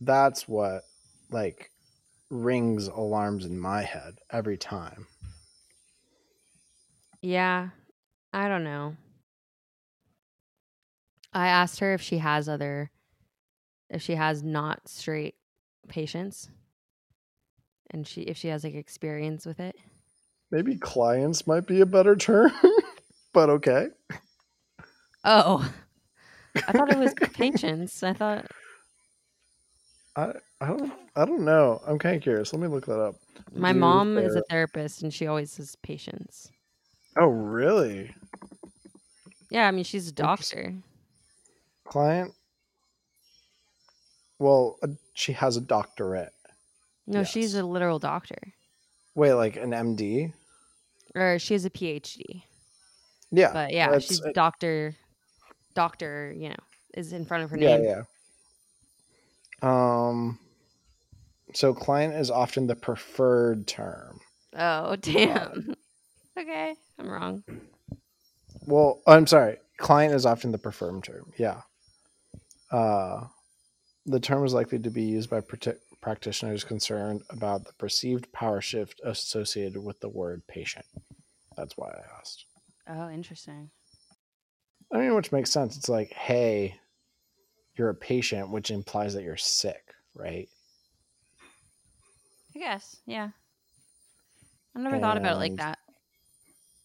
that's 0.00 0.48
what 0.48 0.82
like 1.30 1.70
rings 2.30 2.88
alarms 2.88 3.44
in 3.44 3.58
my 3.58 3.82
head 3.82 4.14
every 4.30 4.56
time. 4.56 5.06
Yeah. 7.20 7.70
I 8.32 8.48
don't 8.48 8.64
know. 8.64 8.96
I 11.32 11.48
asked 11.48 11.80
her 11.80 11.94
if 11.94 12.00
she 12.00 12.18
has 12.18 12.48
other 12.48 12.90
if 13.90 14.02
she 14.02 14.14
has 14.14 14.42
not 14.42 14.88
straight 14.88 15.34
patients 15.88 16.48
and 17.90 18.06
she 18.06 18.22
if 18.22 18.36
she 18.36 18.48
has 18.48 18.64
like 18.64 18.74
experience 18.74 19.44
with 19.44 19.60
it. 19.60 19.76
Maybe 20.50 20.76
clients 20.76 21.46
might 21.46 21.66
be 21.66 21.80
a 21.80 21.86
better 21.86 22.16
term, 22.16 22.50
but 23.32 23.50
okay. 23.50 23.88
Oh. 25.24 25.72
I 26.66 26.72
thought 26.72 26.90
it 26.90 26.98
was 26.98 27.14
patients. 27.34 28.02
I 28.02 28.12
thought 28.12 28.46
I 30.16 30.32
I 30.60 30.66
don't 30.66 30.92
I 31.16 31.24
don't 31.24 31.44
know. 31.44 31.80
I'm 31.86 31.98
kind 31.98 32.16
of 32.16 32.22
curious. 32.22 32.52
Let 32.52 32.62
me 32.62 32.68
look 32.68 32.86
that 32.86 33.00
up. 33.00 33.16
my 33.54 33.72
Do 33.72 33.78
mom 33.78 34.18
is 34.18 34.34
a 34.34 34.42
therapist 34.48 35.02
and 35.02 35.12
she 35.12 35.26
always 35.26 35.52
says 35.52 35.76
patients. 35.82 36.50
Oh, 37.16 37.26
really? 37.26 38.14
Yeah, 39.50 39.66
I 39.66 39.70
mean 39.72 39.84
she's 39.84 40.08
a 40.08 40.12
doctor. 40.12 40.74
Client? 41.84 42.32
Well, 44.40 44.78
uh, 44.82 44.88
she 45.12 45.34
has 45.34 45.58
a 45.58 45.60
doctorate. 45.60 46.32
No, 47.06 47.24
she's 47.24 47.54
a 47.54 47.62
literal 47.62 47.98
doctor. 47.98 48.54
Wait, 49.14 49.34
like 49.34 49.56
an 49.56 49.70
MD? 49.70 50.32
Or 51.14 51.38
she 51.38 51.54
has 51.54 51.64
a 51.64 51.70
PhD. 51.70 52.42
Yeah. 53.30 53.52
But 53.52 53.72
yeah, 53.72 53.98
she's 53.98 54.22
uh, 54.22 54.32
doctor 54.34 54.96
doctor, 55.74 56.34
you 56.36 56.48
know, 56.48 56.56
is 56.94 57.12
in 57.12 57.24
front 57.24 57.44
of 57.44 57.50
her 57.50 57.58
yeah, 57.58 57.76
name. 57.76 57.84
yeah. 57.84 58.02
Yeah. 59.62 60.08
Um 60.08 60.38
so 61.52 61.74
client 61.74 62.14
is 62.14 62.30
often 62.30 62.66
the 62.66 62.76
preferred 62.76 63.66
term. 63.66 64.20
Oh, 64.56 64.96
damn. 65.00 65.74
okay, 66.38 66.74
I'm 66.98 67.08
wrong. 67.08 67.44
Well, 68.66 69.00
I'm 69.06 69.26
sorry. 69.26 69.58
Client 69.76 70.14
is 70.14 70.24
often 70.24 70.52
the 70.52 70.58
preferred 70.58 71.02
term. 71.04 71.32
Yeah. 71.36 71.62
Uh, 72.70 73.26
the 74.10 74.20
term 74.20 74.44
is 74.44 74.54
likely 74.54 74.78
to 74.78 74.90
be 74.90 75.02
used 75.02 75.30
by 75.30 75.40
practi- 75.40 75.78
practitioners 76.00 76.64
concerned 76.64 77.22
about 77.30 77.64
the 77.64 77.72
perceived 77.74 78.30
power 78.32 78.60
shift 78.60 79.00
associated 79.04 79.82
with 79.82 80.00
the 80.00 80.08
word 80.08 80.42
patient. 80.48 80.84
That's 81.56 81.76
why 81.76 81.88
I 81.88 82.18
asked. 82.18 82.46
Oh, 82.88 83.08
interesting. 83.10 83.70
I 84.92 84.98
mean, 84.98 85.14
which 85.14 85.30
makes 85.30 85.52
sense. 85.52 85.76
It's 85.76 85.88
like, 85.88 86.12
hey, 86.12 86.74
you're 87.76 87.90
a 87.90 87.94
patient, 87.94 88.50
which 88.50 88.70
implies 88.70 89.14
that 89.14 89.22
you're 89.22 89.36
sick, 89.36 89.94
right? 90.14 90.48
I 92.56 92.58
guess, 92.58 92.96
yeah. 93.06 93.28
I 94.74 94.80
never 94.80 94.98
thought 94.98 95.16
about 95.16 95.36
it 95.36 95.40
like 95.40 95.56
that. 95.56 95.78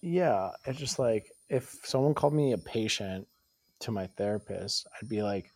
Yeah. 0.02 0.52
It's 0.66 0.78
just 0.78 1.00
like 1.00 1.32
if 1.50 1.76
someone 1.84 2.14
called 2.14 2.34
me 2.34 2.52
a 2.52 2.58
patient 2.58 3.28
to 3.80 3.92
my 3.92 4.08
therapist, 4.08 4.88
I'd 5.02 5.10
be 5.10 5.24
like, 5.24 5.52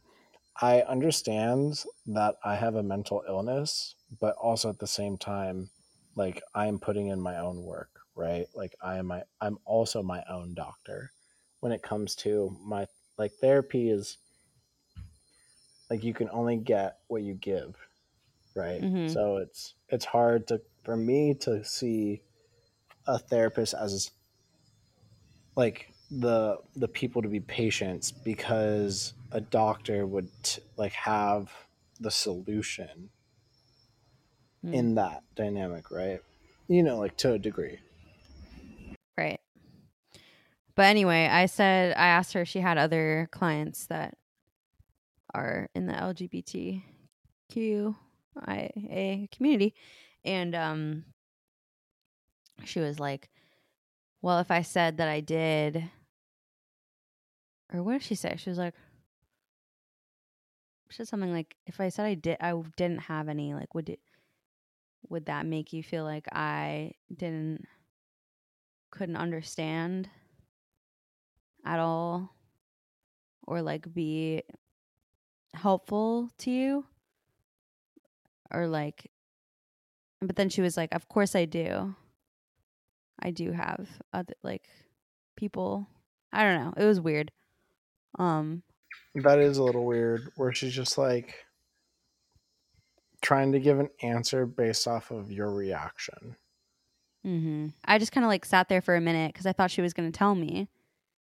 I 0.58 0.82
understand 0.82 1.84
that 2.06 2.38
I 2.44 2.56
have 2.56 2.76
a 2.76 2.84
mental 2.84 3.24
illness, 3.28 3.96
but 4.20 4.36
also 4.36 4.70
at 4.70 4.80
the 4.80 4.88
same 4.88 5.18
time, 5.18 5.70
like 6.16 6.42
I'm 6.54 6.80
putting 6.80 7.08
in 7.08 7.20
my 7.22 7.38
own 7.38 7.64
work, 7.64 8.02
right? 8.16 8.48
Like 8.54 8.76
I 8.82 8.98
am 8.98 9.08
my 9.08 9.24
I'm 9.42 9.60
also 9.66 10.04
my 10.04 10.24
own 10.30 10.54
doctor. 10.54 11.12
When 11.62 11.72
it 11.72 11.82
comes 11.84 12.16
to 12.18 12.58
my 12.62 12.88
like 13.18 13.34
therapy 13.34 13.90
is 13.90 14.18
like 15.90 16.04
you 16.04 16.14
can 16.14 16.30
only 16.30 16.58
get 16.58 17.00
what 17.08 17.24
you 17.24 17.34
give, 17.34 17.76
right? 18.56 18.84
Mhm. 18.84 19.08
So 19.08 19.38
it's 19.38 19.76
it's 19.90 20.06
hard 20.06 20.48
to 20.50 20.62
for 20.84 20.98
me 20.98 21.34
to 21.36 21.64
see 21.66 22.24
a 23.08 23.20
therapist 23.20 23.76
as 23.76 24.12
like 25.56 25.92
the 26.12 26.58
the 26.76 26.88
people 26.88 27.22
to 27.22 27.28
be 27.28 27.40
patients 27.40 28.12
because 28.12 29.14
a 29.32 29.42
doctor 29.42 30.06
would 30.06 30.30
t- 30.44 30.62
like 30.78 30.94
have 30.94 31.52
the 32.00 32.12
solution 32.12 33.10
Hmm. 34.62 34.74
in 34.74 34.96
that 34.96 35.24
dynamic 35.36 35.90
right 35.92 36.22
you 36.68 36.84
know 36.84 36.98
like 36.98 37.16
to 37.18 37.34
a 37.34 37.40
degree 37.40 37.80
Right. 39.18 39.42
But 40.76 40.86
anyway, 40.86 41.28
I 41.28 41.46
said 41.48 41.94
I 41.98 42.08
asked 42.08 42.32
her 42.34 42.42
if 42.44 42.48
she 42.48 42.62
had 42.62 42.78
other 42.78 43.28
clients 43.34 43.88
that 43.88 44.18
are 45.34 45.68
in 45.76 45.88
the 45.88 45.94
LGBTQIA 45.94 46.82
community, 49.32 49.76
and 50.24 50.56
um, 50.56 51.04
she 52.64 52.80
was 52.80 52.98
like, 52.98 53.30
"Well, 54.22 54.40
if 54.40 54.52
I 54.52 54.62
said 54.62 54.96
that 54.98 55.10
I 55.10 55.20
did." 55.20 55.84
Or 57.74 57.84
what 57.84 57.92
did 57.94 58.04
she 58.04 58.16
say? 58.16 58.36
She 58.38 58.50
was 58.50 58.58
like, 58.58 58.74
said 60.92 61.08
something 61.08 61.32
like, 61.32 61.56
"If 61.66 61.80
I 61.80 61.90
said 61.90 62.06
I 62.06 62.16
did, 62.16 62.38
I 62.42 62.54
didn't 62.78 63.00
have 63.04 63.30
any. 63.30 63.54
Like, 63.54 63.74
would 63.76 63.90
it, 63.90 64.00
would 65.10 65.26
that 65.26 65.46
make 65.46 65.74
you 65.74 65.84
feel 65.84 66.04
like 66.04 66.28
I 66.32 66.94
didn't, 67.14 67.66
couldn't 68.92 69.18
understand 69.18 70.10
at 71.66 71.80
all, 71.80 72.36
or 73.48 73.62
like 73.62 73.94
be 73.94 74.44
helpful 75.54 76.30
to 76.40 76.52
you, 76.52 76.86
or 78.52 78.68
like?" 78.68 79.12
But 80.22 80.36
then 80.36 80.50
she 80.50 80.62
was 80.62 80.76
like, 80.78 80.94
"Of 80.94 81.08
course 81.08 81.36
I 81.36 81.46
do. 81.46 81.96
I 83.22 83.32
do 83.32 83.52
have 83.52 83.88
other 84.14 84.34
like 84.44 84.70
people. 85.36 85.88
I 86.32 86.44
don't 86.44 86.64
know. 86.64 86.74
It 86.78 86.86
was 86.86 87.00
weird. 87.02 87.32
Um, 88.18 88.64
That 89.16 89.40
is 89.40 89.58
a 89.58 89.64
little 89.64 89.86
weird, 89.86 90.32
where 90.36 90.54
she's 90.54 90.74
just 90.74 90.98
like 90.98 91.36
trying 93.22 93.52
to 93.52 93.60
give 93.60 93.80
an 93.80 93.90
answer 94.02 94.46
based 94.46 94.88
off 94.88 95.12
of 95.12 95.32
your 95.32 95.52
reaction. 95.52 96.36
Mm-hmm. 97.26 97.68
I 97.84 97.98
just 97.98 98.12
kind 98.12 98.24
of 98.24 98.30
like 98.30 98.46
sat 98.46 98.70
there 98.70 98.82
for 98.82 98.96
a 98.96 99.02
minute 99.02 99.34
because 99.34 99.46
I 99.46 99.54
thought 99.54 99.72
she 99.72 99.82
was 99.82 99.94
going 99.94 100.12
to 100.12 100.18
tell 100.18 100.36
me. 100.36 100.70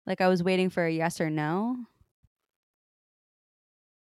Like 0.05 0.21
I 0.21 0.27
was 0.27 0.43
waiting 0.43 0.69
for 0.69 0.85
a 0.85 0.91
yes 0.91 1.21
or 1.21 1.29
no. 1.29 1.77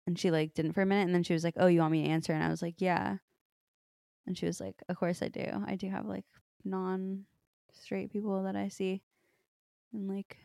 And 0.08 0.18
she 0.18 0.32
like 0.32 0.54
didn't 0.54 0.74
for 0.74 0.82
a 0.82 0.86
minute. 0.86 1.06
And 1.06 1.16
then 1.16 1.24
she 1.24 1.34
was 1.34 1.43
like, 1.43 1.56
Oh, 1.58 1.68
you 1.68 1.80
want 1.80 1.91
me 1.91 2.04
to 2.04 2.10
answer? 2.10 2.34
And 2.34 2.43
I 2.43 2.49
was 2.49 2.62
like, 2.62 2.76
Yeah. 2.80 3.18
And 4.28 4.38
she 4.38 4.45
was 4.45 4.60
like, 4.60 4.76
Of 4.89 4.97
course 4.97 5.22
I 5.22 5.28
do. 5.28 5.45
I 5.66 5.76
do 5.76 5.89
have 5.89 6.06
like 6.06 6.26
non 6.64 7.26
straight 7.74 8.12
people 8.12 8.43
that 8.43 8.56
I 8.56 8.68
see. 8.68 9.02
And 9.93 10.08
like, 10.08 10.38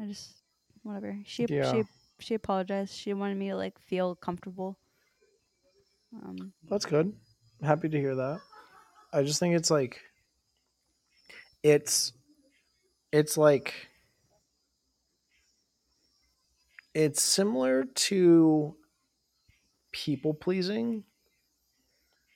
I 0.00 0.06
just, 0.06 0.41
whatever. 0.82 1.18
She, 1.24 1.46
Yeah. 1.48 1.72
she, 1.72 1.84
she 2.18 2.34
apologized. 2.34 2.94
She 2.94 3.14
wanted 3.14 3.36
me 3.36 3.48
to 3.50 3.56
like 3.56 3.78
feel 3.78 4.14
comfortable. 4.14 4.78
Um, 6.22 6.52
That's 6.68 6.84
good. 6.84 7.12
Happy 7.62 7.88
to 7.88 7.98
hear 7.98 8.14
that. 8.14 8.40
I 9.12 9.22
just 9.22 9.38
think 9.40 9.54
it's 9.54 9.70
like 9.70 10.00
it's 11.62 12.12
it's 13.12 13.36
like 13.36 13.88
it's 16.94 17.22
similar 17.22 17.84
to 17.84 18.76
people 19.92 20.34
pleasing 20.34 21.04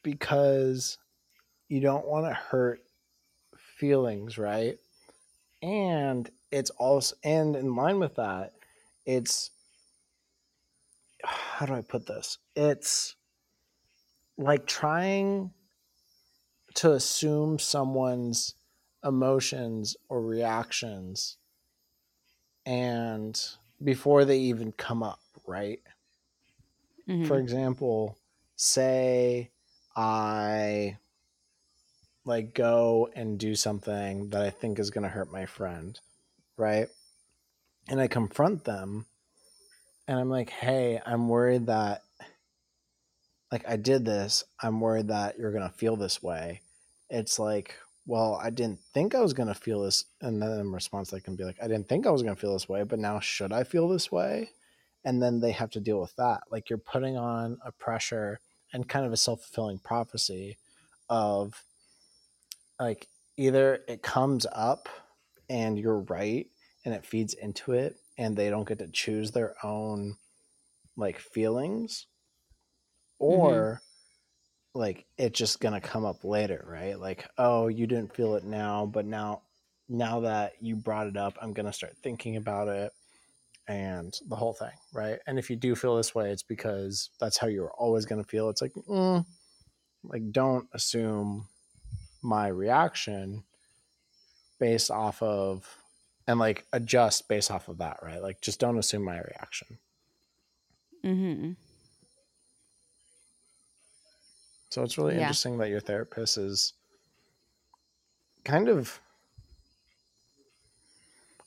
because 0.03 0.99
you 1.69 1.81
don't 1.81 2.07
want 2.07 2.27
to 2.27 2.33
hurt 2.33 2.81
feelings, 3.79 4.39
right? 4.39 4.79
And 5.63 6.31
it's 6.57 6.71
also 6.71 7.17
and 7.23 7.55
in 7.57 7.75
line 7.77 7.99
with 7.99 8.17
that, 8.17 8.55
it's 9.05 9.51
how 11.25 11.67
do 11.67 11.75
I 11.75 11.83
put 11.83 12.07
this? 12.07 12.39
It's 12.55 13.17
like 14.39 14.67
trying 14.67 15.53
to 16.75 16.93
assume 16.93 17.59
someone's 17.59 18.55
emotions 19.03 19.97
or 20.09 20.21
reactions 20.23 21.39
and 22.65 23.41
before 23.83 24.25
they 24.25 24.39
even 24.39 24.73
come 24.73 25.03
up, 25.03 25.21
right? 25.47 25.81
mhm. 27.07 27.27
For 27.27 27.39
example, 27.39 28.17
say 28.57 29.51
I 29.95 30.99
like 32.25 32.53
go 32.55 33.09
and 33.15 33.39
do 33.39 33.55
something 33.55 34.31
that 34.31 34.43
I 34.43 34.51
think 34.51 34.79
is 34.79 34.91
going 34.91 35.05
to 35.05 35.09
hurt 35.09 35.31
my 35.31 35.47
friend, 35.47 35.99
right? 36.57 36.89
And 37.89 38.01
I 38.01 38.09
confront 38.09 38.65
them 38.65 39.07
and 40.09 40.19
I'm 40.19 40.31
like, 40.31 40.51
"Hey, 40.51 41.01
I'm 41.05 41.29
worried 41.29 41.67
that 41.67 42.03
like 43.53 43.69
I 43.69 43.77
did 43.77 44.05
this. 44.05 44.45
I'm 44.61 44.81
worried 44.81 45.09
that 45.09 45.39
you're 45.39 45.53
going 45.53 45.69
to 45.69 45.77
feel 45.77 45.97
this 45.97 46.23
way." 46.23 46.63
It's 47.11 47.39
like, 47.39 47.77
"Well, 48.07 48.39
I 48.43 48.51
didn't 48.51 48.81
think 48.93 49.15
I 49.15 49.21
was 49.21 49.33
going 49.35 49.49
to 49.49 49.55
feel 49.55 49.83
this." 49.83 50.05
And 50.21 50.43
then 50.43 50.59
in 50.59 50.73
response 50.73 51.13
I 51.13 51.21
can 51.21 51.37
be 51.37 51.45
like, 51.45 51.59
"I 51.63 51.69
didn't 51.69 51.89
think 51.89 52.07
I 52.07 52.11
was 52.11 52.23
going 52.23 52.35
to 52.35 52.41
feel 52.41 52.53
this 52.53 52.69
way, 52.69 52.83
but 52.83 52.99
now 52.99 53.21
should 53.21 53.53
I 53.53 53.65
feel 53.65 53.89
this 53.89 54.11
way?" 54.11 54.51
And 55.05 55.23
then 55.23 55.41
they 55.41 55.53
have 55.53 55.71
to 55.71 55.81
deal 55.81 56.01
with 56.01 56.17
that. 56.17 56.43
Like 56.51 56.69
you're 56.69 56.79
putting 56.79 57.17
on 57.17 57.59
a 57.65 57.71
pressure 57.73 58.41
and 58.73 58.89
kind 58.89 59.07
of 59.07 59.13
a 59.13 59.17
self-fulfilling 59.17 59.79
prophecy 59.79 60.59
of 61.09 61.63
like 62.81 63.07
either 63.37 63.85
it 63.87 64.03
comes 64.03 64.47
up 64.53 64.89
and 65.49 65.79
you're 65.79 66.01
right 66.01 66.47
and 66.85 66.95
it 66.95 67.05
feeds 67.05 67.35
into 67.35 67.73
it 67.73 67.97
and 68.19 68.37
they 68.37 68.51
don't 68.51 68.69
get 68.69 68.79
to 68.79 68.89
choose 68.89 69.31
their 69.31 69.55
own 69.65 70.17
like 70.97 71.19
feelings 71.19 72.07
or 73.19 73.81
like 74.75 75.07
it's 75.17 75.39
just 75.39 75.61
gonna 75.61 75.81
come 75.81 76.05
up 76.05 76.25
later 76.25 76.65
right? 76.69 76.99
Like 76.99 77.29
oh 77.39 77.69
you 77.69 77.87
didn't 77.87 78.15
feel 78.15 78.35
it 78.35 78.45
now 78.45 78.87
but 78.87 79.07
now 79.07 79.43
now 79.89 80.21
that 80.21 80.55
you 80.61 80.75
brought 80.75 81.07
it 81.07 81.17
up 81.17 81.37
i'm 81.41 81.53
gonna 81.53 81.73
start 81.73 81.95
thinking 82.03 82.37
about 82.37 82.67
it 82.67 82.91
and 83.69 84.15
the 84.29 84.37
whole 84.37 84.53
thing 84.53 84.73
right? 84.93 85.19
And 85.27 85.39
if 85.39 85.51
you 85.51 85.57
do 85.57 85.75
feel 85.75 85.97
this 85.97 86.15
way 86.15 86.31
it's 86.31 86.43
because 86.43 87.11
that's 87.21 87.39
how 87.39 87.47
you're 87.49 87.73
always 87.73 88.07
gonna 88.07 88.25
feel. 88.25 88.49
It's 88.49 88.63
like 88.63 88.73
mm, 88.89 89.25
like 90.05 90.31
don't 90.33 90.69
assume 90.73 91.49
my 92.23 92.49
reaction 92.49 93.45
based 94.59 94.91
off 94.91 95.23
of 95.23 95.67
and 96.27 96.39
like 96.41 96.67
adjust 96.73 97.29
based 97.29 97.51
off 97.51 97.69
of 97.69 97.79
that 97.79 97.99
right 98.03 98.23
like 98.23 98.41
just 98.41 98.59
don't 98.61 98.79
assume 98.79 99.03
my 99.05 99.19
reaction 99.19 99.79
Mm-hmm. 101.05 101.53
so 104.71 104.83
it's 104.83 104.99
really 104.99 105.15
Yeah. 105.15 105.21
interesting 105.21 105.59
that 105.59 105.69
your 105.69 105.81
therapist 105.81 106.37
is 106.39 106.73
kind 108.45 108.69
of 108.69 109.01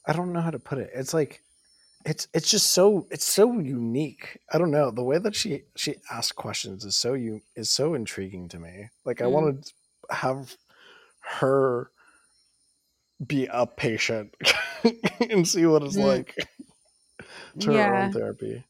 i 0.06 0.14
don't 0.14 0.32
know 0.34 0.42
how 0.42 0.52
to 0.52 0.60
put 0.60 0.78
it 0.78 0.90
it's 0.94 1.14
like 1.14 1.42
it's 2.06 2.28
it's 2.34 2.50
just 2.50 2.72
so 2.72 3.08
it's 3.12 3.26
so 3.26 3.60
unique 3.60 4.40
i 4.54 4.58
don't 4.58 4.72
know 4.72 4.92
the 4.92 5.04
way 5.04 5.18
that 5.18 5.36
she 5.36 5.64
she 5.76 5.96
asks 6.12 6.32
questions 6.32 6.86
is 6.86 6.96
so 6.96 7.14
you 7.14 7.42
is 7.56 7.70
so 7.70 7.94
intriguing 7.94 8.48
to 8.48 8.60
me 8.60 8.90
like 9.06 9.22
i 9.22 9.26
Mm. 9.26 9.32
want 9.32 9.66
to 9.66 9.74
have 10.16 10.56
her 11.40 11.92
be 13.26 13.48
a 13.52 13.66
patient 13.66 14.36
and 15.30 15.48
see 15.48 15.66
what 15.66 15.84
it's 15.84 15.96
Mm. 15.96 15.98
like 15.98 16.36
to 17.60 17.72
her 17.72 17.94
Yeah. 17.94 17.94
own 17.94 18.10
therapy 18.12 18.64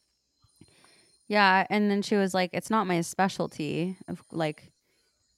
Yeah, 1.28 1.66
and 1.70 1.90
then 1.90 2.02
she 2.02 2.16
was 2.16 2.34
like, 2.34 2.50
"It's 2.54 2.70
not 2.70 2.88
my 2.88 3.02
specialty 3.02 3.98
of 4.08 4.24
like, 4.32 4.72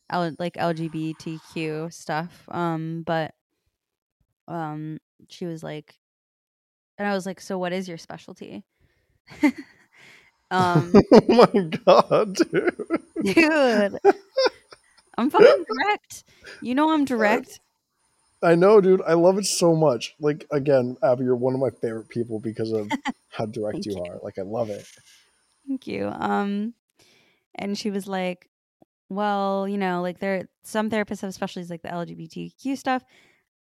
L- 0.10 0.36
like 0.40 0.58
LGBTQ 0.58 1.90
stuff." 1.92 2.46
Um, 2.50 3.04
but 3.06 3.34
um, 4.48 5.00
she 5.30 5.46
was 5.46 5.64
like, 5.64 5.96
and 6.98 7.08
I 7.08 7.14
was 7.14 7.26
like, 7.26 7.40
"So 7.42 7.58
what 7.58 7.74
is 7.74 7.88
your 7.88 7.98
specialty?" 7.98 8.64
um, 10.52 11.06
oh 11.14 11.22
my 11.28 11.70
god 11.86 12.36
dude 12.36 12.76
dude, 13.24 13.98
I'm 15.18 15.30
fucking 15.30 15.66
direct. 15.68 16.24
You 16.60 16.76
know 16.76 16.92
I'm 16.92 17.06
direct. 17.06 17.60
I 18.44 18.56
know, 18.56 18.82
dude. 18.82 19.02
I 19.04 19.14
love 19.14 19.38
it 19.38 19.46
so 19.46 19.76
much. 19.76 20.16
Like 20.20 20.48
again, 20.52 20.98
Abbie, 21.04 21.26
you're 21.26 21.36
one 21.36 21.54
of 21.54 21.60
my 21.60 21.70
favorite 21.70 22.10
people 22.10 22.40
because 22.40 22.72
of 22.72 22.90
how 23.30 23.46
direct 23.46 23.86
you 23.86 23.94
you. 23.94 24.04
are. 24.04 24.20
Like 24.24 24.40
I 24.40 24.44
love 24.44 24.70
it. 24.70 24.86
Thank 25.68 25.88
you. 25.88 26.08
Um, 26.08 26.74
and 27.56 27.78
she 27.78 27.92
was 27.92 28.08
like, 28.08 28.50
"Well, 29.10 29.68
you 29.68 29.78
know, 29.78 30.02
like 30.02 30.20
there 30.20 30.48
some 30.64 30.90
therapists 30.90 31.22
have 31.22 31.34
specialties 31.34 31.70
like 31.70 31.84
the 31.84 31.90
LGBTQ 31.90 32.78
stuff, 32.78 33.04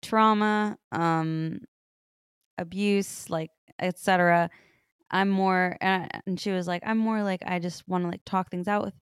trauma, 0.02 0.78
um, 0.92 1.62
abuse, 2.58 3.30
like 3.30 3.52
etc. 3.80 4.50
I'm 5.10 5.30
more." 5.30 5.78
And, 5.80 6.10
and 6.26 6.40
she 6.40 6.52
was 6.52 6.68
like, 6.68 6.84
"I'm 6.86 6.98
more 6.98 7.24
like 7.24 7.44
I 7.46 7.60
just 7.60 7.88
want 7.88 8.04
to 8.04 8.10
like 8.10 8.22
talk 8.26 8.52
things 8.52 8.68
out 8.68 8.84
with 8.84 8.94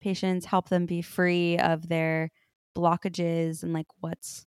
patients, 0.00 0.46
help 0.46 0.68
them 0.68 0.86
be 0.86 1.02
free 1.02 1.58
of 1.58 1.88
their 1.88 2.30
blockages 2.74 3.62
and 3.62 3.72
like 3.74 3.86
what's 4.00 4.46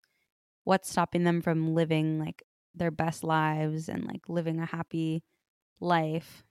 what's 0.66 0.90
stopping 0.90 1.24
them 1.24 1.42
from 1.42 1.74
living 1.74 2.20
like 2.20 2.44
their 2.76 2.92
best 2.92 3.24
lives 3.24 3.88
and 3.88 4.06
like 4.06 4.28
living 4.28 4.60
a 4.60 4.66
happy 4.66 5.24
life." 5.80 6.44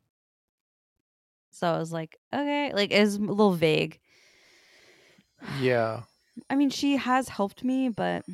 So 1.51 1.69
I 1.69 1.79
was 1.79 1.93
like, 1.93 2.19
okay, 2.33 2.73
like 2.73 2.91
it's 2.91 3.17
a 3.17 3.21
little 3.21 3.53
vague. 3.53 4.01
Yeah. 5.61 6.01
I 6.51 6.57
mean, 6.57 6.71
she 6.71 6.97
has 6.97 7.29
helped 7.29 7.63
me, 7.63 7.91
but 7.91 8.25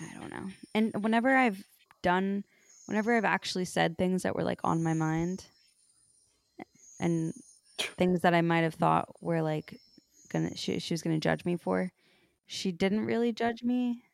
I 0.00 0.18
don't 0.20 0.30
know. 0.30 0.46
And 0.74 1.02
whenever 1.02 1.36
I've 1.36 1.64
done, 2.02 2.44
whenever 2.86 3.16
I've 3.16 3.24
actually 3.24 3.64
said 3.64 3.98
things 3.98 4.22
that 4.22 4.36
were 4.36 4.44
like 4.44 4.60
on 4.62 4.84
my 4.84 4.94
mind, 4.94 5.44
and 7.00 7.32
things 7.78 8.20
that 8.20 8.34
I 8.34 8.42
might 8.42 8.60
have 8.60 8.74
thought 8.74 9.08
were 9.20 9.42
like 9.42 9.80
gonna 10.32 10.56
she, 10.56 10.78
she 10.78 10.94
was 10.94 11.02
gonna 11.02 11.18
judge 11.18 11.44
me 11.44 11.56
for, 11.56 11.90
she 12.50 12.72
didn't 12.72 13.06
really 13.06 13.32
judge 13.32 13.62
me. 13.62 14.04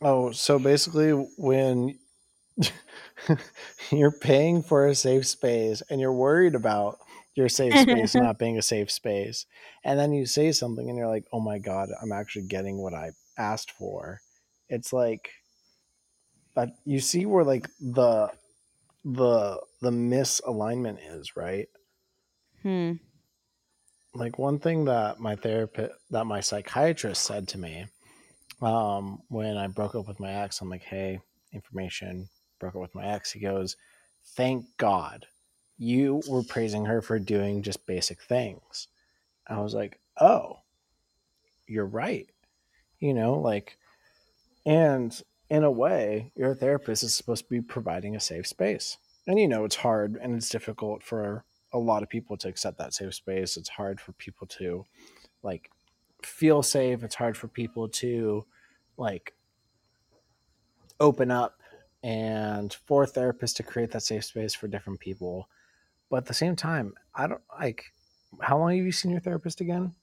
Oh, 0.00 0.32
so 0.32 0.58
basically, 0.58 1.10
when 1.38 1.98
you're 3.90 4.12
paying 4.12 4.62
for 4.62 4.86
a 4.86 4.94
safe 4.94 5.26
space 5.26 5.82
and 5.90 6.00
you're 6.00 6.12
worried 6.12 6.54
about 6.54 6.98
your 7.34 7.48
safe 7.48 7.78
space 7.78 8.14
not 8.16 8.38
being 8.38 8.58
a 8.58 8.62
safe 8.62 8.90
space, 8.90 9.46
and 9.84 9.98
then 9.98 10.12
you 10.12 10.26
say 10.26 10.52
something 10.52 10.88
and 10.88 10.98
you're 10.98 11.08
like, 11.08 11.26
"Oh 11.32 11.40
my 11.40 11.58
god, 11.58 11.90
I'm 12.00 12.12
actually 12.12 12.46
getting 12.46 12.78
what 12.78 12.94
I 12.94 13.12
asked 13.38 13.70
for." 13.70 14.20
It's 14.68 14.92
like, 14.92 15.30
but 16.54 16.70
you 16.84 17.00
see 17.00 17.26
where 17.26 17.44
like 17.44 17.68
the 17.80 18.32
the 19.04 19.62
the 19.82 19.90
misalignment 19.90 20.98
is, 21.18 21.36
right? 21.36 21.68
Hmm. 22.62 22.92
Like 24.14 24.38
one 24.38 24.58
thing 24.58 24.84
that 24.86 25.20
my 25.20 25.36
therapist, 25.36 25.94
that 26.10 26.26
my 26.26 26.40
psychiatrist 26.40 27.24
said 27.24 27.48
to 27.48 27.58
me, 27.58 27.86
um, 28.60 29.22
when 29.28 29.56
I 29.56 29.66
broke 29.68 29.94
up 29.94 30.06
with 30.06 30.20
my 30.20 30.32
ex, 30.32 30.60
I'm 30.60 30.68
like, 30.70 30.82
"Hey, 30.82 31.20
information 31.52 32.28
broke 32.58 32.74
up 32.74 32.82
with 32.82 32.94
my 32.94 33.06
ex." 33.06 33.32
He 33.32 33.40
goes, 33.40 33.76
"Thank 34.36 34.66
God, 34.76 35.26
you 35.78 36.22
were 36.28 36.42
praising 36.42 36.84
her 36.84 37.00
for 37.02 37.18
doing 37.18 37.62
just 37.62 37.86
basic 37.86 38.20
things." 38.22 38.88
I 39.46 39.60
was 39.60 39.74
like, 39.74 39.98
"Oh, 40.20 40.60
you're 41.66 41.86
right." 41.86 42.28
You 43.00 43.14
know, 43.14 43.34
like, 43.34 43.78
and 44.66 45.20
in 45.50 45.64
a 45.64 45.70
way, 45.70 46.32
your 46.34 46.54
therapist 46.54 47.02
is 47.02 47.14
supposed 47.14 47.44
to 47.44 47.50
be 47.50 47.60
providing 47.60 48.14
a 48.14 48.20
safe 48.20 48.46
space. 48.46 48.98
And 49.26 49.38
you 49.38 49.48
know, 49.48 49.64
it's 49.64 49.76
hard 49.76 50.16
and 50.16 50.34
it's 50.36 50.48
difficult 50.48 51.02
for 51.02 51.44
a 51.72 51.78
lot 51.78 52.02
of 52.02 52.08
people 52.08 52.36
to 52.38 52.48
accept 52.48 52.78
that 52.78 52.94
safe 52.94 53.14
space. 53.14 53.56
It's 53.56 53.68
hard 53.68 54.00
for 54.00 54.12
people 54.12 54.46
to 54.48 54.84
like 55.42 55.70
feel 56.22 56.62
safe. 56.62 57.02
It's 57.02 57.14
hard 57.16 57.36
for 57.36 57.48
people 57.48 57.88
to 57.88 58.46
like 58.96 59.34
open 61.00 61.30
up 61.30 61.60
and 62.02 62.72
for 62.72 63.06
therapists 63.06 63.56
to 63.56 63.62
create 63.62 63.90
that 63.92 64.02
safe 64.02 64.24
space 64.24 64.54
for 64.54 64.68
different 64.68 65.00
people. 65.00 65.48
But 66.10 66.18
at 66.18 66.26
the 66.26 66.34
same 66.34 66.56
time, 66.56 66.94
I 67.14 67.26
don't 67.26 67.42
like 67.58 67.92
how 68.40 68.58
long 68.58 68.76
have 68.76 68.84
you 68.84 68.92
seen 68.92 69.10
your 69.12 69.20
therapist 69.20 69.60
again? 69.60 69.94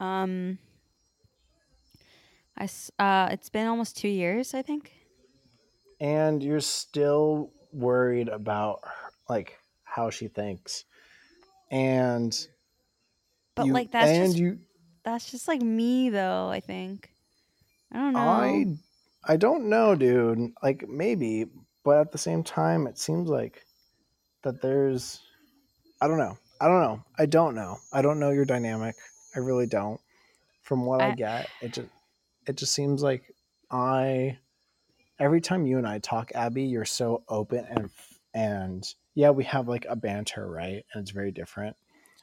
Um. 0.00 0.58
I 2.56 2.64
s- 2.64 2.90
uh, 2.98 3.28
it's 3.30 3.48
been 3.48 3.66
almost 3.68 3.96
two 3.96 4.08
years, 4.08 4.52
I 4.52 4.62
think. 4.62 4.92
And 6.00 6.42
you're 6.42 6.60
still 6.60 7.52
worried 7.72 8.28
about 8.28 8.80
her, 8.84 9.10
like 9.28 9.58
how 9.98 10.10
she 10.10 10.28
thinks. 10.28 10.84
And 11.70 12.32
But 13.56 13.66
you 13.66 13.72
like 13.72 13.90
that's 13.90 14.10
and 14.10 14.26
just 14.28 14.38
you 14.38 14.58
that's 15.04 15.30
just 15.30 15.48
like 15.48 15.60
me 15.60 16.10
though. 16.10 16.48
I 16.48 16.60
think. 16.60 17.10
I 17.92 17.98
don't 17.98 18.12
know. 18.12 18.20
I 18.20 18.66
I 19.24 19.36
don't 19.36 19.68
know, 19.68 19.94
dude. 19.94 20.52
Like 20.62 20.88
maybe, 20.88 21.46
but 21.84 21.98
at 21.98 22.12
the 22.12 22.18
same 22.18 22.42
time 22.42 22.86
it 22.86 22.98
seems 22.98 23.28
like 23.28 23.64
that 24.42 24.62
there's 24.62 25.20
I 26.00 26.06
don't 26.06 26.18
know. 26.18 26.38
I 26.60 26.68
don't 26.68 26.82
know. 26.82 27.04
I 27.18 27.26
don't 27.26 27.54
know. 27.54 27.76
I 27.92 28.02
don't 28.02 28.20
know 28.20 28.30
your 28.30 28.44
dynamic. 28.44 28.94
I 29.34 29.40
really 29.40 29.66
don't. 29.66 30.00
From 30.62 30.84
what 30.86 31.00
I, 31.00 31.08
I- 31.08 31.14
get, 31.14 31.48
it 31.60 31.72
just 31.72 31.88
it 32.46 32.56
just 32.56 32.72
seems 32.72 33.02
like 33.02 33.34
I 33.70 34.38
every 35.18 35.40
time 35.40 35.66
you 35.66 35.78
and 35.78 35.86
I 35.86 35.98
talk, 35.98 36.30
Abbie, 36.34 36.64
you're 36.64 36.84
so 36.84 37.24
open 37.28 37.66
and 37.68 37.90
and 38.34 38.94
yeah, 39.18 39.30
we 39.30 39.44
have 39.44 39.68
like 39.68 39.86
a 39.88 39.96
banter, 39.96 40.48
right? 40.48 40.84
And 40.92 41.02
it's 41.02 41.10
very 41.10 41.32
different. 41.32 41.76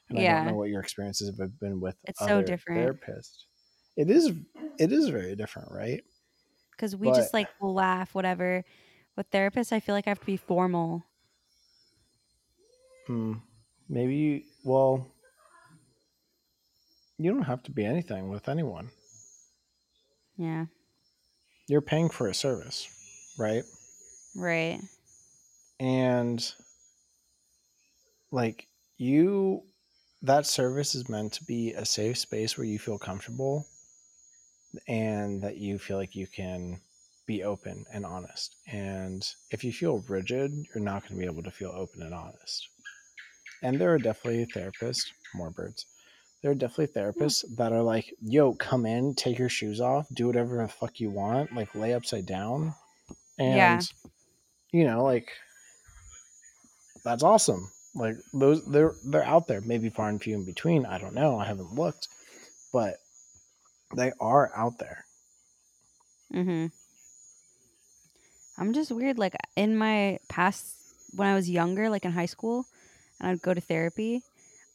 And 0.09 0.19
I 0.19 0.23
don't 0.25 0.45
know 0.45 0.55
what 0.55 0.69
your 0.69 0.81
experiences 0.81 1.29
have 1.39 1.59
been 1.59 1.81
with 1.81 1.97
It's 2.05 2.21
so 2.21 2.41
different. 2.41 2.77
therapists. 2.77 3.45
It 3.97 4.09
is 4.09 4.31
it 4.79 4.91
is 4.91 5.09
very 5.09 5.35
different, 5.35 5.71
right? 5.71 6.03
because 6.71 6.95
we 6.95 7.11
just 7.11 7.33
like 7.33 7.49
laugh, 7.59 8.13
whatever. 8.15 8.63
With 9.15 9.29
therapists, 9.31 9.71
I 9.71 9.79
feel 9.79 9.95
like 9.95 10.07
I 10.07 10.11
have 10.11 10.19
to 10.19 10.25
be 10.25 10.37
formal. 10.37 11.05
Hmm. 13.07 13.33
Maybe 13.89 14.15
you, 14.15 14.43
well, 14.63 15.07
you 17.17 17.29
don't 17.31 17.43
have 17.43 17.61
to 17.63 17.71
be 17.71 17.83
anything 17.85 18.29
with 18.29 18.47
anyone. 18.47 18.91
Yeah, 20.37 20.65
You're 21.67 21.81
paying 21.81 22.09
for 22.09 22.27
a 22.27 22.33
service, 22.33 22.87
right? 23.37 23.63
right. 24.35 24.81
And 25.79 26.53
like 28.35 28.67
you 28.97 29.63
that 30.21 30.45
service 30.45 30.93
is 30.95 31.07
meant 31.07 31.33
to 31.33 31.43
be 31.45 31.73
a 31.73 31.85
safe 31.85 32.17
space 32.17 32.57
where 32.57 32.67
you 32.67 32.79
feel 32.79 32.97
comfortable 32.97 33.65
and 34.87 35.41
that 35.41 35.57
you 35.57 35.77
feel 35.79 35.97
like 35.97 36.15
you 36.15 36.27
can 36.27 36.79
be 37.27 37.43
open 37.43 37.85
and 37.93 38.05
honest. 38.05 38.55
And 38.67 39.27
if 39.51 39.63
you 39.63 39.71
feel 39.71 40.03
rigid, 40.07 40.51
you're 40.51 40.83
not 40.83 41.03
going 41.03 41.13
to 41.13 41.19
be 41.19 41.31
able 41.31 41.43
to 41.43 41.51
feel 41.51 41.71
open 41.71 42.01
and 42.01 42.13
honest. 42.13 42.67
And 43.63 43.79
there 43.79 43.93
are 43.93 43.99
definitely 43.99 44.45
therapists, 44.47 45.05
more 45.33 45.51
birds. 45.51 45.85
There 46.41 46.51
are 46.51 46.55
definitely 46.55 46.87
hmm. 46.87 46.99
therapists 46.99 47.43
that 47.57 47.71
are 47.71 47.81
like, 47.81 48.13
yo, 48.21 48.53
come 48.53 48.85
in, 48.85 49.15
take 49.15 49.39
your 49.39 49.49
shoes 49.49 49.79
off, 49.79 50.07
do 50.13 50.27
whatever 50.27 50.57
the 50.57 50.67
fuck 50.67 50.99
you 50.99 51.09
want, 51.09 51.53
like 51.53 51.73
lay 51.75 51.93
upside 51.93 52.25
down. 52.25 52.73
And, 53.39 53.57
Yeah. 53.57 53.81
you 54.71 54.85
know, 54.85 55.03
like, 55.03 55.31
that's 57.03 57.23
awesome. 57.23 57.69
Like 57.95 58.15
those, 58.33 58.65
they're 58.65 58.93
they're 59.05 59.23
out 59.23 59.47
there. 59.47 59.61
Maybe 59.61 59.89
far 59.89 60.09
and 60.09 60.21
few 60.21 60.35
in 60.35 60.45
between. 60.45 60.85
I 60.85 60.97
don't 60.97 61.15
know. 61.15 61.39
I 61.39 61.45
haven't 61.45 61.73
looked, 61.73 62.07
but 62.73 62.95
they 63.95 64.11
are 64.19 64.51
out 64.55 64.77
there. 64.79 65.05
Mm-hmm. 66.33 66.67
I'm 68.57 68.73
just 68.73 68.91
weird. 68.91 69.17
Like 69.17 69.35
in 69.55 69.77
my 69.77 70.19
past, 70.29 70.75
when 71.15 71.27
I 71.27 71.35
was 71.35 71.49
younger, 71.49 71.89
like 71.89 72.05
in 72.05 72.11
high 72.11 72.25
school, 72.25 72.65
and 73.19 73.29
I'd 73.29 73.41
go 73.41 73.53
to 73.53 73.61
therapy, 73.61 74.21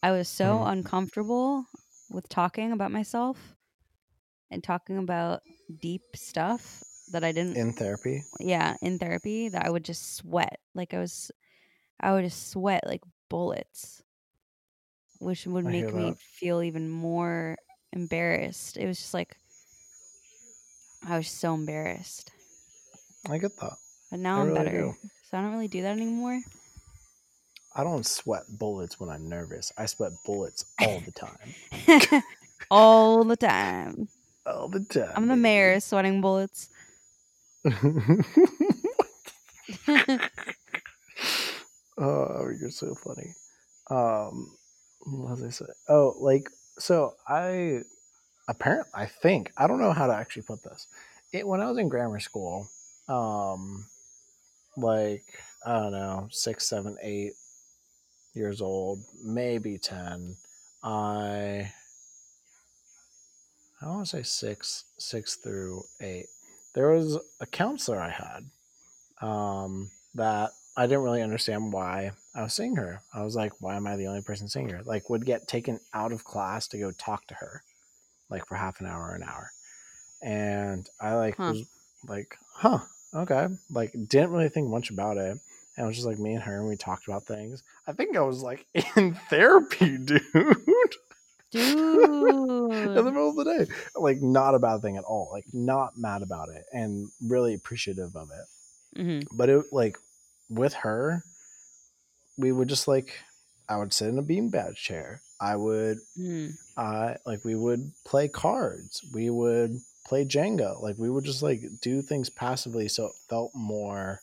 I 0.02 0.12
was 0.12 0.28
so 0.28 0.58
Mhm. 0.58 0.72
uncomfortable 0.72 1.66
with 2.10 2.28
talking 2.28 2.72
about 2.72 2.90
myself 2.90 3.54
and 4.50 4.62
talking 4.64 4.98
about 4.98 5.42
deep 5.80 6.02
stuff 6.14 6.82
that 7.12 7.24
I 7.24 7.32
didn't. 7.32 7.56
in 7.56 7.72
therapy. 7.72 8.22
yeah, 8.38 8.76
in 8.82 8.98
therapy, 8.98 9.48
that 9.48 9.64
I 9.66 9.70
would 9.70 9.84
just 9.84 10.14
sweat. 10.16 10.58
Like 10.74 10.94
I 10.94 10.98
was, 11.00 11.30
I 12.00 12.12
would 12.12 12.24
just 12.24 12.50
sweat 12.50 12.86
like 12.86 13.02
bullets, 13.28 14.02
which 15.18 15.46
would 15.46 15.66
I 15.66 15.70
make 15.70 15.92
me 15.94 16.14
feel 16.18 16.62
even 16.62 16.88
more 16.88 17.56
embarrassed. 17.92 18.76
It 18.76 18.86
was 18.86 18.98
just 18.98 19.14
like 19.14 19.36
I 21.06 21.16
was 21.16 21.28
so 21.28 21.54
embarrassed. 21.54 22.30
I 23.28 23.38
get 23.38 23.56
that. 23.60 23.72
But 24.10 24.20
now 24.20 24.38
I 24.38 24.40
I'm 24.40 24.46
really 24.48 24.64
better. 24.64 24.78
do. 24.78 24.94
So 25.30 25.38
I 25.38 25.42
don't 25.42 25.52
really 25.52 25.68
do 25.68 25.82
that 25.82 25.96
anymore. 25.96 26.40
I 27.74 27.84
don't 27.84 28.04
sweat 28.04 28.42
bullets 28.58 28.98
when 28.98 29.08
I'm 29.10 29.28
nervous. 29.28 29.72
I 29.78 29.86
sweat 29.86 30.12
bullets 30.26 30.64
all 30.80 31.00
the 31.00 31.12
time. 31.12 32.22
All 32.70 33.24
the 33.24 33.36
time. 33.36 34.08
all 34.46 34.68
the 34.68 34.80
time. 34.84 35.12
I'm 35.16 35.26
the 35.28 35.34
mayor 35.36 35.80
sweating 35.80 36.20
bullets. 36.20 36.68
oh, 42.00 42.50
you're 42.60 42.70
so 42.70 42.94
funny. 42.94 43.34
Um, 43.90 44.50
what 45.06 45.30
was 45.30 45.42
I 45.42 45.50
say? 45.50 45.66
Oh, 45.88 46.14
like 46.20 46.48
so. 46.78 47.14
I 47.28 47.82
apparently 48.48 48.90
I 48.94 49.06
think 49.06 49.52
I 49.56 49.66
don't 49.66 49.80
know 49.80 49.92
how 49.92 50.06
to 50.06 50.14
actually 50.14 50.42
put 50.42 50.62
this. 50.62 50.86
It 51.32 51.46
when 51.46 51.60
I 51.60 51.68
was 51.68 51.78
in 51.78 51.88
grammar 51.88 52.20
school, 52.20 52.66
um, 53.08 53.86
like 54.76 55.24
I 55.66 55.74
don't 55.74 55.92
know, 55.92 56.28
six, 56.30 56.68
seven, 56.68 56.96
eight 57.02 57.32
years 58.34 58.60
old, 58.60 59.00
maybe 59.24 59.78
ten. 59.78 60.36
I 60.82 61.70
I 63.82 63.86
want 63.86 64.06
to 64.06 64.16
say 64.16 64.22
six, 64.22 64.84
six 64.98 65.36
through 65.36 65.82
eight. 66.00 66.26
There 66.74 66.90
was 66.90 67.18
a 67.40 67.46
counselor 67.46 67.98
I 67.98 68.10
had 68.10 69.26
um, 69.26 69.90
that 70.14 70.50
I 70.76 70.86
didn't 70.86 71.02
really 71.02 71.22
understand 71.22 71.72
why 71.72 72.12
I 72.34 72.42
was 72.42 72.54
seeing 72.54 72.76
her. 72.76 73.02
I 73.12 73.22
was 73.22 73.34
like, 73.36 73.52
why 73.60 73.76
am 73.76 73.86
I 73.86 73.96
the 73.96 74.06
only 74.06 74.22
person 74.22 74.48
seeing 74.48 74.68
her? 74.70 74.82
Like, 74.84 75.10
would 75.10 75.26
get 75.26 75.48
taken 75.48 75.80
out 75.92 76.12
of 76.12 76.24
class 76.24 76.68
to 76.68 76.78
go 76.78 76.92
talk 76.92 77.26
to 77.26 77.34
her, 77.34 77.62
like 78.30 78.46
for 78.46 78.54
half 78.54 78.80
an 78.80 78.86
hour 78.86 79.10
or 79.10 79.14
an 79.14 79.22
hour. 79.24 79.50
And 80.22 80.88
I 81.00 81.14
like 81.16 81.36
Huh. 81.36 81.52
was 81.52 81.64
like, 82.06 82.36
huh, 82.54 82.80
okay. 83.14 83.48
Like, 83.70 83.92
didn't 84.08 84.30
really 84.30 84.48
think 84.48 84.68
much 84.68 84.90
about 84.90 85.16
it. 85.16 85.38
And 85.76 85.84
it 85.84 85.86
was 85.86 85.96
just 85.96 86.06
like 86.06 86.18
me 86.18 86.34
and 86.34 86.42
her, 86.42 86.58
and 86.60 86.68
we 86.68 86.76
talked 86.76 87.06
about 87.08 87.24
things. 87.24 87.62
I 87.86 87.92
think 87.92 88.16
I 88.16 88.20
was 88.20 88.42
like 88.42 88.66
in 88.96 89.14
therapy, 89.28 89.98
dude. 89.98 90.22
Dude. 91.50 91.76
in 92.82 92.94
the 92.94 93.02
middle 93.04 93.30
of 93.30 93.36
the 93.36 93.44
day. 93.44 93.72
Like, 93.96 94.22
not 94.22 94.54
a 94.54 94.58
bad 94.58 94.82
thing 94.82 94.96
at 94.96 95.04
all. 95.04 95.30
Like, 95.32 95.46
not 95.52 95.98
mad 95.98 96.22
about 96.22 96.48
it 96.48 96.64
and 96.72 97.10
really 97.20 97.54
appreciative 97.54 98.14
of 98.14 98.28
it. 98.30 99.00
hmm 99.00 99.20
But 99.32 99.48
it, 99.48 99.64
like, 99.72 99.98
with 100.50 100.74
her, 100.74 101.22
we 102.36 102.52
would 102.52 102.68
just, 102.68 102.86
like, 102.88 103.20
I 103.68 103.76
would 103.78 103.92
sit 103.92 104.08
in 104.08 104.18
a 104.18 104.22
beanbag 104.22 104.74
chair. 104.76 105.22
I 105.40 105.56
would, 105.56 105.98
Mm. 106.18 106.52
uh, 106.76 107.14
like, 107.24 107.44
we 107.44 107.54
would 107.54 107.92
play 108.04 108.28
cards. 108.28 109.00
We 109.14 109.30
would 109.30 109.72
play 110.06 110.24
Jenga. 110.24 110.82
Like, 110.82 110.98
we 110.98 111.08
would 111.08 111.24
just, 111.24 111.42
like, 111.42 111.62
do 111.80 112.02
things 112.02 112.28
passively 112.28 112.88
so 112.88 113.06
it 113.06 113.12
felt 113.28 113.52
more 113.54 114.20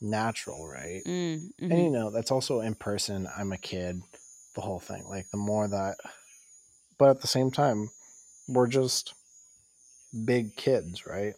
natural, 0.00 0.66
right? 0.68 1.02
Mm. 1.06 1.50
and 1.60 1.72
mhm. 1.72 1.84
you 1.84 1.90
know 1.90 2.10
that's 2.10 2.32
also 2.32 2.60
in 2.60 2.74
person 2.74 3.28
i'm 3.36 3.52
a 3.52 3.58
kid 3.58 4.00
the 4.56 4.60
whole 4.60 4.80
thing 4.80 5.04
like 5.08 5.30
the 5.30 5.36
more 5.36 5.68
that 5.68 5.96
but 6.98 7.08
at 7.10 7.20
the 7.20 7.28
same 7.28 7.50
time 7.52 7.88
we're 8.48 8.66
just 8.66 9.14
big 10.24 10.56
kids 10.56 11.06
right 11.06 11.34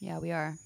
Yeah, 0.00 0.18
we 0.18 0.30
are. 0.30 0.56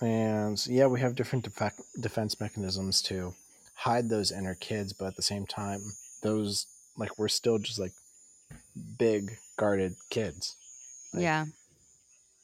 And 0.00 0.66
yeah 0.66 0.86
we 0.86 1.00
have 1.00 1.14
different 1.14 1.44
defec- 1.48 1.80
defense 2.00 2.38
mechanisms 2.40 3.00
to 3.02 3.34
hide 3.74 4.08
those 4.08 4.30
inner 4.32 4.54
kids 4.54 4.92
but 4.92 5.06
at 5.06 5.16
the 5.16 5.22
same 5.22 5.46
time 5.46 5.80
those 6.22 6.66
like 6.98 7.18
we're 7.18 7.28
still 7.28 7.58
just 7.58 7.78
like 7.78 7.92
big 8.98 9.38
guarded 9.56 9.94
kids 10.10 10.56
Like, 11.14 11.22
yeah. 11.22 11.44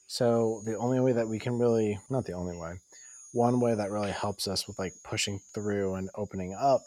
So 0.06 0.60
the 0.64 0.76
only 0.76 1.00
way 1.00 1.12
that 1.12 1.28
we 1.28 1.38
can 1.38 1.58
really, 1.58 1.98
not 2.10 2.26
the 2.26 2.34
only 2.34 2.56
way, 2.56 2.74
one 3.32 3.60
way 3.60 3.74
that 3.74 3.90
really 3.90 4.10
helps 4.10 4.46
us 4.46 4.66
with 4.66 4.78
like 4.78 4.92
pushing 5.04 5.40
through 5.54 5.94
and 5.94 6.10
opening 6.14 6.54
up 6.54 6.82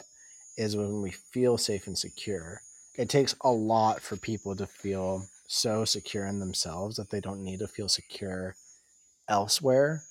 is 0.56 0.76
when 0.76 1.02
we 1.02 1.10
feel 1.10 1.58
safe 1.58 1.86
and 1.86 1.98
secure. 1.98 2.60
It 2.96 3.08
takes 3.08 3.34
a 3.40 3.50
lot 3.50 4.00
for 4.00 4.16
people 4.16 4.54
to 4.56 4.66
feel 4.66 5.26
so 5.48 5.84
secure 5.84 6.24
in 6.26 6.38
themselves 6.38 6.96
that 6.96 7.10
they 7.10 7.20
don't 7.20 7.42
need 7.42 7.58
to 7.60 7.68
feel 7.68 7.88
secure 7.88 8.54
elsewhere, 9.28 10.02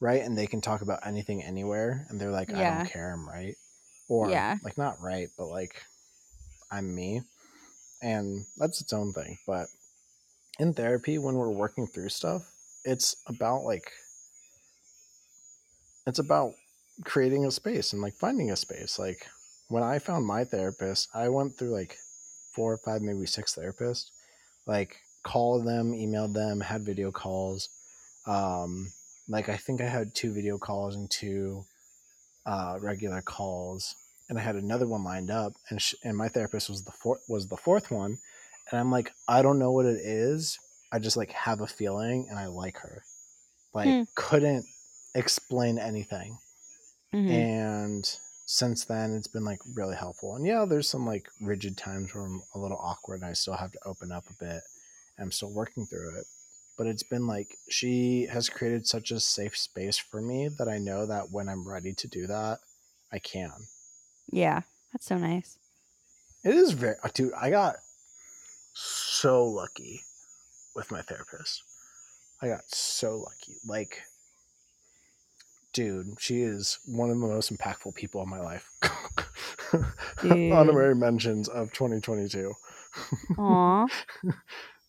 right? 0.00 0.22
And 0.22 0.36
they 0.36 0.46
can 0.46 0.60
talk 0.60 0.82
about 0.82 1.06
anything 1.06 1.42
anywhere 1.42 2.06
and 2.08 2.20
they're 2.20 2.30
like, 2.30 2.52
I 2.54 2.64
don't 2.64 2.84
care, 2.84 3.12
I'm 3.12 3.28
right. 3.28 3.56
Or 4.08 4.30
Yeah. 4.30 4.56
like 4.62 4.78
not 4.78 5.00
right, 5.00 5.28
but 5.36 5.46
like 5.46 5.82
I'm 6.70 6.94
me. 6.94 7.22
And 8.02 8.44
that's 8.56 8.80
its 8.80 8.92
own 8.92 9.12
thing. 9.12 9.38
But 9.46 9.66
in 10.58 10.74
therapy, 10.74 11.18
when 11.18 11.34
we're 11.34 11.50
working 11.50 11.86
through 11.86 12.10
stuff, 12.10 12.42
it's 12.84 13.16
about 13.26 13.62
like 13.64 13.90
it's 16.06 16.18
about 16.18 16.52
creating 17.04 17.44
a 17.44 17.50
space 17.50 17.92
and 17.92 18.00
like 18.00 18.14
finding 18.14 18.50
a 18.50 18.56
space. 18.56 18.98
Like 18.98 19.26
when 19.68 19.82
I 19.82 19.98
found 19.98 20.26
my 20.26 20.44
therapist, 20.44 21.08
I 21.14 21.28
went 21.28 21.56
through 21.56 21.70
like 21.70 21.96
four 22.54 22.72
or 22.72 22.78
five, 22.78 23.02
maybe 23.02 23.26
six 23.26 23.54
therapists. 23.54 24.10
Like 24.66 24.96
called 25.24 25.66
them, 25.66 25.92
emailed 25.92 26.34
them, 26.34 26.60
had 26.60 26.82
video 26.82 27.10
calls. 27.10 27.68
Um, 28.26 28.92
like 29.28 29.48
I 29.48 29.56
think 29.56 29.80
I 29.80 29.88
had 29.88 30.14
two 30.14 30.32
video 30.32 30.58
calls 30.58 30.94
and 30.94 31.10
two 31.10 31.64
uh, 32.46 32.78
regular 32.80 33.22
calls, 33.22 33.94
and 34.28 34.38
I 34.38 34.42
had 34.42 34.56
another 34.56 34.86
one 34.86 35.04
lined 35.04 35.30
up, 35.30 35.54
and 35.70 35.80
sh- 35.82 35.94
and 36.04 36.16
my 36.16 36.28
therapist 36.28 36.68
was 36.70 36.84
the 36.84 36.92
fourth 36.92 37.22
was 37.28 37.48
the 37.48 37.56
fourth 37.56 37.90
one, 37.90 38.18
and 38.70 38.80
I'm 38.80 38.90
like, 38.90 39.12
I 39.28 39.42
don't 39.42 39.58
know 39.58 39.72
what 39.72 39.86
it 39.86 40.00
is. 40.00 40.58
I 40.92 40.98
just 40.98 41.16
like 41.16 41.32
have 41.32 41.60
a 41.60 41.66
feeling, 41.66 42.28
and 42.30 42.38
I 42.38 42.46
like 42.46 42.78
her. 42.78 43.02
Like 43.74 43.98
Hmm. 43.98 44.04
couldn't 44.16 44.66
explain 45.14 45.78
anything, 45.78 46.38
Mhm. 47.12 47.28
and 47.32 48.18
since 48.46 48.84
then 48.84 49.14
it's 49.14 49.26
been 49.26 49.44
like 49.44 49.60
really 49.74 49.96
helpful. 49.96 50.36
And 50.36 50.46
yeah, 50.46 50.64
there's 50.64 50.88
some 50.88 51.06
like 51.06 51.28
rigid 51.40 51.76
times 51.76 52.14
where 52.14 52.24
I'm 52.24 52.42
a 52.54 52.58
little 52.58 52.78
awkward, 52.78 53.16
and 53.22 53.26
I 53.30 53.32
still 53.32 53.54
have 53.56 53.72
to 53.72 53.78
open 53.86 54.12
up 54.12 54.24
a 54.30 54.34
bit. 54.44 54.62
And 55.18 55.24
I'm 55.24 55.32
still 55.32 55.52
working 55.52 55.86
through 55.86 56.18
it 56.20 56.26
but 56.76 56.86
it's 56.86 57.02
been 57.02 57.26
like 57.26 57.56
she 57.68 58.26
has 58.26 58.48
created 58.48 58.86
such 58.86 59.10
a 59.10 59.20
safe 59.20 59.56
space 59.56 59.96
for 59.96 60.20
me 60.20 60.48
that 60.58 60.68
I 60.68 60.78
know 60.78 61.06
that 61.06 61.30
when 61.30 61.48
I'm 61.48 61.68
ready 61.68 61.92
to 61.94 62.08
do 62.08 62.26
that, 62.26 62.58
I 63.12 63.18
can. 63.18 63.52
Yeah. 64.30 64.62
That's 64.92 65.06
so 65.06 65.18
nice. 65.18 65.58
It 66.42 66.54
is 66.54 66.72
very, 66.72 66.94
uh, 67.04 67.08
dude. 67.12 67.34
I 67.34 67.50
got 67.50 67.76
so 68.72 69.44
lucky 69.44 70.00
with 70.74 70.90
my 70.90 71.02
therapist. 71.02 71.62
I 72.40 72.48
got 72.48 72.64
so 72.68 73.18
lucky. 73.18 73.56
Like, 73.66 74.00
dude, 75.74 76.18
she 76.18 76.40
is 76.40 76.78
one 76.86 77.10
of 77.10 77.20
the 77.20 77.26
most 77.26 77.54
impactful 77.54 77.94
people 77.94 78.22
in 78.22 78.30
my 78.30 78.40
life. 78.40 78.70
Honorary 80.22 80.94
mentions 80.94 81.48
of 81.48 81.72
2022. 81.72 82.54
Aw. 83.38 83.86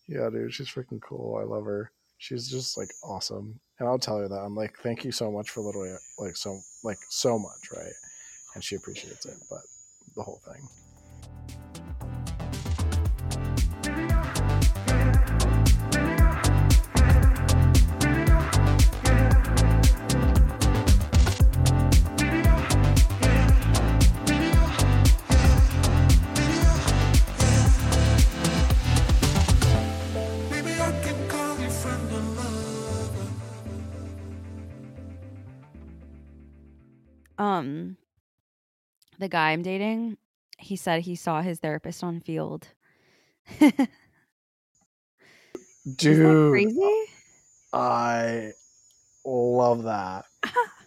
Yeah, 0.08 0.30
dude, 0.30 0.54
she's 0.54 0.70
freaking 0.70 1.02
cool. 1.02 1.38
I 1.38 1.44
love 1.44 1.66
her. 1.66 1.92
She's 2.18 2.50
just 2.50 2.78
like 2.78 2.90
awesome. 3.04 3.60
And 3.80 3.88
I'll 3.88 4.00
tell 4.00 4.18
her 4.18 4.28
that. 4.28 4.42
I'm 4.42 4.56
like, 4.56 4.78
thank 4.80 5.06
you 5.06 5.12
so 5.12 5.32
much 5.32 5.50
for 5.50 5.62
literally 5.62 5.94
like 6.18 6.36
so 6.36 6.60
like 6.84 6.98
so 7.10 7.38
much, 7.38 7.72
right? 7.76 7.94
And 8.56 8.64
she 8.64 8.76
appreciates 8.76 9.26
it, 9.26 9.38
but 9.50 9.62
the 10.16 10.24
whole 10.24 10.42
thing. 10.46 10.68
Um, 37.58 37.98
the 39.20 39.28
guy 39.28 39.52
I'm 39.52 39.64
dating, 39.64 40.18
he 40.58 40.76
said 40.76 41.02
he 41.02 41.16
saw 41.16 41.42
his 41.42 41.60
therapist 41.60 42.04
on 42.04 42.22
Feeld. 42.22 42.64
Dude, 45.96 46.52
crazy? 46.52 47.06
I 47.74 48.52
love 49.26 49.84
that. 49.84 50.26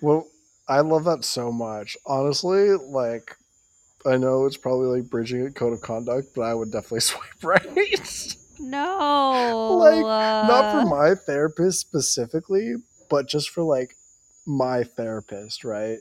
well, 0.01 0.27
I 0.69 0.81
love 0.81 1.05
that 1.05 1.25
so 1.25 1.51
much. 1.51 1.97
Honestly, 2.07 2.71
like 2.75 3.37
I 4.07 4.17
know 4.17 4.47
it's 4.47 4.57
probably 4.57 5.01
like 5.01 5.11
bridging 5.11 5.47
a 5.47 5.51
code 5.51 5.73
of 5.73 5.81
conduct, 5.81 6.29
but 6.35 6.43
I 6.43 6.55
would 6.55 6.71
definitely 6.71 7.01
swipe 7.01 7.43
right. 7.43 8.37
No, 8.63 9.69
Like, 9.71 10.03
not 10.49 10.71
for 10.71 10.81
uh, 10.81 10.85
my 10.85 11.15
therapist 11.15 11.81
specifically, 11.81 12.75
but 13.09 13.27
just 13.27 13.49
for 13.51 13.63
like 13.63 13.97
my 14.47 14.85
therapist, 14.85 15.65
right? 15.65 15.99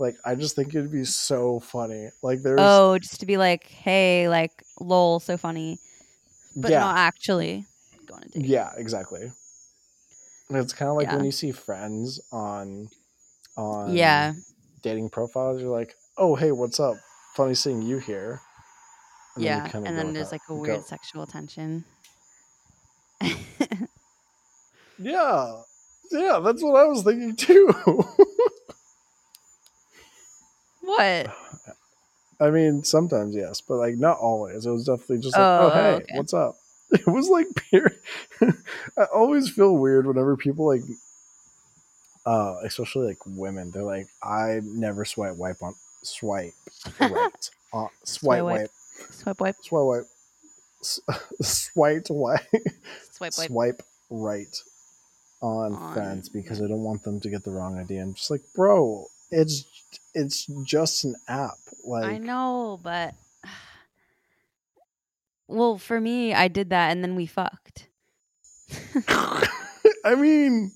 Like 0.00 0.16
I 0.24 0.34
just 0.34 0.56
think 0.56 0.74
it'd 0.74 0.90
be 0.90 1.04
so 1.04 1.60
funny. 1.60 2.08
Like 2.22 2.42
there's 2.42 2.58
Oh, 2.58 2.98
just 2.98 3.20
to 3.20 3.26
be 3.26 3.36
like, 3.36 3.68
hey, 3.68 4.28
like, 4.28 4.50
lol, 4.80 5.20
so 5.20 5.36
funny, 5.36 5.78
but 6.56 6.70
yeah, 6.72 6.80
not 6.80 6.96
actually 6.96 7.66
going 8.06 8.22
to 8.22 8.40
date. 8.40 8.48
yeah, 8.48 8.70
exactly. 8.76 9.30
And 10.48 10.58
it's 10.58 10.72
kind 10.72 10.88
of 10.90 10.96
like 10.96 11.12
when 11.12 11.24
you 11.24 11.30
see 11.32 11.52
friends 11.52 12.18
on 12.32 12.88
on 13.56 13.94
Yeah, 13.94 14.32
dating 14.82 15.10
profiles, 15.10 15.60
you're 15.60 15.70
like, 15.70 15.94
"Oh, 16.16 16.34
hey, 16.34 16.50
what's 16.50 16.80
up? 16.80 16.96
Funny 17.36 17.54
seeing 17.54 17.82
you 17.82 17.98
here." 17.98 18.40
And 19.36 19.44
then 19.44 19.52
yeah, 19.52 19.68
kinda 19.68 19.86
and 19.86 19.98
then 19.98 20.12
there's 20.14 20.30
that- 20.30 20.32
like 20.32 20.42
a 20.48 20.54
go- 20.54 20.62
weird 20.62 20.86
sexual 20.86 21.26
tension. 21.26 21.84
Yeah, 24.98 25.62
yeah, 26.10 26.40
that's 26.44 26.62
what 26.62 26.76
I 26.76 26.84
was 26.86 27.02
thinking 27.02 27.34
too. 27.36 27.72
what? 30.90 31.36
I 32.40 32.50
mean, 32.50 32.84
sometimes 32.84 33.34
yes, 33.34 33.60
but 33.60 33.76
like 33.76 33.96
not 33.96 34.18
always. 34.18 34.64
It 34.64 34.70
was 34.70 34.86
definitely 34.86 35.18
just 35.18 35.36
like, 35.36 35.42
oh, 35.44 35.66
Oh, 35.66 35.70
hey, 35.70 35.94
okay. 35.96 36.16
what's 36.16 36.32
up? 36.34 36.56
It 36.92 37.06
was 37.06 37.28
like. 37.28 37.46
I 38.98 39.04
always 39.14 39.48
feel 39.50 39.76
weird 39.76 40.06
whenever 40.06 40.36
people 40.36 40.66
like, 40.66 40.82
uh, 42.26 42.56
especially 42.64 43.06
like 43.08 43.18
women. 43.26 43.70
They're 43.70 43.82
like, 43.84 44.08
I 44.22 44.60
never 44.64 45.04
swipe 45.04 45.36
wipe 45.36 45.62
on 45.62 45.74
swipe 46.02 46.52
right, 46.98 47.50
uh, 47.72 47.86
swipe 48.04 48.40
Swipe 48.40 48.42
wipe. 48.44 48.60
wipe, 48.60 48.70
Swipe 49.10 49.40
wipe, 49.40 49.56
swipe 49.62 49.84
wipe, 49.86 50.04
swipe 51.42 52.06
wipe, 52.10 52.40
swipe 53.10 53.32
wipe. 53.38 53.48
swipe 53.48 53.82
right 54.10 54.56
on, 55.42 55.74
On- 55.74 55.94
friends 55.94 56.28
because 56.28 56.60
I 56.60 56.66
don't 56.66 56.82
want 56.82 57.04
them 57.04 57.20
to 57.20 57.30
get 57.30 57.44
the 57.44 57.50
wrong 57.50 57.78
idea. 57.78 58.02
I'm 58.02 58.14
just 58.14 58.30
like, 58.30 58.42
bro, 58.56 59.06
it's 59.30 59.64
it's 60.14 60.46
just 60.64 61.04
an 61.04 61.16
app. 61.28 61.58
Like 61.84 62.04
I 62.04 62.18
know, 62.18 62.80
but 62.82 63.14
well, 65.48 65.78
for 65.78 66.00
me, 66.00 66.32
I 66.34 66.48
did 66.48 66.70
that, 66.70 66.90
and 66.90 67.02
then 67.02 67.16
we 67.16 67.26
fucked. 67.26 67.88
I 69.08 70.14
mean, 70.16 70.72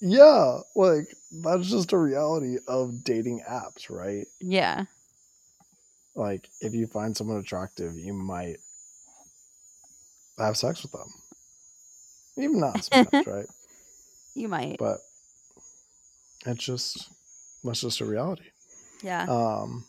yeah, 0.00 0.58
like 0.74 1.08
that's 1.42 1.68
just 1.68 1.92
a 1.92 1.98
reality 1.98 2.58
of 2.66 3.04
dating 3.04 3.42
apps, 3.48 3.90
right? 3.90 4.26
Yeah, 4.40 4.84
like 6.14 6.48
if 6.60 6.74
you 6.74 6.86
find 6.86 7.16
someone 7.16 7.38
attractive, 7.38 7.94
you 7.94 8.12
might 8.12 8.56
have 10.38 10.56
sex 10.56 10.82
with 10.82 10.92
them. 10.92 11.08
Even 12.36 12.60
not 12.60 12.84
so 12.84 13.06
much, 13.12 13.26
right? 13.26 13.46
You 14.34 14.48
might. 14.48 14.78
But 14.78 14.98
it's 16.46 16.64
just 16.64 17.10
that's 17.64 17.80
just 17.80 18.00
a 18.00 18.04
reality. 18.04 18.44
yeah. 19.02 19.24
Um, 19.28 19.84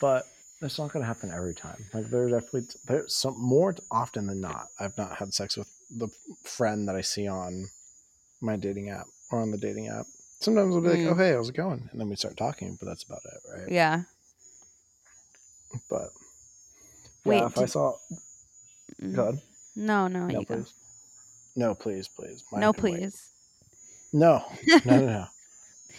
but 0.00 0.24
it's 0.62 0.78
not 0.78 0.92
going 0.92 1.02
to 1.02 1.06
happen 1.06 1.30
every 1.30 1.54
time. 1.54 1.84
Like 1.94 2.06
there's 2.06 2.32
definitely 2.32 2.68
there's 2.86 3.14
some 3.14 3.34
more 3.38 3.74
often 3.90 4.26
than 4.26 4.40
not. 4.40 4.66
I've 4.80 4.96
not 4.98 5.16
had 5.16 5.32
sex 5.34 5.56
with 5.56 5.68
the 5.90 6.08
friend 6.44 6.88
that 6.88 6.96
I 6.96 7.00
see 7.02 7.28
on 7.28 7.68
my 8.40 8.56
dating 8.56 8.90
app 8.90 9.06
or 9.30 9.40
on 9.40 9.50
the 9.50 9.58
dating 9.58 9.88
app. 9.88 10.06
Sometimes 10.40 10.74
I'll 10.74 10.82
be 10.82 10.88
like, 10.88 11.00
Mm. 11.00 11.12
"Oh 11.12 11.14
hey, 11.14 11.32
how's 11.32 11.48
it 11.48 11.56
going?" 11.56 11.88
And 11.90 12.00
then 12.00 12.08
we 12.08 12.16
start 12.16 12.36
talking, 12.36 12.76
but 12.78 12.86
that's 12.86 13.04
about 13.04 13.20
it, 13.24 13.40
right? 13.58 13.72
yeah. 13.72 14.02
But 15.90 16.10
Wait, 17.24 17.38
yeah, 17.38 17.46
if 17.46 17.58
I 17.58 17.64
saw, 17.66 17.96
Mm. 19.02 19.14
go. 19.16 19.38
No, 19.74 20.08
no, 20.08 20.26
No, 20.28 20.40
you 20.40 20.46
go. 20.46 20.56
please. 20.56 20.74
No, 21.56 21.74
please, 21.74 22.08
please. 22.08 22.44
Mine 22.52 22.60
No, 22.60 22.72
can 22.72 22.82
wait. 22.84 23.00
please. 23.00 23.30
No, 24.12 24.44
no, 24.84 24.98
no, 24.98 25.06
no. 25.06 25.26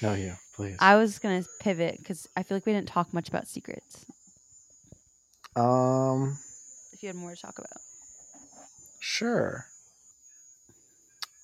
No, 0.02 0.14
you, 0.14 0.34
please. 0.56 0.78
I 0.80 0.96
was 0.96 1.20
gonna 1.20 1.44
pivot 1.60 1.98
because 1.98 2.28
I 2.38 2.44
feel 2.44 2.58
like 2.58 2.66
we 2.66 2.74
didn't 2.74 2.88
talk 2.88 3.14
much 3.14 3.30
about 3.30 3.48
secrets. 3.48 4.06
um, 5.56 6.38
If 6.94 7.02
you 7.02 7.08
had 7.08 7.16
more 7.16 7.34
to 7.36 7.42
talk 7.42 7.58
about. 7.58 7.82
sure. 9.00 9.66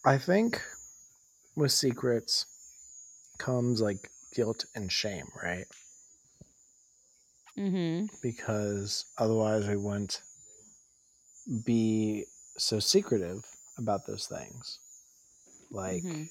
I 0.06 0.18
think 0.18 0.62
with 1.56 1.72
secrets 1.72 2.46
comes 3.38 3.82
like 3.82 4.10
guilt 4.36 4.66
and 4.76 4.92
shame, 4.92 5.28
right? 5.42 5.66
Mm-hmm. 7.58 8.08
Because 8.22 9.06
otherwise 9.18 9.68
we 9.68 9.78
wouldn't 9.78 10.22
be 11.66 12.26
so 12.58 12.80
secretive 12.80 13.44
about 13.78 14.06
those 14.08 14.28
things. 14.28 14.80
Like, 15.72 16.04
Mhm. 16.04 16.30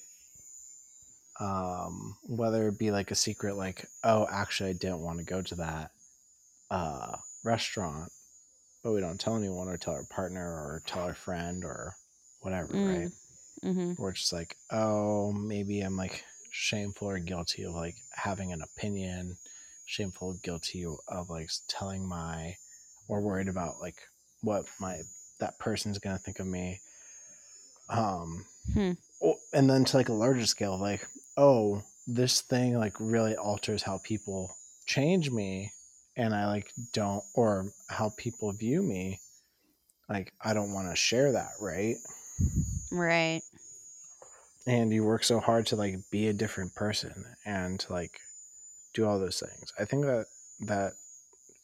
Um, 1.39 2.15
whether 2.23 2.67
it 2.67 2.77
be 2.79 2.91
like 2.91 3.11
a 3.11 3.15
secret, 3.15 3.55
like, 3.55 3.85
oh, 4.03 4.27
actually, 4.31 4.71
I 4.71 4.73
didn't 4.73 5.01
want 5.01 5.19
to 5.19 5.25
go 5.25 5.41
to 5.41 5.55
that 5.55 5.91
uh, 6.69 7.15
restaurant, 7.43 8.11
but 8.83 8.91
we 8.93 9.01
don't 9.01 9.19
tell 9.19 9.35
anyone 9.35 9.67
or 9.67 9.77
tell 9.77 9.93
our 9.93 10.05
partner 10.09 10.43
or 10.43 10.81
tell 10.85 11.03
our 11.03 11.13
friend 11.13 11.63
or 11.63 11.93
whatever, 12.41 12.67
Mm. 12.73 12.87
right? 13.01 13.11
Mm-hmm. 13.63 14.01
We're 14.01 14.11
just 14.11 14.33
like, 14.33 14.55
oh, 14.71 15.31
maybe 15.31 15.81
I'm 15.81 15.95
like 15.95 16.23
shameful 16.51 17.09
or 17.09 17.19
guilty 17.19 17.63
of 17.63 17.73
like 17.73 17.95
having 18.13 18.51
an 18.51 18.61
opinion, 18.61 19.37
shameful, 19.85 20.37
guilty 20.43 20.85
of 21.07 21.29
like 21.29 21.49
telling 21.67 22.05
my, 22.07 22.55
or 23.07 23.21
worried 23.21 23.47
about 23.47 23.79
like 23.79 23.95
what 24.41 24.65
my 24.79 25.01
that 25.39 25.57
person's 25.59 25.97
gonna 25.99 26.17
think 26.17 26.39
of 26.39 26.47
me. 26.47 26.79
Um, 27.89 28.45
Hmm. 28.73 28.91
and 29.51 29.69
then 29.69 29.83
to 29.85 29.97
like 29.97 30.09
a 30.09 30.13
larger 30.13 30.45
scale, 30.45 30.77
like, 30.77 31.07
oh, 31.37 31.83
this 32.07 32.41
thing 32.41 32.77
like 32.77 32.95
really 32.99 33.35
alters 33.35 33.83
how 33.83 33.99
people 34.03 34.55
change 34.85 35.31
me, 35.31 35.71
and 36.17 36.33
I 36.33 36.47
like 36.47 36.71
don't, 36.93 37.23
or 37.35 37.67
how 37.89 38.11
people 38.17 38.51
view 38.53 38.81
me. 38.81 39.19
Like, 40.09 40.33
I 40.43 40.53
don't 40.53 40.73
want 40.73 40.89
to 40.89 40.95
share 40.95 41.31
that, 41.31 41.51
right? 41.61 41.95
Right. 42.91 43.41
and 44.67 44.93
you 44.93 45.03
work 45.03 45.23
so 45.23 45.39
hard 45.39 45.65
to 45.67 45.75
like 45.75 45.95
be 46.11 46.27
a 46.27 46.33
different 46.33 46.73
person 46.75 47.25
and 47.45 47.79
to 47.81 47.93
like 47.93 48.19
do 48.93 49.05
all 49.05 49.19
those 49.19 49.39
things 49.39 49.73
i 49.79 49.85
think 49.85 50.05
that 50.05 50.25
that 50.59 50.93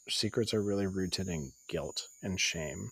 secrets 0.10 0.54
are 0.54 0.62
really 0.62 0.88
rooted 0.88 1.28
in 1.28 1.52
guilt 1.68 2.08
and 2.24 2.40
shame 2.40 2.90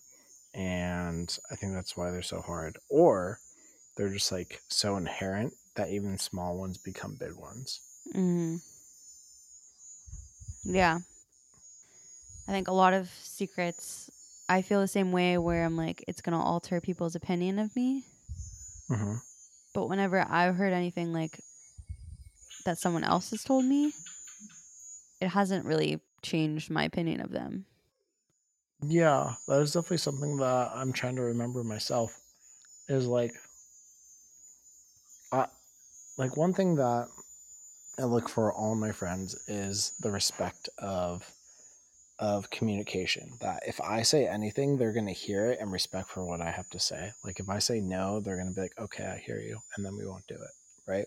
and 0.54 1.38
i 1.50 1.54
think 1.56 1.72
that's 1.74 1.96
why 1.96 2.10
they're 2.10 2.22
so 2.22 2.40
hard 2.40 2.78
or 2.88 3.38
they're 3.96 4.08
just 4.12 4.32
like 4.32 4.60
so 4.68 4.96
inherent 4.96 5.52
that 5.78 5.88
even 5.88 6.18
small 6.18 6.58
ones 6.58 6.76
become 6.76 7.16
big 7.18 7.34
ones 7.34 7.80
Mm-hmm. 8.14 8.56
Yeah. 10.64 10.98
I 12.46 12.52
think 12.52 12.68
a 12.68 12.72
lot 12.72 12.94
of 12.94 13.10
secrets, 13.22 14.10
I 14.48 14.62
feel 14.62 14.80
the 14.80 14.88
same 14.88 15.12
way 15.12 15.36
where 15.36 15.64
I'm 15.64 15.76
like, 15.76 16.02
it's 16.08 16.22
going 16.22 16.36
to 16.36 16.42
alter 16.42 16.80
people's 16.80 17.14
opinion 17.14 17.58
of 17.58 17.74
me. 17.76 18.04
mm-hmm. 18.90 19.16
But 19.74 19.88
whenever 19.90 20.24
I've 20.28 20.56
heard 20.56 20.72
anything 20.72 21.12
like 21.12 21.38
that 22.64 22.78
someone 22.78 23.04
else 23.04 23.30
has 23.30 23.44
told 23.44 23.66
me, 23.66 23.92
it 25.20 25.28
hasn't 25.28 25.66
really 25.66 26.00
changed 26.22 26.70
my 26.70 26.84
opinion 26.84 27.20
of 27.20 27.30
them. 27.30 27.66
yeah 28.86 29.34
that 29.48 29.60
is 29.60 29.72
definitely 29.72 29.98
something 29.98 30.36
that 30.38 30.70
i'm 30.74 30.92
trying 30.92 31.16
to 31.16 31.22
remember 31.22 31.62
myself 31.64 32.10
is 32.88 33.06
like 33.06 33.32
I, 35.32 35.46
like 36.18 36.36
one 36.36 36.52
thing 36.52 36.74
that 36.74 37.08
I 37.98 38.04
look 38.04 38.28
for 38.28 38.52
all 38.52 38.74
my 38.74 38.92
friends 38.92 39.34
is 39.48 39.92
the 40.00 40.10
respect 40.10 40.68
of 40.78 41.24
of 42.18 42.50
communication. 42.50 43.30
That 43.40 43.62
if 43.66 43.80
I 43.80 44.02
say 44.02 44.26
anything, 44.26 44.76
they're 44.76 44.92
gonna 44.92 45.12
hear 45.12 45.46
it 45.46 45.60
and 45.60 45.72
respect 45.72 46.10
for 46.10 46.24
what 46.24 46.40
I 46.40 46.50
have 46.50 46.68
to 46.70 46.80
say. 46.80 47.12
Like 47.24 47.38
if 47.40 47.48
I 47.48 47.60
say 47.60 47.80
no, 47.80 48.20
they're 48.20 48.36
gonna 48.36 48.52
be 48.52 48.62
like, 48.62 48.78
"Okay, 48.78 49.06
I 49.06 49.18
hear 49.18 49.38
you," 49.38 49.60
and 49.76 49.86
then 49.86 49.96
we 49.96 50.06
won't 50.06 50.26
do 50.26 50.34
it, 50.34 50.50
right? 50.86 51.06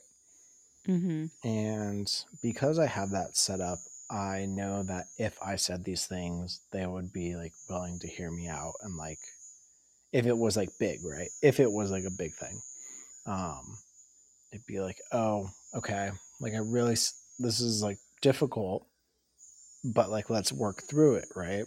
Mm-hmm. 0.87 1.47
And 1.47 2.25
because 2.41 2.79
I 2.79 2.87
have 2.87 3.11
that 3.11 3.37
set 3.37 3.59
up, 3.61 3.79
I 4.09 4.45
know 4.45 4.83
that 4.83 5.05
if 5.17 5.37
I 5.41 5.57
said 5.57 5.83
these 5.83 6.07
things, 6.07 6.61
they 6.71 6.87
would 6.87 7.13
be 7.13 7.35
like 7.35 7.53
willing 7.69 7.99
to 7.99 8.07
hear 8.07 8.31
me 8.31 8.47
out 8.47 8.73
and 8.81 8.95
like 8.95 9.19
if 10.11 10.25
it 10.25 10.37
was 10.37 10.57
like 10.57 10.69
big, 10.79 11.03
right? 11.05 11.29
If 11.41 11.59
it 11.59 11.71
was 11.71 11.91
like 11.91 12.05
a 12.05 12.11
big 12.17 12.33
thing. 12.35 12.61
Um 13.25 13.77
it'd 14.51 14.65
be 14.65 14.79
like, 14.79 14.99
"Oh, 15.11 15.49
okay. 15.75 16.11
Like 16.39 16.53
I 16.53 16.57
really 16.57 16.95
this 17.39 17.59
is 17.59 17.81
like 17.81 17.97
difficult, 18.21 18.85
but 19.83 20.09
like 20.09 20.29
let's 20.29 20.51
work 20.51 20.83
through 20.83 21.15
it, 21.15 21.29
right?" 21.35 21.65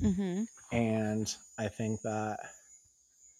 Mm-hmm. 0.00 0.44
And 0.72 1.34
I 1.58 1.68
think 1.68 2.02
that 2.02 2.40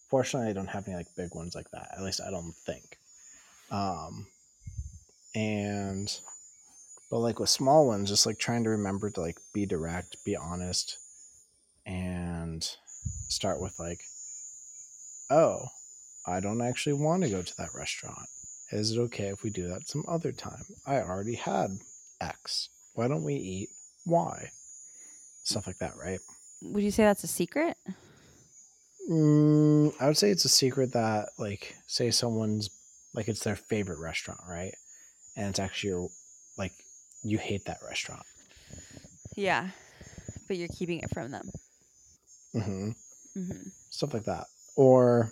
fortunately 0.08 0.50
I 0.50 0.52
don't 0.52 0.68
have 0.68 0.86
any 0.86 0.96
like 0.96 1.16
big 1.16 1.34
ones 1.34 1.54
like 1.54 1.70
that. 1.72 1.88
At 1.96 2.02
least 2.02 2.20
I 2.26 2.30
don't 2.30 2.54
think. 2.64 2.98
Um 3.70 4.26
and 5.34 6.12
but 7.10 7.18
like 7.18 7.38
with 7.38 7.48
small 7.48 7.86
ones, 7.86 8.10
just 8.10 8.26
like 8.26 8.38
trying 8.38 8.64
to 8.64 8.70
remember 8.70 9.10
to 9.10 9.20
like 9.20 9.38
be 9.52 9.66
direct, 9.66 10.16
be 10.24 10.36
honest, 10.36 10.98
and 11.84 12.68
start 13.28 13.60
with 13.60 13.78
like, 13.78 14.00
oh, 15.30 15.66
I 16.26 16.40
don't 16.40 16.60
actually 16.60 16.94
want 16.94 17.22
to 17.22 17.30
go 17.30 17.42
to 17.42 17.56
that 17.58 17.74
restaurant. 17.74 18.28
Is 18.72 18.92
it 18.92 19.00
okay 19.00 19.28
if 19.28 19.42
we 19.42 19.50
do 19.50 19.68
that 19.68 19.86
some 19.88 20.04
other 20.08 20.32
time? 20.32 20.64
I 20.86 20.96
already 21.00 21.34
had 21.36 21.70
X. 22.20 22.68
Why 22.94 23.08
don't 23.08 23.24
we 23.24 23.34
eat 23.34 23.68
Y? 24.06 24.50
Stuff 25.44 25.66
like 25.66 25.78
that, 25.78 25.92
right? 26.02 26.18
Would 26.62 26.82
you 26.82 26.90
say 26.90 27.04
that's 27.04 27.22
a 27.24 27.28
secret? 27.28 27.76
Mm, 29.08 29.94
I 30.00 30.08
would 30.08 30.16
say 30.16 30.30
it's 30.30 30.44
a 30.44 30.48
secret 30.48 30.92
that, 30.94 31.28
like, 31.38 31.74
say 31.86 32.10
someone's 32.10 32.70
like 33.14 33.28
it's 33.28 33.44
their 33.44 33.56
favorite 33.56 34.00
restaurant, 34.00 34.40
right? 34.48 34.74
And 35.36 35.48
it's 35.48 35.58
actually 35.60 35.90
your, 35.90 36.08
like 36.58 36.72
you 37.22 37.38
hate 37.38 37.64
that 37.66 37.78
restaurant. 37.86 38.24
Yeah. 39.36 39.68
But 40.48 40.56
you're 40.56 40.68
keeping 40.68 41.00
it 41.00 41.10
from 41.12 41.30
them. 41.30 41.50
hmm 42.52 42.90
Mm-hmm. 43.36 43.68
stuff 43.90 44.14
like 44.14 44.24
that 44.24 44.46
or 44.76 45.30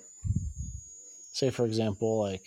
say 1.32 1.48
for 1.48 1.64
example 1.64 2.20
like 2.20 2.42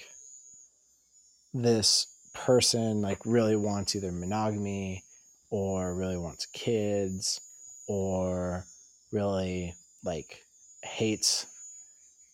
this 1.64 2.08
person 2.34 3.02
like 3.02 3.20
really 3.26 3.56
wants 3.56 3.96
either 3.96 4.12
monogamy 4.12 5.04
or 5.50 5.96
really 5.96 6.18
wants 6.18 6.46
kids 6.48 7.42
or 7.88 8.66
really 9.12 9.76
like 10.04 10.44
hates 10.84 11.48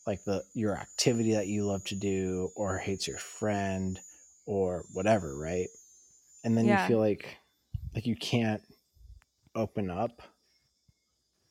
like 0.05 0.23
the 0.25 0.43
your 0.53 0.75
activity 0.75 1.33
that 1.33 1.47
you 1.47 1.65
love 1.65 1.83
to 1.85 1.95
do 1.95 2.51
or 2.55 2.77
hates 2.77 3.07
your 3.07 3.17
friend 3.17 3.99
or 4.45 4.85
whatever 4.93 5.37
right 5.37 5.69
and 6.43 6.57
then 6.57 6.67
Yeah. 6.67 6.73
you 6.73 6.87
feel 6.87 6.99
like 6.99 7.37
like 7.95 8.05
you 8.05 8.15
can't 8.15 8.63
open 9.55 9.89
up 9.89 10.21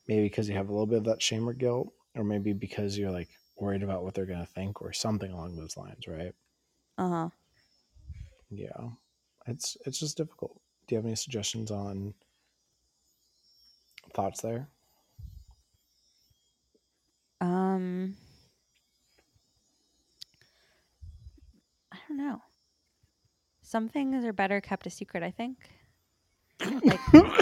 maybe 0.07 0.23
because 0.23 0.47
you 0.49 0.55
have 0.55 0.69
a 0.69 0.71
little 0.71 0.85
bit 0.87 0.99
of 0.99 1.05
that 1.05 1.21
shame 1.21 1.47
or 1.47 1.53
guilt 1.53 1.93
or 2.15 2.23
maybe 2.23 2.53
because 2.53 2.97
you're 2.97 3.11
like 3.11 3.29
worried 3.57 3.83
about 3.83 4.03
what 4.03 4.13
they're 4.13 4.25
going 4.25 4.39
to 4.39 4.53
think 4.53 4.81
or 4.81 4.93
something 4.93 5.31
along 5.31 5.55
those 5.55 5.77
lines 5.77 6.07
right 6.07 6.33
Uh-huh. 6.97 7.29
Yeah 8.57 8.89
it's 9.47 9.77
it's 9.85 9.99
just 9.99 10.17
difficult 10.17 10.59
do 10.87 10.95
you 10.95 10.97
have 10.97 11.05
any 11.05 11.15
suggestions 11.15 11.71
on 11.71 12.13
thoughts 14.13 14.41
there 14.41 14.67
Um 17.41 18.15
I 21.91 21.97
don't 22.07 22.17
know. 22.17 22.41
Some 23.61 23.87
things 23.89 24.23
are 24.25 24.33
better 24.33 24.59
kept 24.61 24.87
a 24.87 24.89
secret, 24.89 25.23
I 25.23 25.31
think. 25.31 25.57
Like 26.61 26.99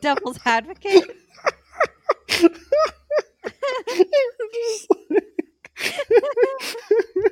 Devil's 0.00 0.38
advocate. 0.44 1.16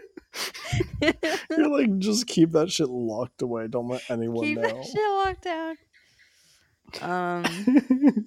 You're 1.50 1.68
like, 1.70 1.98
just 1.98 2.26
keep 2.26 2.52
that 2.52 2.70
shit 2.70 2.88
locked 2.88 3.42
away. 3.42 3.68
Don't 3.68 3.88
let 3.88 4.02
anyone 4.10 4.44
Keep 4.44 4.58
know. 4.58 4.62
that 4.62 4.84
shit 4.84 5.10
locked 5.10 5.42
down. 5.42 5.76
Um. 7.02 8.26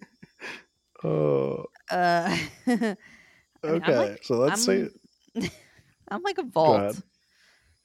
oh, 1.03 1.65
Uh. 1.91 2.37
I 2.67 2.77
mean, 2.77 2.95
okay. 3.63 3.97
like- 3.97 4.23
so 4.23 4.35
let's 4.35 4.63
say 4.63 4.87
I'm- 5.35 5.49
I'm 6.11 6.23
like 6.23 6.37
a 6.39 6.43
vault. 6.43 6.99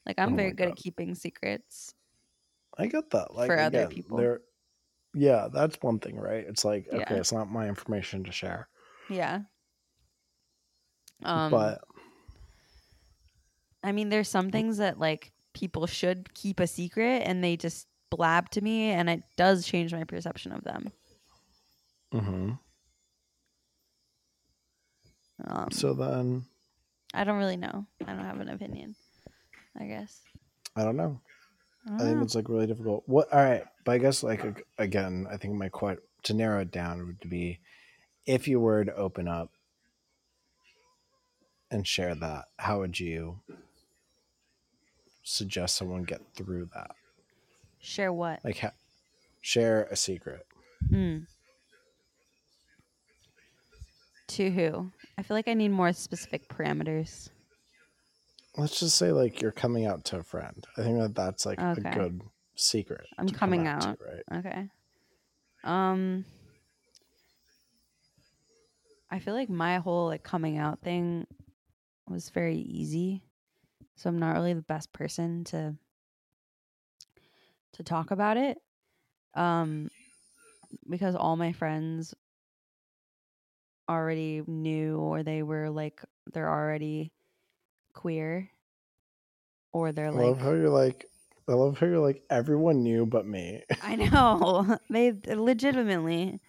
Like 0.06 0.18
I'm 0.18 0.32
Oh 0.34 0.36
very 0.36 0.52
good 0.52 0.68
at 0.68 0.76
keeping 0.76 1.14
secrets. 1.14 1.94
I 2.78 2.86
get 2.86 3.10
that. 3.10 3.34
Like 3.34 3.46
for 3.48 3.58
other 3.58 3.80
again, 3.80 3.88
people. 3.90 4.16
There, 4.18 4.40
yeah, 5.14 5.48
that's 5.52 5.76
one 5.80 5.98
thing, 5.98 6.16
right? 6.16 6.44
It's 6.48 6.64
like 6.64 6.86
Yeah. 6.90 6.98
okay, 7.02 7.16
it's 7.16 7.32
not 7.32 7.50
my 7.50 7.68
information 7.68 8.24
to 8.24 8.32
share, 8.32 8.68
Yeah. 9.08 9.40
Um. 11.22 11.50
but 11.50 11.80
I 13.84 13.92
mean, 13.92 14.08
there's 14.08 14.28
some 14.28 14.50
things 14.50 14.78
that 14.78 14.98
like 14.98 15.32
people 15.52 15.86
should 15.86 16.34
keep 16.34 16.58
a 16.58 16.66
secret, 16.66 17.22
and 17.24 17.44
they 17.44 17.56
just 17.56 17.86
blab 18.10 18.50
to 18.50 18.60
me, 18.60 18.90
and 18.90 19.08
it 19.10 19.22
does 19.36 19.66
change 19.66 19.92
my 19.92 20.04
perception 20.04 20.52
of 20.52 20.64
them. 20.64 20.90
mhm. 22.12 22.58
Um, 25.46 25.70
so 25.70 25.94
then 25.94 26.44
I 27.12 27.24
don't 27.24 27.38
really 27.38 27.56
know. 27.56 27.86
I 28.06 28.12
don't 28.14 28.24
have 28.24 28.40
an 28.40 28.48
opinion. 28.48 28.94
I 29.78 29.86
guess. 29.86 30.22
I 30.76 30.84
don't 30.84 30.96
know. 30.96 31.20
I 31.86 31.90
don't 31.90 32.00
I 32.00 32.04
think 32.04 32.16
know. 32.18 32.22
it's 32.22 32.34
like 32.34 32.48
really 32.48 32.66
difficult. 32.66 33.02
What? 33.06 33.32
All 33.32 33.42
right, 33.42 33.64
but 33.84 33.92
I 33.92 33.98
guess 33.98 34.22
like 34.22 34.64
again, 34.78 35.26
I 35.30 35.36
think 35.36 35.54
my 35.54 35.68
quite 35.68 35.98
to 36.24 36.34
narrow 36.34 36.60
it 36.62 36.70
down 36.70 37.04
would 37.06 37.28
be 37.28 37.60
if 38.26 38.48
you 38.48 38.60
were 38.60 38.84
to 38.84 38.94
open 38.94 39.28
up 39.28 39.50
and 41.70 41.86
share 41.86 42.14
that, 42.14 42.44
how 42.58 42.78
would 42.80 42.98
you 42.98 43.40
suggest 45.24 45.76
someone 45.76 46.04
get 46.04 46.20
through 46.36 46.68
that? 46.74 46.92
Share 47.80 48.12
what? 48.12 48.44
Like, 48.44 48.58
ha- 48.58 48.72
share 49.40 49.84
a 49.90 49.96
secret. 49.96 50.46
Mm. 50.90 51.26
To 54.28 54.50
who? 54.50 54.90
I 55.18 55.22
feel 55.22 55.36
like 55.36 55.48
I 55.48 55.54
need 55.54 55.68
more 55.70 55.92
specific 55.92 56.48
parameters. 56.48 57.28
Let's 58.56 58.78
just 58.80 58.96
say 58.96 59.12
like 59.12 59.42
you're 59.42 59.52
coming 59.52 59.86
out 59.86 60.04
to 60.06 60.18
a 60.18 60.22
friend. 60.22 60.64
I 60.78 60.82
think 60.82 60.98
that 60.98 61.14
that's 61.14 61.44
like 61.44 61.58
Okay. 61.60 61.88
a 61.90 61.94
good 61.94 62.20
secret. 62.56 63.04
I'm 63.18 63.26
to 63.26 63.34
coming 63.34 63.64
to, 63.64 63.70
out. 63.70 63.98
right? 64.00 64.38
Okay. 64.46 64.68
Um 65.64 66.24
I 69.10 69.18
feel 69.18 69.34
like 69.34 69.50
my 69.50 69.78
whole 69.78 70.06
like 70.06 70.22
coming 70.22 70.56
out 70.58 70.80
thing 70.80 71.26
was 72.08 72.30
very 72.30 72.56
easy. 72.58 73.22
So 73.96 74.08
I'm 74.10 74.18
not 74.18 74.34
really 74.34 74.54
the 74.54 74.62
best 74.62 74.92
person 74.92 75.44
to 75.44 75.74
to 77.74 77.82
talk 77.82 78.10
about 78.10 78.36
it. 78.36 78.58
Um 79.34 79.90
because 80.88 81.14
all 81.14 81.36
my 81.36 81.52
friends 81.52 82.14
already 83.88 84.42
knew 84.46 84.98
or 84.98 85.22
they 85.22 85.42
were 85.42 85.70
like 85.70 86.00
they're 86.32 86.50
already 86.50 87.12
queer 87.92 88.50
or 89.72 89.92
they're 89.92 90.06
I 90.06 90.10
like 90.10 90.26
love 90.26 90.38
how 90.40 90.52
you're 90.52 90.70
like. 90.70 91.04
I 91.46 91.52
love 91.52 91.78
how 91.78 91.86
you're 91.86 91.98
like 91.98 92.22
everyone 92.30 92.82
knew 92.82 93.04
but 93.04 93.26
me. 93.26 93.62
I 93.82 93.96
know. 93.96 94.78
They 94.88 95.12
legitimately 95.26 96.40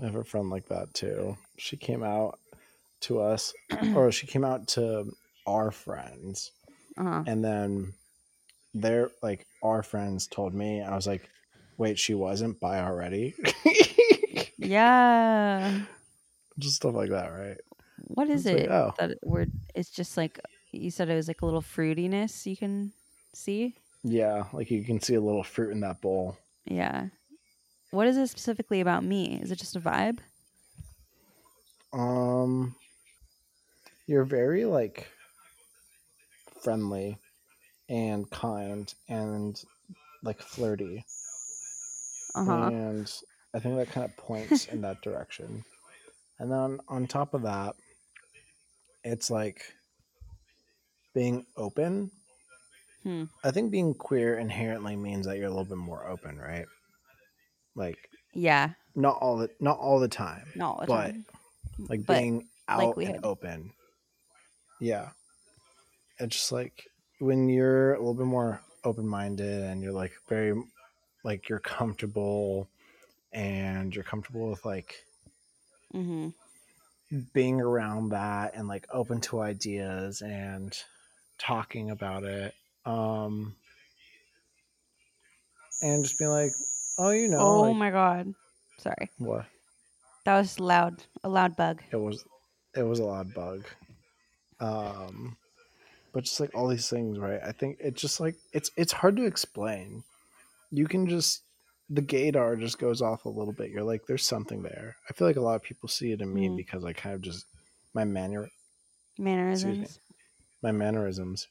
I 0.00 0.06
have 0.06 0.14
a 0.14 0.24
friend 0.24 0.48
like 0.50 0.66
that 0.68 0.94
too. 0.94 1.36
She 1.58 1.76
came 1.76 2.02
out 2.02 2.38
to 3.02 3.20
us, 3.20 3.52
or 3.94 4.10
she 4.10 4.26
came 4.26 4.44
out 4.44 4.66
to 4.68 5.12
our 5.46 5.70
friends, 5.70 6.50
uh 6.96 7.24
and 7.26 7.44
then 7.44 7.92
their 8.72 9.10
like 9.22 9.46
our 9.62 9.82
friends 9.82 10.26
told 10.26 10.54
me. 10.54 10.82
I 10.82 10.94
was 10.94 11.06
like, 11.06 11.28
"Wait, 11.78 11.98
she 11.98 12.14
wasn't 12.14 12.60
bi 12.60 12.80
already?" 12.80 13.34
Yeah. 14.64 15.80
Just 16.58 16.76
stuff 16.76 16.94
like 16.94 17.10
that, 17.10 17.28
right? 17.28 17.58
What 17.98 18.28
is 18.28 18.46
It's 18.46 18.54
like, 18.54 18.64
it 18.64 18.70
oh. 18.70 18.94
that 18.98 19.18
where 19.22 19.46
it's 19.74 19.90
just 19.90 20.16
like 20.16 20.40
you 20.72 20.90
said 20.90 21.08
it 21.08 21.14
was 21.14 21.28
like 21.28 21.42
a 21.42 21.46
little 21.46 21.62
fruitiness 21.62 22.46
you 22.46 22.56
can 22.56 22.92
see? 23.34 23.76
Yeah, 24.02 24.44
like 24.52 24.70
you 24.70 24.84
can 24.84 25.00
see 25.00 25.14
a 25.14 25.20
little 25.20 25.44
fruit 25.44 25.72
in 25.72 25.80
that 25.80 26.00
bowl. 26.00 26.36
Yeah. 26.64 27.08
What 27.90 28.06
is 28.06 28.16
it 28.16 28.28
specifically 28.28 28.80
about 28.80 29.04
me? 29.04 29.38
Is 29.40 29.50
it 29.50 29.58
just 29.58 29.76
a 29.76 29.80
vibe? 29.80 30.18
Um, 31.92 32.74
you're 34.06 34.24
very 34.24 34.64
like 34.64 35.08
friendly 36.64 37.18
and 37.88 38.28
kind 38.30 38.92
and 39.08 39.62
like 40.22 40.40
flirty. 40.40 41.04
Uh-huh. 42.34 42.66
and 42.66 43.12
I 43.54 43.60
think 43.60 43.76
that 43.76 43.90
kind 43.92 44.04
of 44.04 44.16
points 44.16 44.66
in 44.66 44.80
that 44.80 45.00
direction. 45.02 45.64
And 46.40 46.50
then 46.50 46.80
on 46.88 47.06
top 47.06 47.32
of 47.34 47.42
that, 47.42 47.76
it's 49.04 49.30
like 49.30 49.62
being 51.14 51.46
open. 51.56 52.10
Hmm. 53.04 53.24
I 53.44 53.52
think 53.52 53.70
being 53.70 53.94
queer 53.94 54.38
inherently 54.38 54.96
means 54.96 55.26
that 55.26 55.36
you're 55.36 55.46
a 55.46 55.50
little 55.50 55.64
bit 55.66 55.76
more 55.78 56.08
open, 56.08 56.38
right? 56.38 56.66
Like 57.76 57.98
Yeah. 58.32 58.70
not 58.96 59.18
all 59.20 59.36
the 59.36 59.50
not 59.60 59.78
all 59.78 60.00
the 60.00 60.08
time, 60.08 60.46
Not 60.56 60.70
all 60.70 60.80
the 60.80 60.86
but 60.86 61.02
time. 61.12 61.24
like 61.88 62.04
But 62.06 62.18
being 62.18 62.48
out 62.66 62.78
likelihood. 62.78 63.16
and 63.16 63.24
open. 63.24 63.72
Yeah. 64.80 65.10
It's 66.18 66.36
just 66.36 66.52
like 66.52 66.86
when 67.18 67.48
you're 67.48 67.94
a 67.94 67.98
little 67.98 68.14
bit 68.14 68.26
more 68.26 68.60
open 68.84 69.06
minded 69.06 69.62
and 69.62 69.82
you're 69.82 69.92
like 69.92 70.12
very 70.28 70.54
like 71.24 71.48
you're 71.48 71.58
comfortable 71.60 72.68
and 73.32 73.94
you're 73.94 74.04
comfortable 74.04 74.50
with 74.50 74.64
like 74.64 74.94
Mm-hmm. 75.94 76.30
being 77.32 77.60
around 77.60 78.08
that 78.10 78.54
and 78.54 78.66
like 78.66 78.86
open 78.92 79.20
to 79.22 79.40
ideas 79.40 80.22
and 80.22 80.76
talking 81.38 81.90
about 81.90 82.24
it. 82.24 82.52
Um 82.84 83.54
and 85.82 86.02
just 86.04 86.18
being 86.18 86.30
like, 86.30 86.50
oh, 86.98 87.10
you 87.10 87.28
know, 87.28 87.38
oh 87.40 87.60
like, 87.62 87.76
my 87.76 87.90
god. 87.90 88.34
Sorry. 88.78 89.10
what? 89.18 89.46
That 90.24 90.38
was 90.38 90.58
loud. 90.58 91.02
A 91.22 91.28
loud 91.28 91.56
bug. 91.56 91.82
It 91.92 91.96
was 91.96 92.24
it 92.74 92.82
was 92.82 92.98
a 92.98 93.04
loud 93.04 93.32
bug. 93.34 93.64
Um 94.60 95.36
but 96.14 96.24
just 96.24 96.40
like 96.40 96.54
all 96.54 96.68
these 96.68 96.88
things, 96.88 97.18
right? 97.18 97.40
I 97.44 97.52
think 97.52 97.76
it's 97.80 98.00
just 98.00 98.20
like 98.20 98.36
it's 98.52 98.70
it's 98.76 98.92
hard 98.92 99.16
to 99.16 99.26
explain. 99.26 100.04
You 100.70 100.86
can 100.86 101.08
just 101.08 101.42
the 101.90 102.00
gaydar 102.02 102.58
just 102.58 102.78
goes 102.78 103.02
off 103.02 103.26
a 103.26 103.28
little 103.28 103.52
bit. 103.52 103.70
You're 103.70 103.82
like, 103.82 104.06
there's 104.06 104.24
something 104.26 104.62
there. 104.62 104.96
I 105.10 105.12
feel 105.12 105.26
like 105.26 105.36
a 105.36 105.40
lot 105.42 105.56
of 105.56 105.62
people 105.62 105.88
see 105.88 106.12
it 106.12 106.20
in 106.22 106.32
me 106.32 106.48
Mm. 106.48 106.56
because 106.56 106.84
I 106.84 106.92
kind 106.94 107.14
of 107.14 107.20
just 107.20 107.44
my 107.92 108.04
manner 108.04 108.48
Mannerisms. 109.18 109.98
my 110.62 110.72
mannerisms 110.72 111.46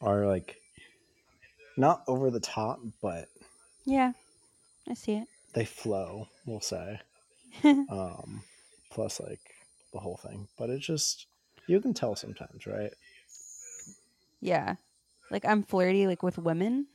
are 0.00 0.26
like 0.26 0.56
not 1.76 2.02
over 2.08 2.30
the 2.30 2.40
top, 2.40 2.80
but 3.00 3.28
Yeah. 3.84 4.12
I 4.88 4.94
see 4.94 5.12
it. 5.14 5.28
they 5.52 5.64
flow, 5.64 6.28
we'll 6.46 6.60
say. 6.60 7.00
um 7.64 8.42
plus 8.90 9.20
like 9.20 9.40
the 9.92 9.98
whole 10.00 10.16
thing. 10.16 10.48
But 10.58 10.70
it's 10.70 10.86
just 10.86 11.26
you 11.66 11.80
can 11.80 11.94
tell 11.94 12.16
sometimes, 12.16 12.66
right? 12.66 12.92
Yeah. 14.40 14.76
Like 15.30 15.44
I'm 15.44 15.62
flirty 15.62 16.06
like 16.06 16.22
with 16.22 16.38
women. 16.38 16.86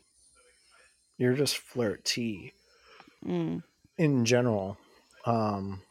You're 1.17 1.33
just 1.35 1.57
flirty 1.57 2.53
Mm. 3.25 3.63
in 3.97 4.25
general. 4.25 4.77
Um 5.25 5.81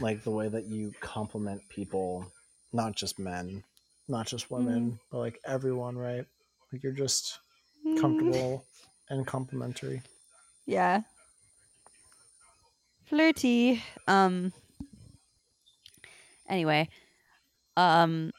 like 0.00 0.22
the 0.24 0.30
way 0.30 0.48
that 0.48 0.66
you 0.66 0.92
compliment 1.00 1.62
people, 1.68 2.26
not 2.72 2.94
just 2.96 3.18
men, 3.18 3.64
not 4.08 4.26
just 4.26 4.50
women, 4.50 4.98
but 5.10 5.18
like 5.18 5.38
everyone, 5.46 5.96
right? 5.96 6.26
Like 6.72 6.82
you're 6.82 6.92
just 6.92 7.38
Mm. 7.86 7.98
comfortable 7.98 8.64
and 9.08 9.26
complimentary. 9.26 10.02
Yeah. 10.66 11.02
Flirty. 13.04 13.82
Um 14.06 14.52
anyway, 16.48 16.88
um 17.76 18.32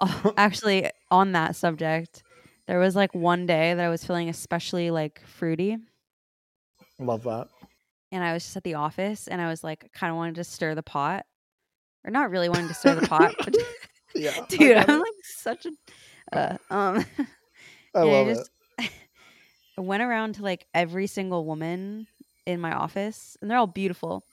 actually 0.36 0.90
on 1.10 1.32
that 1.32 1.56
subject, 1.56 2.22
there 2.66 2.78
was 2.78 2.94
like 2.96 3.14
one 3.14 3.46
day 3.46 3.74
that 3.74 3.84
I 3.84 3.88
was 3.88 4.04
feeling 4.04 4.28
especially 4.28 4.90
like 4.90 5.20
fruity 5.26 5.78
Love 6.98 7.22
that. 7.24 7.48
and 8.12 8.22
I 8.22 8.32
was 8.34 8.44
just 8.44 8.56
at 8.56 8.64
the 8.64 8.74
office 8.74 9.26
and 9.28 9.40
I 9.40 9.48
was 9.48 9.64
like 9.64 9.90
kind 9.92 10.10
of 10.10 10.16
wanted 10.16 10.34
to 10.36 10.44
stir 10.44 10.74
the 10.74 10.82
pot. 10.82 11.24
Or 12.04 12.10
not 12.10 12.30
really 12.30 12.48
wanting 12.48 12.68
to 12.68 12.74
stir 12.74 12.94
the 12.94 13.06
pot, 13.06 13.34
but 13.44 13.54
Yeah. 14.14 14.32
Dude, 14.48 14.76
I'm 14.76 14.88
it. 14.90 14.98
like 14.98 15.12
such 15.22 15.66
a 15.66 15.70
uh, 16.36 16.56
um 16.70 17.04
I 17.94 18.02
love 18.02 18.28
I 18.28 18.30
it. 18.30 18.34
just 18.34 18.50
I 19.76 19.80
went 19.80 20.02
around 20.02 20.34
to 20.36 20.42
like 20.42 20.66
every 20.74 21.06
single 21.06 21.44
woman 21.44 22.06
in 22.46 22.60
my 22.60 22.72
office, 22.72 23.36
and 23.40 23.50
they're 23.50 23.58
all 23.58 23.66
beautiful, 23.66 24.24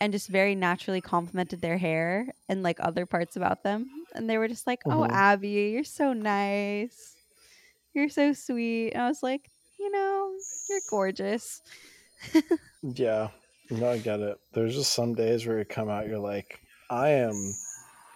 and 0.00 0.12
just 0.12 0.28
very 0.28 0.54
naturally 0.54 1.00
complimented 1.00 1.60
their 1.60 1.78
hair 1.78 2.26
and 2.48 2.62
like 2.62 2.78
other 2.80 3.06
parts 3.06 3.36
about 3.36 3.62
them, 3.62 3.88
and 4.14 4.28
they 4.28 4.38
were 4.38 4.48
just 4.48 4.66
like, 4.66 4.82
"Oh, 4.88 5.06
Mhm. 5.06 5.10
Abbie, 5.10 5.70
you're 5.72 5.84
so 5.84 6.12
nice, 6.12 7.16
you're 7.94 8.08
so 8.10 8.32
sweet." 8.32 8.92
And 8.92 9.02
I 9.02 9.08
was 9.08 9.22
like, 9.22 9.50
"You 9.78 9.90
know, 9.90 10.32
you're 10.68 10.82
gorgeous." 10.88 11.62
Yeah, 12.82 13.28
no, 13.70 13.90
I 13.90 13.98
get 13.98 14.20
it. 14.20 14.38
There's 14.52 14.74
just 14.74 14.92
some 14.92 15.14
days 15.14 15.46
where 15.46 15.58
you 15.58 15.64
come 15.64 15.88
out, 15.88 16.06
you're 16.06 16.18
like, 16.18 16.60
I 16.90 17.10
am, 17.10 17.54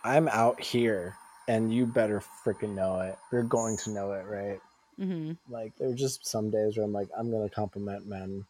I'm 0.04 0.28
out 0.28 0.60
here, 0.60 1.16
and 1.48 1.72
you 1.72 1.86
better 1.86 2.22
freaking 2.44 2.74
know 2.74 3.00
it. 3.00 3.18
You're 3.32 3.42
going 3.44 3.76
to 3.78 3.90
know 3.90 4.12
it, 4.12 4.26
right? 4.26 4.60
hmm 4.98 5.32
Like, 5.48 5.76
there's 5.78 5.98
just 6.00 6.26
some 6.26 6.50
days 6.50 6.76
where 6.76 6.86
I'm 6.86 6.92
like, 6.92 7.08
I'm 7.16 7.30
gonna 7.30 7.48
compliment 7.50 8.06
men, 8.06 8.46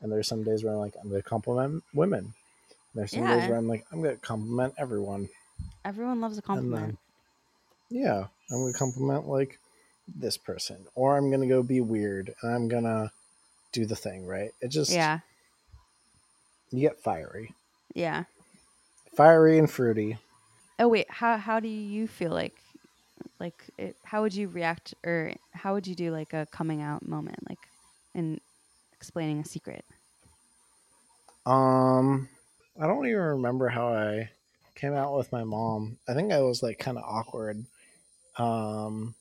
and 0.00 0.12
there's 0.12 0.28
some 0.28 0.44
days 0.44 0.64
where 0.64 0.74
I'm 0.74 0.80
like, 0.80 0.94
I'm 1.02 1.10
gonna 1.10 1.22
compliment 1.22 1.84
women. 1.94 2.34
There's 2.94 3.12
some 3.12 3.26
days 3.28 3.48
where 3.48 3.58
I'm 3.58 3.68
like, 3.68 3.84
I'm 3.92 4.02
gonna 4.02 4.16
compliment 4.16 4.74
everyone. 4.78 5.28
Everyone 5.84 6.20
loves 6.20 6.38
a 6.38 6.42
compliment. 6.42 6.98
Yeah, 7.90 8.26
I'm 8.50 8.60
gonna 8.60 8.72
compliment 8.72 9.28
like 9.28 9.58
this 10.16 10.36
person, 10.36 10.86
or 10.94 11.16
I'm 11.16 11.30
gonna 11.30 11.46
go 11.46 11.62
be 11.62 11.80
weird, 11.80 12.34
and 12.42 12.54
I'm 12.54 12.68
gonna 12.68 13.12
do 13.72 13.86
the 13.86 13.96
thing, 13.96 14.26
right? 14.26 14.50
It 14.60 14.68
just, 14.68 14.90
yeah, 14.90 15.20
you 16.70 16.80
get 16.80 17.00
fiery, 17.02 17.54
yeah. 17.94 18.24
fiery 19.14 19.58
and 19.58 19.70
fruity. 19.70 20.18
Oh 20.78 20.88
wait, 20.88 21.10
how 21.10 21.36
how 21.36 21.60
do 21.60 21.68
you 21.68 22.06
feel 22.06 22.32
like 22.32 22.54
like 23.40 23.62
it, 23.78 23.96
how 24.04 24.22
would 24.22 24.34
you 24.34 24.48
react 24.48 24.94
or 25.04 25.32
how 25.52 25.74
would 25.74 25.86
you 25.86 25.94
do 25.94 26.10
like 26.10 26.32
a 26.32 26.46
coming 26.50 26.82
out 26.82 27.06
moment 27.06 27.38
like 27.48 27.58
in 28.14 28.40
explaining 28.92 29.40
a 29.40 29.44
secret? 29.44 29.84
Um, 31.44 32.28
I 32.80 32.86
don't 32.86 33.06
even 33.06 33.20
remember 33.20 33.68
how 33.68 33.88
I 33.88 34.30
came 34.76 34.94
out 34.94 35.16
with 35.16 35.32
my 35.32 35.42
mom. 35.44 35.98
I 36.06 36.14
think 36.14 36.32
I 36.32 36.40
was 36.42 36.62
like 36.62 36.78
kind 36.78 36.96
of 36.98 37.04
awkward. 37.04 37.64
Um, 38.36 39.14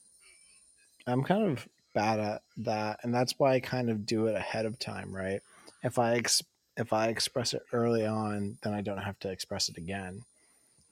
I'm 1.08 1.24
kind 1.24 1.44
of 1.52 1.68
bad 1.94 2.20
at 2.20 2.42
that, 2.58 3.00
and 3.04 3.14
that's 3.14 3.38
why 3.38 3.54
I 3.54 3.60
kind 3.60 3.90
of 3.90 4.06
do 4.06 4.28
it 4.28 4.36
ahead 4.36 4.66
of 4.66 4.78
time, 4.80 5.16
right? 5.16 5.42
If 5.84 5.98
I 6.00 6.16
ex- 6.16 6.44
if 6.78 6.92
I 6.94 7.08
express 7.08 7.54
it 7.54 7.64
early 7.72 8.06
on, 8.06 8.58
then 8.64 8.74
I 8.74 8.82
don't 8.82 8.98
have 8.98 9.18
to 9.20 9.30
express 9.32 9.70
it 9.70 9.78
again. 9.78 10.24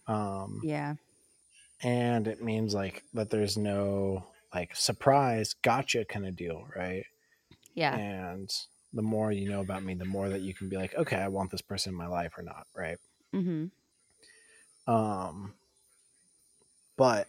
Um, 0.08 0.62
Yeah. 0.64 0.96
and 1.82 2.28
it 2.28 2.42
means 2.42 2.74
like 2.74 3.04
that 3.14 3.30
there's 3.30 3.58
no 3.58 4.26
like 4.54 4.76
surprise 4.76 5.56
gotcha 5.62 6.06
kind 6.06 6.26
of 6.26 6.36
deal, 6.36 6.66
right? 6.76 7.06
Yeah. 7.74 7.96
And 7.98 8.50
the 8.94 9.02
more 9.02 9.32
you 9.32 9.50
know 9.50 9.62
about 9.62 9.84
me, 9.84 9.96
the 9.96 10.06
more 10.06 10.30
that 10.30 10.42
you 10.42 10.54
can 10.54 10.70
be 10.70 10.78
like, 10.78 10.94
okay, 10.96 11.18
I 11.18 11.28
want 11.28 11.52
this 11.52 11.62
person 11.62 11.92
in 11.92 11.98
my 11.98 12.08
life 12.08 12.38
or 12.38 12.44
not, 12.44 12.68
right? 12.76 12.98
Mhm. 13.34 13.72
Um, 14.88 15.54
but 16.98 17.28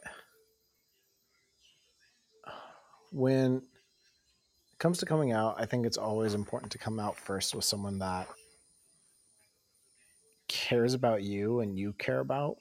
when 3.12 3.56
it 4.72 4.78
comes 4.78 4.98
to 4.98 5.06
coming 5.06 5.32
out, 5.32 5.56
I 5.58 5.66
think 5.66 5.86
it's 5.86 5.96
always 5.96 6.34
important 6.34 6.72
to 6.72 6.78
come 6.78 6.98
out 6.98 7.16
first 7.16 7.54
with 7.54 7.64
someone 7.64 7.98
that 8.00 8.28
cares 10.48 10.94
about 10.94 11.22
you 11.22 11.60
and 11.60 11.78
you 11.78 11.92
care 11.94 12.20
about 12.20 12.56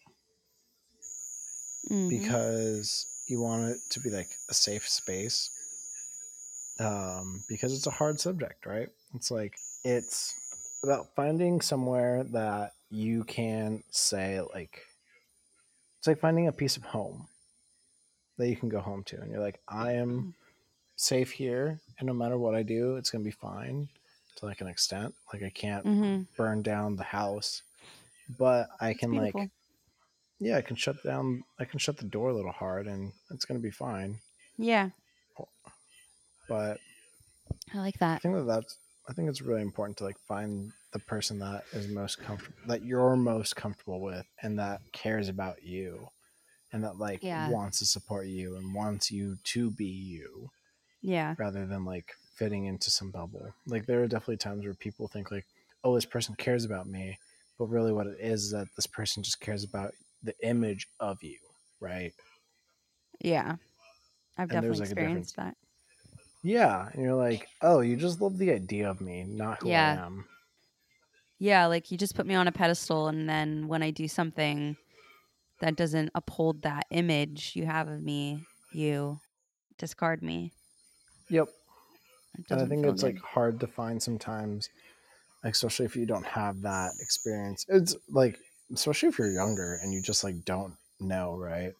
Mhm. 1.89 2.09
because 2.09 3.05
you 3.27 3.41
want 3.41 3.69
it 3.71 3.79
to 3.89 3.99
be 3.99 4.09
like 4.09 4.29
a 4.49 4.53
safe 4.53 4.87
space. 4.87 5.49
Um, 6.79 7.43
because 7.47 7.73
it's 7.73 7.87
a 7.87 7.91
hard 7.91 8.19
subject, 8.19 8.65
right? 8.65 8.89
It's 9.13 9.29
like 9.31 9.57
it's 9.83 10.33
about 10.83 11.13
finding 11.15 11.61
somewhere 11.61 12.23
that 12.25 12.73
you 12.93 13.23
can 13.23 13.83
say 13.89 14.39
like 14.53 14.79
it's 15.97 16.05
like 16.05 16.19
finding 16.19 16.47
a 16.47 16.51
piece 16.51 16.77
of 16.77 16.83
home 16.83 17.27
that 18.37 18.47
you 18.47 18.55
can 18.55 18.69
go 18.69 18.79
home 18.79 19.03
to 19.03 19.19
and 19.19 19.31
you're 19.31 19.41
like 19.41 19.59
i 19.67 19.93
am 19.93 20.35
safe 20.95 21.31
here 21.31 21.79
and 21.97 22.05
no 22.05 22.13
matter 22.13 22.37
what 22.37 22.53
i 22.53 22.61
do 22.61 22.95
it's 22.97 23.09
going 23.09 23.23
to 23.23 23.27
be 23.27 23.31
fine 23.35 23.89
to 24.35 24.45
like 24.45 24.61
an 24.61 24.67
extent 24.67 25.11
like 25.33 25.41
i 25.41 25.49
can't 25.49 25.83
Mhm. 25.85 26.27
burn 26.37 26.61
down 26.61 26.95
the 26.95 27.03
house 27.03 27.63
but 28.37 28.69
i 28.79 28.93
can 28.93 29.11
like 29.13 29.33
yeah 30.39 30.57
i 30.57 30.61
can 30.61 30.75
shut 30.75 31.01
down 31.03 31.43
i 31.59 31.65
can 31.65 31.79
shut 31.79 31.97
the 31.97 32.05
door 32.05 32.29
a 32.29 32.33
little 32.35 32.51
hard 32.51 32.85
and 32.85 33.11
it's 33.31 33.45
going 33.45 33.59
to 33.59 33.63
be 33.63 33.71
fine 33.71 34.19
Yeah. 34.57 34.91
but 36.47 36.77
I 37.73 37.77
like 37.79 37.95
i 37.95 38.05
that. 38.05 38.21
think 38.21 38.35
that 38.35 38.45
that's 38.45 38.77
i 39.07 39.13
think 39.13 39.29
it's 39.29 39.41
really 39.41 39.61
important 39.61 39.97
to 39.97 40.03
like 40.03 40.17
find 40.19 40.71
the 40.93 40.99
person 40.99 41.39
that 41.39 41.63
is 41.73 41.87
most 41.87 42.19
comfortable 42.19 42.57
that 42.67 42.83
you're 42.83 43.15
most 43.15 43.55
comfortable 43.55 44.01
with 44.01 44.25
and 44.41 44.59
that 44.59 44.81
cares 44.91 45.29
about 45.29 45.63
you 45.63 46.07
and 46.73 46.83
that 46.83 46.97
like 46.97 47.21
Yeah. 47.21 47.47
wants 47.47 47.79
to 47.79 47.85
support 47.85 48.27
you 48.27 48.57
and 48.57 48.73
wants 48.75 49.11
you 49.11 49.37
to 49.43 49.71
be 49.71 49.85
you 49.85 50.51
Yeah. 51.01 51.35
rather 51.37 51.65
than 51.65 51.85
like 51.85 52.13
fitting 52.35 52.65
into 52.65 52.89
some 52.89 53.11
bubble. 53.11 53.53
Like 53.65 53.85
there 53.85 54.03
are 54.03 54.07
definitely 54.07 54.37
times 54.37 54.65
where 54.65 54.73
people 54.73 55.07
think 55.07 55.31
like, 55.31 55.45
"Oh, 55.83 55.95
this 55.95 56.05
person 56.05 56.35
cares 56.35 56.65
about 56.65 56.87
me," 56.87 57.19
but 57.57 57.67
really 57.67 57.93
what 57.93 58.07
it 58.07 58.19
is 58.19 58.45
is 58.45 58.51
that 58.51 58.67
this 58.75 58.87
person 58.87 59.23
just 59.23 59.39
cares 59.39 59.63
about 59.63 59.93
the 60.23 60.35
image 60.47 60.87
of 60.99 61.21
you, 61.23 61.39
right? 61.79 62.13
Yeah. 63.19 63.57
I've 64.37 64.49
And 64.49 64.61
definitely 64.61 64.79
like, 64.79 64.79
experienced 64.79 65.35
that. 65.37 65.57
Yeah, 66.43 66.89
and 66.93 67.01
you're 67.01 67.15
like, 67.15 67.49
"Oh, 67.61 67.79
you 67.79 67.95
just 67.95 68.21
love 68.21 68.37
the 68.37 68.51
idea 68.51 68.87
of 68.87 69.01
me, 69.01 69.23
not 69.23 69.59
who 69.59 69.71
Yeah. 69.71 69.77
I 69.77 70.05
am." 70.05 70.27
Yeah, 71.39 71.65
like 71.65 71.91
you 71.91 71.97
just 71.97 72.15
put 72.15 72.25
me 72.25 72.35
on 72.35 72.47
a 72.47 72.51
pedestal 72.51 73.07
and 73.07 73.27
then 73.27 73.67
when 73.67 73.83
I 73.83 73.91
do 73.91 74.07
something 74.07 74.77
that 75.59 75.75
doesn't 75.77 76.11
uphold 76.15 76.63
that 76.63 76.87
image 76.91 77.55
you 77.55 77.65
have 77.67 77.87
of 77.89 78.01
me, 78.03 78.47
you 78.71 79.21
discard 79.77 80.23
me. 80.23 80.53
Yep. 81.29 81.49
It 82.37 82.45
And 82.51 82.61
I 82.61 82.65
doesn't 82.65 82.67
think 82.67 82.85
feel 82.85 82.93
it's 82.93 83.03
good. 83.03 83.03
like 83.03 83.19
hard 83.21 83.59
to 83.61 83.67
find 83.67 84.01
sometimes, 84.01 84.69
especially 85.43 85.85
if 85.87 85.95
you 85.95 86.05
don't 86.07 86.25
have 86.27 86.61
that 86.63 86.93
experience. 86.99 87.65
It's 87.69 87.95
like 88.09 88.39
especially 88.73 89.09
if 89.09 89.19
you're 89.19 89.31
younger 89.31 89.75
and 89.75 89.93
you 89.93 90.01
just 90.01 90.23
like 90.23 90.45
don't 90.45 90.75
know, 90.99 91.37
right? 91.37 91.73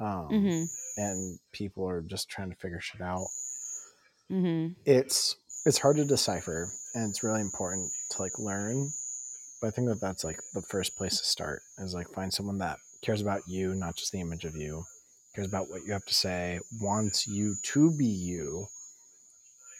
Um, 0.00 0.52
Mhm. 0.52 0.68
and 0.96 1.38
people 1.52 1.88
are 1.88 2.02
just 2.02 2.28
trying 2.30 2.50
to 2.50 2.56
figure 2.56 2.80
shit 2.80 3.02
out. 3.02 3.28
Mhm. 4.30 4.76
It's 4.84 5.36
it's 5.64 5.78
hard 5.78 5.96
to 5.96 6.04
decipher, 6.04 6.72
and 6.94 7.10
it's 7.10 7.22
really 7.22 7.40
important 7.40 7.90
to 8.10 8.22
like 8.22 8.38
learn. 8.38 8.90
But 9.60 9.68
I 9.68 9.70
think 9.70 9.88
that 9.88 10.00
that's 10.00 10.24
like 10.24 10.40
the 10.54 10.62
first 10.62 10.96
place 10.96 11.18
to 11.18 11.24
start 11.24 11.62
is 11.78 11.94
like 11.94 12.08
find 12.08 12.32
someone 12.32 12.58
that 12.58 12.78
cares 13.02 13.22
about 13.22 13.42
you, 13.48 13.74
not 13.74 13.96
just 13.96 14.12
the 14.12 14.20
image 14.20 14.44
of 14.44 14.56
you, 14.56 14.84
cares 15.34 15.48
about 15.48 15.68
what 15.70 15.82
you 15.84 15.92
have 15.92 16.04
to 16.06 16.14
say, 16.14 16.60
wants 16.80 17.26
you 17.26 17.54
to 17.62 17.96
be 17.96 18.06
you, 18.06 18.66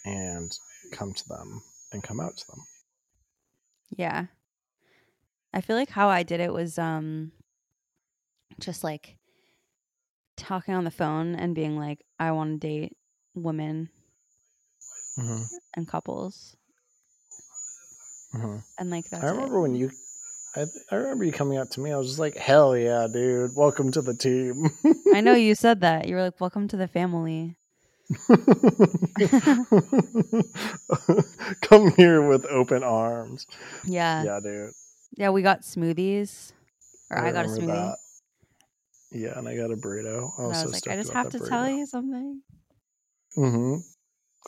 and 0.05 0.57
come 0.91 1.13
to 1.13 1.27
them 1.27 1.61
and 1.91 2.03
come 2.03 2.19
out 2.19 2.37
to 2.37 2.47
them. 2.47 2.59
Yeah. 3.95 4.27
I 5.53 5.61
feel 5.61 5.75
like 5.75 5.89
how 5.89 6.09
I 6.09 6.23
did 6.23 6.39
it 6.39 6.53
was 6.53 6.77
um 6.77 7.31
just 8.59 8.83
like 8.83 9.17
talking 10.35 10.73
on 10.73 10.83
the 10.83 10.91
phone 10.91 11.35
and 11.35 11.55
being 11.55 11.77
like 11.77 12.03
I 12.19 12.31
want 12.31 12.61
to 12.61 12.67
date 12.67 12.97
women 13.33 13.89
Mm-hmm. 15.17 15.43
and 15.75 15.87
couples 15.87 16.55
Mm-hmm. 18.35 18.57
and 18.77 18.89
like 18.89 19.09
that's 19.09 19.21
I 19.21 19.27
remember 19.27 19.55
it. 19.55 19.61
when 19.61 19.75
you, 19.75 19.91
I, 20.55 20.65
I 20.91 20.95
remember 20.95 21.25
you 21.25 21.31
coming 21.31 21.57
out 21.57 21.71
to 21.71 21.79
me. 21.81 21.91
I 21.91 21.97
was 21.97 22.07
just 22.07 22.19
like, 22.19 22.37
"Hell 22.37 22.75
yeah, 22.77 23.07
dude! 23.11 23.55
Welcome 23.55 23.91
to 23.91 24.01
the 24.01 24.13
team." 24.15 24.69
I 25.11 25.21
know 25.21 25.33
you 25.33 25.53
said 25.55 25.81
that. 25.81 26.07
You 26.07 26.15
were 26.15 26.21
like 26.23 26.39
welcome 26.39 26.67
to 26.69 26.77
the 26.77 26.87
family. 26.87 27.57
Come 31.61 31.91
here 31.91 32.27
with 32.27 32.45
open 32.45 32.83
arms. 32.83 33.45
Yeah. 33.83 34.23
Yeah, 34.23 34.39
dude. 34.41 34.71
Yeah, 35.17 35.29
we 35.29 35.41
got 35.41 35.61
smoothies 35.61 36.51
or 37.09 37.19
I, 37.19 37.31
got 37.31 37.45
a 37.45 37.49
smoothie. 37.49 37.67
that. 37.67 37.97
Yeah, 39.11 39.37
and 39.37 39.47
I 39.47 39.55
got 39.55 39.71
a 39.71 39.77
burrito. 39.77 40.31
I 40.39 40.47
And 40.47 40.47
was, 40.47 40.57
I 40.57 40.59
so 40.59 40.69
like 40.69 40.87
I 40.87 40.95
just 40.95 41.11
have 41.11 41.23
that 41.23 41.29
to 41.29 41.39
tell 41.39 41.69
you 41.69 41.85
something. 41.85 42.41
hmm 43.35 43.77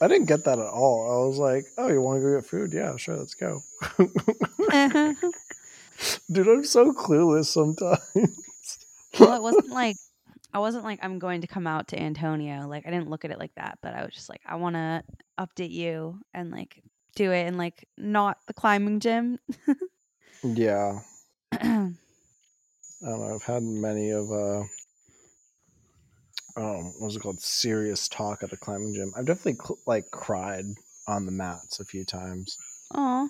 I 0.02 0.08
didn't 0.08 0.28
get 0.28 0.46
that 0.46 0.60
at 0.60 0.68
all. 0.68 1.04
I 1.04 1.28
was 1.28 1.38
like, 1.38 1.66
"Oh, 1.78 1.90
you 1.90 2.02
want 2.02 2.20
to 2.20 2.22
go 2.22 2.36
get 2.36 2.46
food? 2.46 2.74
Yeah, 2.74 2.96
sure, 2.98 3.18
let's 3.18 3.36
go." 3.36 3.62
Dude, 6.32 6.48
I'm 6.48 6.64
so 6.64 6.94
clueless 6.94 7.46
sometimes. 7.46 8.00
well, 9.20 9.36
it 9.36 9.42
wasn't 9.42 9.70
like 9.70 9.98
I 10.54 10.60
wasn't 10.60 10.84
like 10.84 11.00
I'm 11.02 11.20
going 11.20 11.42
to 11.42 11.48
come 11.48 11.68
out 11.68 11.90
to 11.90 12.00
Antonio. 12.00 12.68
Like 12.68 12.88
I 12.88 12.92
didn't 12.92 13.10
look 13.10 13.26
at 13.26 13.32
it 13.32 13.40
like 13.40 13.54
that, 13.56 13.78
but 13.82 13.94
I 13.94 14.04
was 14.04 14.14
just 14.14 14.30
like 14.30 14.42
I 14.46 14.56
want 14.56 14.76
to 14.76 15.04
update 15.40 15.72
you 15.72 16.20
and 16.34 16.52
like 16.52 16.82
do 17.16 17.32
it 17.32 17.48
in 17.48 17.58
like 17.58 17.88
not 17.98 18.38
the 18.48 18.54
climbing 18.54 19.00
gym. 19.00 19.40
yeah, 20.44 21.00
I 21.52 21.58
don't 21.60 21.98
know. 23.04 23.36
I've 23.36 23.44
had 23.44 23.64
many 23.64 24.12
of 24.12 24.32
uh, 24.32 24.64
um, 26.56 26.94
what 26.98 27.08
was 27.08 27.16
it 27.16 27.22
called? 27.22 27.42
Serious 27.42 28.08
talk 28.08 28.44
at 28.44 28.50
the 28.50 28.58
climbing 28.58 28.94
gym. 28.94 29.14
I've 29.16 29.26
definitely 29.26 29.60
cl- 29.64 29.80
like 29.86 30.12
cried 30.12 30.66
on 31.08 31.26
the 31.26 31.32
mats 31.32 31.80
a 31.80 31.86
few 31.86 32.06
times. 32.06 32.58
Aw. 32.96 33.28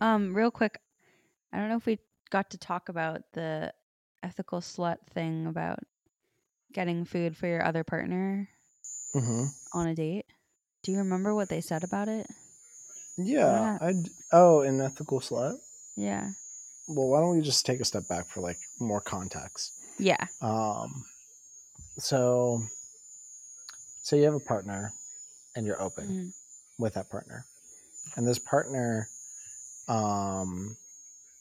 Um, 0.00 0.34
real 0.34 0.50
quick, 0.50 0.80
I 1.52 1.58
don't 1.58 1.68
know 1.68 1.76
if 1.76 1.86
we 1.86 1.98
got 2.30 2.50
to 2.50 2.58
talk 2.58 2.88
about 2.88 3.22
the 3.32 3.72
ethical 4.22 4.60
slut 4.60 4.96
thing 5.12 5.46
about 5.46 5.80
getting 6.72 7.04
food 7.04 7.36
for 7.36 7.46
your 7.46 7.64
other 7.64 7.84
partner 7.84 8.48
hmm 9.12 9.46
on 9.72 9.88
a 9.88 9.94
date. 9.94 10.26
Do 10.82 10.92
you 10.92 10.98
remember 10.98 11.34
what 11.34 11.48
they 11.48 11.60
said 11.60 11.84
about 11.84 12.08
it? 12.08 12.26
Yeah. 13.18 13.78
I 13.80 13.94
oh, 14.32 14.62
an 14.62 14.80
ethical 14.80 15.20
slut. 15.20 15.58
Yeah. 16.00 16.30
Well, 16.88 17.08
why 17.08 17.20
don't 17.20 17.36
we 17.36 17.42
just 17.42 17.66
take 17.66 17.80
a 17.80 17.84
step 17.84 18.08
back 18.08 18.28
for 18.28 18.40
like 18.40 18.58
more 18.80 19.00
context? 19.00 19.72
Yeah. 19.98 20.26
Um, 20.40 21.04
so, 21.98 22.62
so 24.02 24.16
you 24.16 24.24
have 24.24 24.34
a 24.34 24.40
partner, 24.40 24.92
and 25.54 25.66
you're 25.66 25.80
open 25.80 26.08
Mhm. 26.08 26.32
with 26.78 26.94
that 26.94 27.10
partner, 27.10 27.44
and 28.16 28.26
this 28.26 28.38
partner, 28.38 29.08
um, 29.88 30.76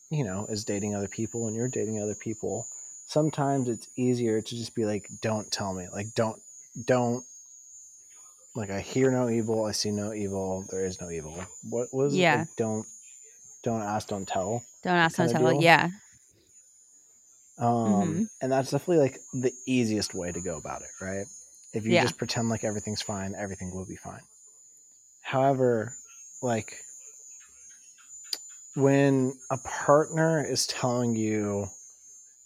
you 0.10 0.24
know, 0.24 0.46
is 0.48 0.66
dating 0.66 0.94
other 0.96 1.08
people, 1.08 1.48
and 1.48 1.56
you're 1.56 1.68
dating 1.70 2.02
other 2.02 2.16
people. 2.16 2.68
Sometimes 3.08 3.70
it's 3.70 3.88
easier 3.96 4.42
to 4.42 4.56
just 4.56 4.76
be 4.76 4.86
like, 4.86 5.08
"Don't 5.22 5.50
tell 5.52 5.74
me," 5.74 5.88
like, 5.92 6.14
"Don't, 6.16 6.42
don't." 6.86 7.24
Like 8.56 8.72
I 8.72 8.82
hear 8.82 9.10
no 9.12 9.30
evil, 9.30 9.66
I 9.66 9.72
see 9.72 9.92
no 9.92 10.12
evil. 10.12 10.66
There 10.70 10.84
is 10.86 11.00
no 11.00 11.10
evil. 11.10 11.46
What 11.70 11.94
was 11.94 12.14
it? 12.14 12.18
Yeah. 12.18 12.40
Like, 12.40 12.56
don't, 12.58 12.86
don't 13.64 13.82
ask, 13.82 14.08
don't 14.08 14.28
tell. 14.28 14.64
Don't 14.84 14.96
ask, 14.96 15.18
don't 15.18 15.30
tell. 15.30 15.52
deal? 15.52 15.62
Yeah. 15.62 15.90
Um, 17.58 18.22
Mhm. 18.22 18.30
and 18.42 18.52
that's 18.52 18.72
definitely 18.72 19.04
like 19.04 19.22
the 19.34 19.54
easiest 19.66 20.14
way 20.14 20.32
to 20.32 20.40
go 20.40 20.58
about 20.58 20.82
it, 20.82 20.90
right? 21.02 21.28
If 21.74 21.86
you 21.86 21.92
Yeah. 21.94 22.04
just 22.04 22.18
pretend 22.18 22.50
like 22.50 22.64
everything's 22.64 23.02
fine, 23.02 23.36
everything 23.36 23.72
will 23.72 23.86
be 23.86 23.98
fine. 23.98 24.22
However, 25.22 25.94
like 26.42 26.78
when 28.76 29.34
a 29.52 29.58
partner 29.58 30.44
is 30.44 30.66
telling 30.68 31.16
you 31.16 31.68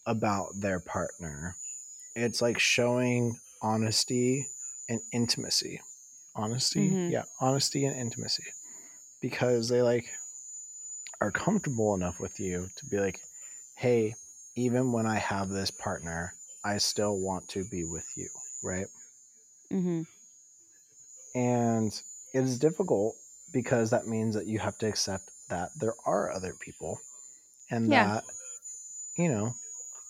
about 0.06 0.60
their 0.60 0.80
partner, 0.80 1.56
it's 2.16 2.42
like 2.42 2.60
showing 2.60 3.40
honesty 3.62 4.48
and 4.90 5.00
intimacy. 5.12 5.80
Honesty? 6.36 6.90
Mhm. 6.90 7.12
Yeah, 7.12 7.24
honesty 7.40 7.86
and 7.86 7.96
intimacy. 7.96 8.44
Because 9.22 9.70
they 9.70 9.82
like 9.82 10.10
are 11.24 11.32
comfortable 11.32 11.96
enough 11.96 12.20
with 12.20 12.38
you 12.38 12.68
to 12.76 12.86
be 12.88 13.00
like, 13.00 13.22
hey, 13.78 14.14
even 14.58 14.92
when 14.92 15.06
I 15.06 15.16
have 15.16 15.48
this 15.48 15.72
partner, 15.72 16.34
I 16.66 16.78
still 16.80 17.18
want 17.18 17.48
to 17.50 17.64
be 17.72 17.86
with 17.86 18.06
you, 18.18 18.28
right? 18.62 18.88
Mm-hmm. 19.72 20.02
And 21.34 22.02
it 22.34 22.44
is 22.44 22.60
difficult 22.60 23.16
because 23.54 23.90
that 23.92 24.06
means 24.06 24.36
that 24.36 24.48
you 24.48 24.60
have 24.60 24.78
to 24.80 24.88
accept 24.88 25.24
that 25.50 25.70
there 25.80 25.94
are 26.06 26.30
other 26.30 26.54
people 26.60 27.00
and 27.72 27.90
Yeah. 27.90 28.16
that, 28.16 28.24
you 29.18 29.30
know, 29.30 29.56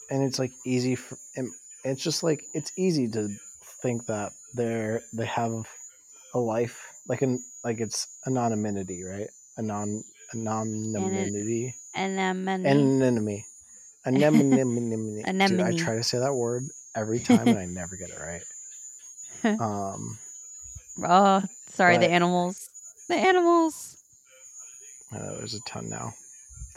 and 0.10 0.24
it's 0.24 0.40
like 0.40 0.52
easy 0.66 0.96
for, 0.96 1.20
and 1.36 1.48
it's 1.86 2.02
just 2.02 2.24
like, 2.24 2.44
it's 2.56 2.72
easy 2.76 3.08
to 3.10 3.30
think 3.84 4.08
that 4.08 4.32
they're, 4.56 5.04
they 5.14 5.28
have 5.28 5.64
a 6.34 6.40
life 6.40 6.88
like 7.08 7.22
an, 7.22 7.44
like 7.64 7.80
it's 7.80 8.08
anonymity, 8.26 9.04
right? 9.04 9.30
Anon, 9.60 10.04
anonymity. 10.34 11.76
Anemone. 11.96 12.66
Anemone. 14.06 15.48
Dude, 15.48 15.62
I 15.62 15.72
try 15.78 15.96
to 15.96 16.04
say 16.04 16.20
that 16.20 16.34
word 16.34 16.64
every 16.96 17.20
time 17.24 17.48
and 17.48 17.58
I 17.58 17.66
never 17.66 17.96
get 17.96 18.10
it 18.10 18.20
right. 18.20 18.44
Um, 19.60 20.18
oh, 21.04 21.44
sorry, 21.70 21.98
the 21.98 22.08
animals. 22.10 22.70
The 23.10 23.16
animals. 23.16 23.98
uh, 25.14 25.36
there's 25.38 25.54
a 25.54 25.60
ton 25.68 25.90
now. 25.90 26.14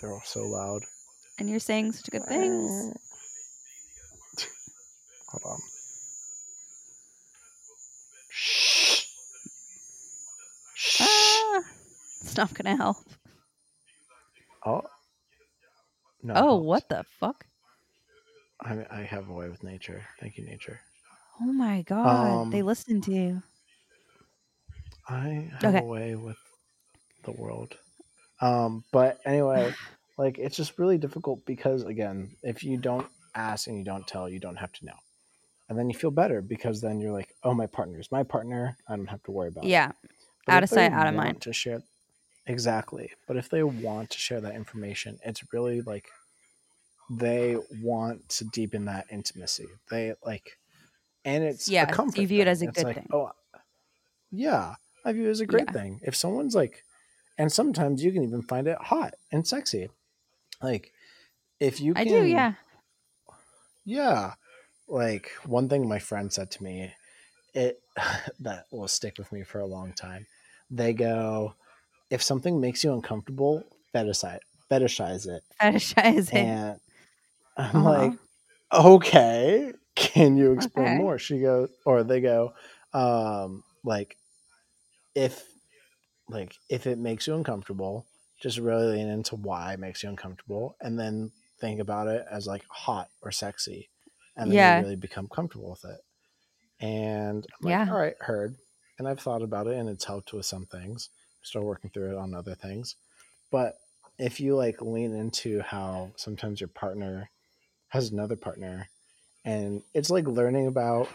They're 0.01 0.13
all 0.13 0.23
so 0.25 0.45
loud. 0.45 0.85
And 1.39 1.49
you're 1.49 1.61
saying 1.61 1.93
such 1.93 2.11
good 2.11 2.25
things. 2.27 2.71
Hold 5.29 5.43
on. 5.45 5.61
Shh. 8.31 9.05
Shh. 10.75 11.01
Ah, 11.03 11.63
it's 12.23 12.37
not 12.37 12.53
gonna 12.55 12.77
help. 12.77 12.97
Oh. 14.67 14.83
No. 16.23 16.35
oh, 16.37 16.57
what 16.57 16.89
the 16.89 17.05
fuck? 17.21 17.47
I, 18.61 18.85
I 18.91 19.03
have 19.03 19.29
a 19.29 19.33
way 19.33 19.49
with 19.49 19.63
nature. 19.63 20.05
Thank 20.21 20.39
you, 20.39 20.45
nature. 20.45 20.81
Oh 21.41 21.53
my 21.53 21.83
god, 21.83 22.51
they 22.51 22.63
Um, 22.63 22.63
listen 22.63 23.01
to 23.03 23.13
you. 23.13 23.43
I 25.09 25.51
have 25.61 25.75
Okay. 25.75 25.79
a 25.79 25.85
way 25.85 26.15
with 26.17 26.39
the 27.25 27.33
world. 27.33 27.77
Um, 28.41 28.85
but 28.93 29.19
anyway, 29.27 29.73
like 30.19 30.39
it's 30.39 30.57
just 30.57 30.79
really 30.79 30.99
difficult 30.99 31.45
because 31.47 31.85
again, 31.85 32.31
if 32.43 32.65
you 32.65 32.79
don't 32.79 33.07
ask 33.35 33.67
and 33.69 33.79
you 33.79 33.85
don't 33.85 34.07
tell, 34.07 34.29
you 34.29 34.41
don't 34.41 34.57
have 34.57 34.73
to 34.73 34.87
know. 34.87 34.97
And 35.69 35.79
then 35.79 35.91
you 35.91 35.97
feel 35.99 36.11
better 36.13 36.43
because 36.43 36.81
then 36.81 37.01
you're 37.01 37.13
like, 37.13 37.35
oh, 37.43 37.55
my 37.55 37.67
partner 37.67 37.99
is 38.01 38.13
my 38.13 38.23
partner. 38.23 38.77
I 38.89 38.97
don't 38.97 39.09
have 39.11 39.23
to 39.25 39.33
worry 39.33 39.49
about 39.49 39.65
it. 39.65 39.69
Yeah, 39.71 39.93
out 40.49 40.63
of 40.63 40.69
sight, 40.71 40.93
out 40.93 41.07
of 41.09 41.15
mind. 41.15 41.43
To 41.43 41.53
share, 41.53 41.83
exactly. 42.47 43.13
But 43.27 43.37
if 43.37 43.49
they 43.49 43.63
want 43.63 44.11
to 44.11 44.19
share 44.19 44.41
that 44.41 44.55
information, 44.55 45.19
it's 45.25 45.53
really 45.53 45.81
like 45.83 46.09
they 47.11 47.57
want 47.83 48.29
to 48.29 48.45
deepen 48.45 48.85
that 48.87 49.07
intimacy. 49.11 49.69
They 49.91 50.15
like, 50.25 50.59
and 51.25 51.45
it's 51.45 51.73
Yeah, 51.73 51.83
a 51.83 51.87
comfort. 51.87 52.23
you 52.23 52.27
view 52.27 52.41
it 52.43 52.49
as 52.49 52.63
a 52.63 52.67
It's 52.67 52.77
good 52.77 52.85
like, 52.85 52.95
thing. 52.95 53.09
Oh, 53.13 53.33
yeah, 54.31 54.77
I 55.05 55.13
view 55.13 55.27
it 55.27 55.31
as 55.31 55.41
a 55.41 55.47
great 55.47 55.69
Yeah. 55.69 55.73
thing. 55.73 56.01
If 56.03 56.15
someone's 56.17 56.55
like, 56.55 56.85
and 57.39 57.53
sometimes 57.53 58.05
you 58.05 58.13
can 58.13 58.25
even 58.25 58.43
find 58.43 58.69
it 58.69 58.79
hot 58.79 59.15
and 59.33 59.47
sexy. 59.47 59.91
Like, 60.63 60.93
if 61.61 61.81
you, 61.81 61.97
I 61.97 62.05
can, 62.05 62.13
do, 62.13 62.27
yeah. 62.27 62.55
yeah. 63.85 64.35
Like 64.89 65.31
one 65.47 65.69
thing 65.69 65.89
my 65.89 65.99
friend 65.99 66.33
said 66.33 66.51
to 66.53 66.65
me, 66.65 66.93
it 67.55 67.81
that 68.41 68.67
will 68.73 68.89
stick 68.89 69.19
with 69.19 69.33
me 69.33 69.45
for 69.45 69.61
a 69.61 69.67
long 69.67 69.93
time. 69.95 70.27
They 70.71 70.95
go, 70.95 71.57
if 72.11 72.23
something 72.23 72.61
makes 72.61 72.85
you 72.85 72.93
uncomfortable, 72.93 73.65
fetishize 73.95 74.41
fetishize 74.71 75.27
it. 75.29 75.43
Fetishize 75.61 76.33
it. 76.33 76.55
And 76.55 76.81
I'm 77.57 77.83
Uh-huh. 77.85 77.85
like, 77.85 78.19
okay, 78.73 79.73
can 79.97 80.37
you 80.37 80.53
explain 80.53 80.93
Okay. 80.93 80.97
more? 80.97 81.19
She 81.19 81.41
goes, 81.41 81.71
or 81.87 82.05
they 82.05 82.21
go, 82.21 82.55
um, 82.95 83.65
like, 83.85 84.17
if 85.15 85.45
like 86.29 86.57
if 86.71 86.87
it 86.87 86.99
makes 86.99 87.27
you 87.27 87.35
uncomfortable, 87.35 88.07
just 88.41 88.59
really 88.59 88.97
lean 88.99 89.09
into 89.09 89.37
why 89.37 89.75
it 89.75 89.81
makes 89.81 90.03
you 90.03 90.09
uncomfortable, 90.09 90.77
and 90.81 90.99
then 90.99 91.33
think 91.61 91.81
about 91.81 92.09
it 92.09 92.25
as 92.31 92.47
like 92.47 92.65
hot 92.71 93.11
or 93.23 93.31
sexy, 93.33 93.91
and 94.37 94.51
then 94.51 94.59
Yeah. 94.59 94.75
you 94.77 94.77
really 94.77 94.97
become 94.97 95.29
comfortable 95.29 95.71
with 95.71 95.85
it. 95.85 96.01
And 96.81 97.47
I'm 97.47 97.67
like, 97.67 97.79
Yeah. 97.79 97.91
all 97.91 97.99
right, 97.99 98.17
heard. 98.21 98.57
And 98.99 99.09
I've 99.09 99.21
thought 99.21 99.43
about 99.43 99.67
it, 99.67 99.77
and 99.77 99.89
it's 99.89 100.05
helped 100.07 100.33
with 100.33 100.47
some 100.47 100.67
things. 100.67 101.11
Still 101.47 101.63
working 101.63 101.91
through 101.91 102.13
it 102.13 102.19
on 102.19 102.35
other 102.35 102.55
things, 102.57 102.97
but 103.53 103.75
if 104.19 104.41
you 104.41 104.57
like 104.57 104.83
lean 104.83 105.15
into 105.15 105.61
how 105.61 106.11
sometimes 106.17 106.61
your 106.61 106.69
partner 106.69 107.31
has 107.89 108.11
another 108.11 108.35
partner 108.35 108.89
and 109.45 109.83
it's 109.95 110.11
like 110.11 110.27
learning 110.27 110.67
about 110.67 111.09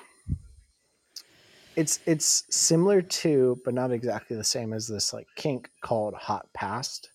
it's 1.75 1.99
it's 2.05 2.43
similar 2.49 3.01
to 3.01 3.59
but 3.65 3.73
not 3.73 3.91
exactly 3.91 4.37
the 4.37 4.43
same 4.43 4.71
as 4.73 4.87
this 4.87 5.13
like 5.13 5.27
kink 5.35 5.69
called 5.81 6.13
hot 6.13 6.47
past 6.53 7.09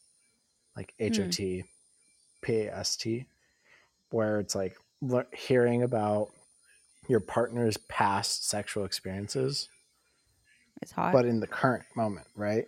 like 0.77 0.93
Hmm. 0.99 1.07
h-o-t 1.07 1.65
p-a-s-t 2.43 3.27
where 4.11 4.41
it's 4.41 4.55
like 4.55 4.77
le- 5.01 5.25
hearing 5.35 5.83
about 5.83 6.29
your 7.09 7.21
partner's 7.21 7.77
past 7.89 8.49
sexual 8.49 8.85
experiences 8.85 9.69
It's 10.83 10.93
hot. 10.93 11.13
but 11.13 11.25
in 11.25 11.41
the 11.41 11.47
current 11.47 11.85
moment 11.95 12.27
right 12.35 12.67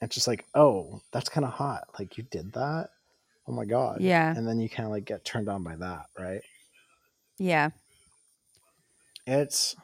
it's 0.00 0.14
just 0.14 0.28
like 0.28 0.44
oh 0.54 1.00
that's 1.12 1.28
kind 1.28 1.44
of 1.44 1.52
hot 1.52 1.84
like 1.98 2.16
you 2.18 2.24
did 2.30 2.52
that 2.52 2.90
oh 3.46 3.52
my 3.52 3.64
god 3.64 4.00
Yeah. 4.00 4.34
and 4.36 4.46
then 4.46 4.60
you 4.60 4.68
kind 4.68 4.86
of 4.86 4.92
like 4.92 5.04
get 5.04 5.24
turned 5.24 5.48
on 5.48 5.62
by 5.64 5.76
that 5.76 6.06
right 6.18 6.42
yeah. 7.38 7.70
it's 9.26 9.76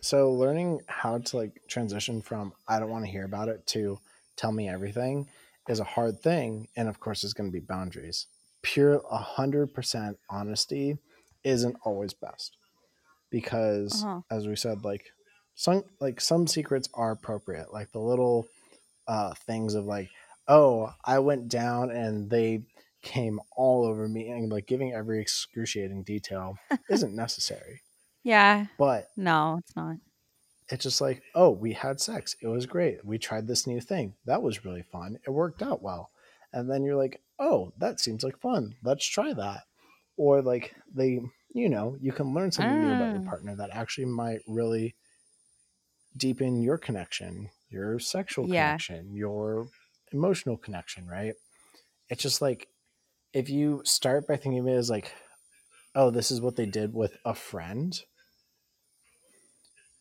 so 0.00 0.32
learning 0.32 0.80
how 0.88 1.18
to 1.18 1.36
like 1.36 1.60
transition 1.68 2.20
from 2.20 2.52
i 2.68 2.78
don't 2.78 2.90
want 2.90 3.04
to 3.04 3.10
hear 3.10 3.24
about 3.24 3.48
it 3.48 3.66
to 3.68 3.98
tell 4.36 4.52
me 4.52 4.68
everything 4.68 5.26
is 5.68 5.80
a 5.80 5.84
hard 5.84 6.20
thing 6.20 6.66
and 6.76 6.88
of 6.88 6.98
course 7.00 7.22
there's 7.22 7.32
going 7.34 7.48
to 7.48 7.52
be 7.52 7.64
boundaries 7.64 8.26
pure 8.62 9.00
100% 9.12 10.16
honesty 10.30 10.96
isn't 11.44 11.76
always 11.84 12.12
best 12.14 12.56
because 13.30 14.04
Uh-huh. 14.04 14.20
as 14.30 14.46
we 14.46 14.56
said 14.56 14.84
like 14.84 15.12
some 15.54 15.84
like 16.00 16.20
some 16.20 16.46
secrets 16.46 16.88
are 16.94 17.12
appropriate 17.12 17.72
like 17.72 17.92
the 17.92 17.98
little 18.00 18.46
uh 19.08 19.32
things 19.46 19.74
of 19.74 19.84
like 19.84 20.08
oh 20.48 20.92
i 21.04 21.18
went 21.18 21.48
down 21.48 21.90
and 21.90 22.30
they 22.30 22.62
came 23.02 23.40
all 23.56 23.84
over 23.84 24.08
me 24.08 24.28
and 24.28 24.50
like 24.50 24.66
giving 24.66 24.92
every 24.92 25.20
excruciating 25.20 26.02
detail 26.04 26.56
isn't 26.88 27.14
necessary 27.14 27.80
Yeah. 28.22 28.66
But 28.78 29.08
No, 29.16 29.56
it's 29.58 29.74
not. 29.74 29.96
it's 30.68 30.84
just 30.84 31.00
like, 31.00 31.22
oh, 31.34 31.50
we 31.50 31.72
had 31.72 32.00
sex. 32.00 32.36
It 32.40 32.46
was 32.46 32.64
great. 32.66 33.04
We 33.04 33.18
tried 33.18 33.46
this 33.48 33.66
new 33.66 33.80
thing. 33.80 34.14
That 34.26 34.42
was 34.42 34.64
really 34.64 34.84
fun. 34.92 35.18
It 35.26 35.30
worked 35.30 35.60
out 35.62 35.82
well. 35.82 36.10
And 36.52 36.70
then 36.70 36.84
you're 36.84 36.96
like, 36.96 37.20
oh, 37.40 37.72
that 37.78 37.98
seems 37.98 38.22
like 38.22 38.38
fun. 38.40 38.76
Let's 38.84 39.04
try 39.06 39.32
that. 39.34 39.62
Or 40.16 40.40
like 40.40 40.74
they, 40.94 41.20
you 41.52 41.68
know, 41.68 41.96
you 42.00 42.12
can 42.12 42.32
learn 42.32 42.52
something 42.52 42.80
new 42.80 42.94
about 42.94 43.12
your 43.14 43.22
Ah. 43.26 43.30
partner 43.30 43.56
that 43.56 43.70
actually 43.72 44.06
might 44.06 44.40
really 44.46 44.94
deepen 46.16 46.62
your 46.62 46.78
connection, 46.78 47.50
your 47.72 47.98
sexual 47.98 48.46
Yeah. 48.46 48.76
connection, 48.76 49.14
your 49.14 49.68
emotional 50.12 50.56
connection, 50.56 51.06
right? 51.06 51.34
It's 52.08 52.22
just 52.22 52.42
like 52.42 52.68
if 53.32 53.48
you 53.48 53.80
start 53.84 54.26
by 54.26 54.36
thinking 54.36 54.60
of 54.60 54.66
it 54.66 54.72
as 54.76 54.90
like, 54.90 55.12
oh, 55.94 56.10
this 56.10 56.30
is 56.30 56.40
what 56.40 56.56
they 56.56 56.66
did 56.66 56.94
with 56.94 57.16
a 57.24 57.34
friend, 57.34 58.00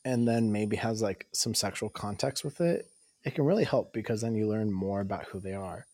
and 0.04 0.28
then 0.28 0.52
maybe 0.52 0.78
has 0.78 1.02
like 1.02 1.28
some 1.34 1.54
sexual 1.54 1.90
context 1.90 2.44
with 2.44 2.60
it, 2.60 2.88
it 3.24 3.36
can 3.36 3.46
really 3.46 3.64
help 3.64 3.94
because 3.94 4.22
then 4.22 4.36
you 4.36 4.48
learn 4.48 4.72
more 4.72 5.02
about 5.02 5.26
who 5.26 5.40
they 5.40 5.54
are. 5.54 5.86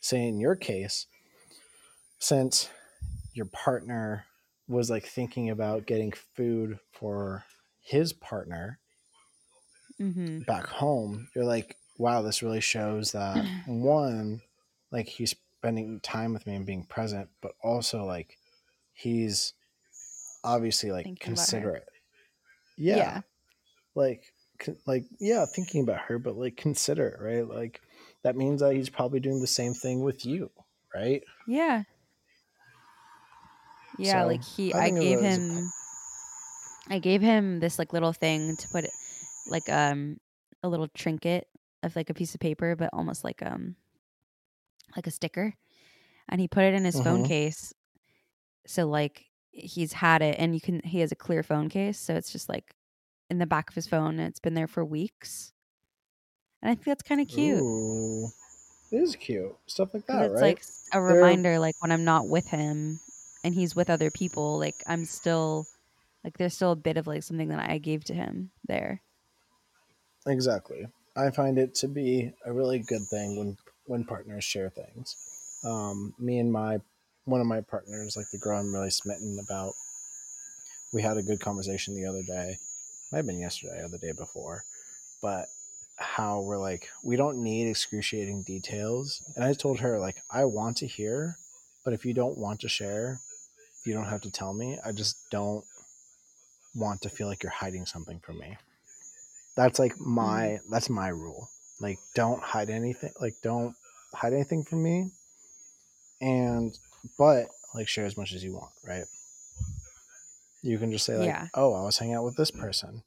Say 0.00 0.26
in 0.28 0.38
your 0.38 0.54
case, 0.54 1.06
since 2.18 2.68
your 3.32 3.46
partner 3.46 4.26
was 4.68 4.90
like 4.90 5.04
thinking 5.04 5.50
about 5.50 5.86
getting 5.86 6.12
food 6.12 6.78
for 6.92 7.44
his 7.80 8.12
partner 8.12 8.78
Mm-hmm. 10.00 10.40
back 10.40 10.66
home, 10.66 11.28
you're 11.34 11.44
like, 11.44 11.76
wow, 11.98 12.22
this 12.22 12.42
really 12.42 12.60
shows 12.60 13.12
that 13.12 13.44
one, 13.66 14.42
like 14.90 15.06
he's 15.06 15.34
spending 15.58 16.00
time 16.00 16.32
with 16.32 16.46
me 16.46 16.54
and 16.56 16.66
being 16.66 16.84
present, 16.84 17.28
but 17.40 17.52
also 17.62 18.04
like 18.04 18.36
he's 18.92 19.54
obviously 20.42 20.92
like 20.92 21.04
Thinking 21.04 21.24
considerate. 21.24 21.88
Yeah. 22.76 22.96
Yeah. 22.96 23.20
Like, 23.94 24.24
like, 24.86 25.04
yeah, 25.20 25.46
thinking 25.46 25.82
about 25.82 26.00
her, 26.00 26.18
but 26.18 26.36
like 26.36 26.56
considerate, 26.56 27.20
right? 27.20 27.46
Like 27.46 27.80
that 28.22 28.36
means 28.36 28.60
that 28.60 28.74
he's 28.74 28.90
probably 28.90 29.20
doing 29.20 29.40
the 29.40 29.46
same 29.46 29.74
thing 29.74 30.02
with 30.02 30.26
you, 30.26 30.50
right? 30.94 31.22
Yeah. 31.46 31.84
Yeah, 33.98 34.22
So, 34.22 34.26
like 34.26 34.44
he 34.44 34.74
I 34.74 34.86
I 34.86 34.90
gave 34.90 35.18
as 35.18 35.38
a 35.38 35.40
him 35.40 35.72
I 36.90 36.98
gave 36.98 37.22
him 37.22 37.60
this 37.60 37.78
like 37.78 37.92
little 37.92 38.12
thing 38.12 38.56
to 38.56 38.68
put 38.68 38.84
it 38.84 38.92
like 39.46 39.68
um 39.68 40.18
a 40.62 40.68
little 40.68 40.88
trinket 40.88 41.46
of 41.82 41.94
like 41.96 42.10
a 42.10 42.14
piece 42.14 42.34
of 42.34 42.40
paper 42.40 42.74
but 42.76 42.90
almost 42.92 43.24
like 43.24 43.42
um 43.42 43.76
like 44.96 45.06
a 45.06 45.10
sticker 45.10 45.54
and 46.28 46.40
he 46.40 46.48
put 46.48 46.64
it 46.64 46.74
in 46.74 46.84
his 46.84 47.00
phone 47.00 47.24
Mhm. 47.24 47.28
case 47.28 47.72
so 48.66 48.86
like 48.86 49.26
he's 49.50 49.92
had 49.92 50.22
it 50.22 50.36
and 50.38 50.54
you 50.54 50.60
can 50.60 50.80
he 50.84 51.00
has 51.00 51.12
a 51.12 51.16
clear 51.16 51.42
phone 51.42 51.68
case 51.68 51.98
so 51.98 52.14
it's 52.14 52.32
just 52.32 52.48
like 52.48 52.74
in 53.30 53.38
the 53.38 53.46
back 53.46 53.68
of 53.68 53.74
his 53.74 53.86
phone 53.86 54.18
and 54.18 54.28
it's 54.28 54.40
been 54.40 54.54
there 54.54 54.66
for 54.66 54.84
weeks 54.84 55.52
and 56.62 56.70
i 56.70 56.74
think 56.74 56.86
that's 56.86 57.02
kind 57.02 57.20
of 57.20 57.28
cute 57.28 57.60
Ooh, 57.62 58.28
it 58.92 58.96
is 58.98 59.16
cute. 59.16 59.54
Stuff 59.66 59.92
like 59.94 60.06
that, 60.06 60.24
it's 60.26 60.34
right? 60.34 60.42
like 60.42 60.58
s- 60.60 60.84
a 60.92 60.96
They're- 60.96 61.02
reminder 61.16 61.58
like 61.58 61.74
when 61.80 61.92
i'm 61.92 62.04
not 62.04 62.28
with 62.28 62.46
him 62.48 62.98
and 63.44 63.54
he's 63.54 63.76
with 63.76 63.90
other 63.90 64.10
people 64.10 64.58
like 64.58 64.76
i'm 64.86 65.04
still 65.04 65.66
like 66.24 66.38
there's 66.38 66.54
still 66.54 66.72
a 66.72 66.76
bit 66.76 66.96
of 66.96 67.06
like 67.06 67.22
something 67.22 67.48
that 67.48 67.68
i 67.68 67.78
gave 67.78 68.04
to 68.04 68.14
him 68.14 68.50
there 68.66 69.02
Exactly. 70.26 70.86
I 71.16 71.30
find 71.30 71.58
it 71.58 71.74
to 71.76 71.88
be 71.88 72.32
a 72.44 72.52
really 72.52 72.78
good 72.80 73.06
thing 73.10 73.36
when 73.36 73.56
when 73.86 74.04
partners 74.04 74.44
share 74.44 74.70
things. 74.70 75.16
Um, 75.64 76.14
me 76.18 76.38
and 76.38 76.50
my 76.50 76.78
one 77.24 77.40
of 77.40 77.46
my 77.46 77.60
partners, 77.60 78.16
like 78.16 78.26
the 78.32 78.38
girl 78.38 78.58
I'm 78.58 78.74
really 78.74 78.90
smitten 78.90 79.38
about, 79.42 79.72
we 80.92 81.02
had 81.02 81.16
a 81.16 81.22
good 81.22 81.40
conversation 81.40 81.94
the 81.94 82.08
other 82.08 82.22
day. 82.22 82.56
Might 83.12 83.18
have 83.18 83.26
been 83.26 83.40
yesterday 83.40 83.82
or 83.82 83.88
the 83.88 83.98
day 83.98 84.12
before, 84.16 84.62
but 85.22 85.46
how 85.96 86.40
we're 86.40 86.58
like 86.58 86.88
we 87.04 87.16
don't 87.16 87.42
need 87.42 87.68
excruciating 87.68 88.42
details. 88.46 89.22
And 89.36 89.44
I 89.44 89.52
told 89.52 89.80
her 89.80 89.98
like 89.98 90.22
I 90.30 90.44
want 90.46 90.78
to 90.78 90.86
hear, 90.86 91.36
but 91.84 91.94
if 91.94 92.04
you 92.04 92.14
don't 92.14 92.38
want 92.38 92.60
to 92.60 92.68
share, 92.68 93.20
you 93.84 93.92
don't 93.92 94.06
have 94.06 94.22
to 94.22 94.30
tell 94.30 94.54
me. 94.54 94.78
I 94.84 94.92
just 94.92 95.16
don't 95.30 95.64
want 96.74 97.02
to 97.02 97.08
feel 97.08 97.28
like 97.28 97.42
you're 97.42 97.52
hiding 97.52 97.86
something 97.86 98.20
from 98.20 98.38
me. 98.38 98.56
That's 99.56 99.78
like 99.78 99.94
mm-hmm. 99.94 100.14
my 100.14 100.58
that's 100.70 100.90
my 100.90 101.08
rule. 101.08 101.48
Like 101.80 101.98
don't 102.14 102.42
hide 102.42 102.70
anything. 102.70 103.12
Like 103.20 103.34
don't 103.42 103.74
hide 104.12 104.32
anything 104.32 104.64
from 104.64 104.82
me. 104.82 105.10
And 106.20 106.76
but 107.18 107.46
like 107.74 107.88
share 107.88 108.06
as 108.06 108.16
much 108.16 108.32
as 108.32 108.42
you 108.44 108.54
want, 108.54 108.72
right? 108.86 109.04
You 110.62 110.78
can 110.78 110.92
just 110.92 111.04
say 111.04 111.16
like, 111.16 111.26
Yeah. 111.26 111.48
"Oh, 111.54 111.74
I 111.74 111.82
was 111.82 111.98
hanging 111.98 112.14
out 112.14 112.24
with 112.24 112.36
this 112.36 112.50
person." 112.50 113.02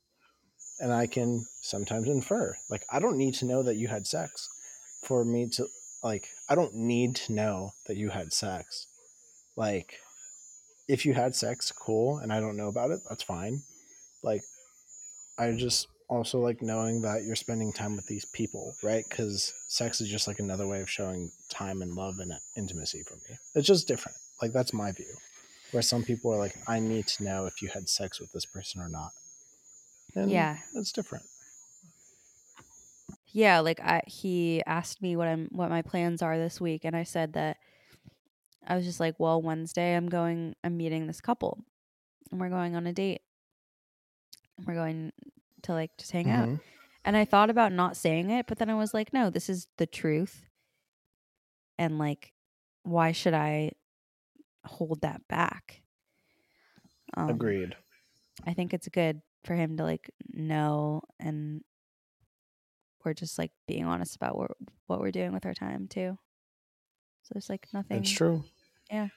And 0.79 0.93
I 0.93 1.07
can 1.07 1.43
sometimes 1.61 2.07
infer. 2.07 2.55
Like 2.69 2.83
I 2.91 2.99
don't 2.99 3.17
need 3.17 3.33
to 3.35 3.45
know 3.45 3.63
that 3.63 3.75
you 3.75 3.87
had 3.87 4.05
sex 4.05 4.47
for 5.03 5.25
me 5.25 5.49
to 5.53 5.67
like 6.03 6.27
I 6.49 6.55
don't 6.55 6.75
need 6.75 7.15
to 7.15 7.33
know 7.33 7.71
that 7.87 7.97
you 7.97 8.09
had 8.09 8.31
sex. 8.31 8.87
Like 9.55 9.95
if 10.87 11.05
you 11.05 11.13
had 11.13 11.35
sex, 11.35 11.71
cool, 11.71 12.19
and 12.19 12.31
I 12.31 12.39
don't 12.39 12.57
know 12.57 12.67
about 12.67 12.91
it, 12.91 12.99
that's 13.09 13.23
fine. 13.23 13.61
Like 14.23 14.41
I 15.37 15.51
just 15.53 15.87
also 16.09 16.39
like 16.39 16.61
knowing 16.61 17.01
that 17.01 17.23
you're 17.23 17.35
spending 17.35 17.73
time 17.73 17.95
with 17.95 18.05
these 18.07 18.25
people, 18.25 18.73
right? 18.84 19.03
Because 19.07 19.53
sex 19.67 19.99
is 20.01 20.09
just 20.09 20.27
like 20.27 20.39
another 20.39 20.67
way 20.67 20.81
of 20.81 20.89
showing 20.89 21.31
time 21.49 21.81
and 21.81 21.93
love 21.95 22.19
and 22.19 22.31
uh, 22.31 22.38
intimacy 22.55 23.03
for 23.03 23.15
me. 23.15 23.38
It's 23.55 23.67
just 23.67 23.88
different. 23.88 24.17
Like 24.41 24.53
that's 24.53 24.73
my 24.73 24.91
view. 24.91 25.13
Where 25.71 25.84
some 25.84 26.03
people 26.03 26.34
are 26.34 26.38
like, 26.38 26.55
I 26.67 26.79
need 26.79 27.07
to 27.07 27.23
know 27.23 27.45
if 27.45 27.61
you 27.61 27.67
had 27.69 27.89
sex 27.89 28.19
with 28.21 28.31
this 28.31 28.45
person 28.45 28.81
or 28.81 28.88
not. 28.89 29.11
And 30.15 30.31
Yeah. 30.31 30.57
it's 30.75 30.91
different. 30.93 31.25
yeah 33.34 33.59
like 33.59 33.79
i 33.81 34.01
he 34.07 34.63
asked 34.65 35.01
me 35.01 35.15
what 35.15 35.27
i'm 35.27 35.47
what 35.51 35.69
my 35.69 35.81
plans 35.81 36.21
are 36.21 36.38
this 36.38 36.59
week 36.61 36.85
and 36.85 36.95
i 36.95 37.03
said 37.03 37.34
that 37.34 37.57
i 38.65 38.75
was 38.75 38.85
just 38.85 38.99
like 38.99 39.15
well 39.19 39.41
wednesday 39.41 39.95
i'm 39.95 40.07
going 40.09 40.55
i'm 40.63 40.75
meeting 40.77 41.07
this 41.07 41.21
couple 41.21 41.63
and 42.31 42.39
we're 42.39 42.49
going 42.49 42.75
on 42.75 42.88
a 42.88 42.93
date 42.93 43.21
we're 44.65 44.73
going 44.75 45.11
to 45.68 45.73
like 45.73 45.95
just 45.98 46.11
hang 46.11 46.30
out 46.30 46.48
Mhm. 46.49 46.60
and 47.06 47.15
i 47.15 47.23
thought 47.23 47.49
about 47.49 47.72
not 47.72 47.95
saying 47.95 48.30
it 48.31 48.48
but 48.48 48.57
then 48.57 48.69
i 48.69 48.73
was 48.76 48.94
like 48.94 49.14
no 49.14 49.30
this 49.30 49.49
is 49.49 49.68
the 49.77 49.85
truth 49.85 50.45
and 51.77 51.98
like 51.99 52.34
why 52.84 53.11
should 53.11 53.34
i 53.34 53.72
hold 54.65 55.02
that 55.02 55.27
back 55.27 55.81
um, 57.15 57.30
Agreed. 57.30 57.76
I 58.45 58.53
think 58.53 58.73
it's 58.73 58.88
good 58.89 59.22
for 59.45 59.56
him 59.56 59.77
to 59.77 59.84
like 59.84 60.11
know 60.34 61.02
and 61.19 61.61
we're 63.03 63.14
just 63.14 63.38
like 63.39 63.52
being 63.68 63.85
honest 63.85 64.15
about 64.18 64.38
what 64.38 64.52
what 64.88 64.99
we're 64.99 65.11
doing 65.11 65.31
with 65.31 65.45
our 65.45 65.53
time 65.53 65.88
too. 65.88 66.18
So 67.23 67.30
there's 67.34 67.49
like 67.49 67.65
nothing. 67.73 67.98
It's 67.99 68.11
true. 68.11 68.44
Yeah. 68.91 69.07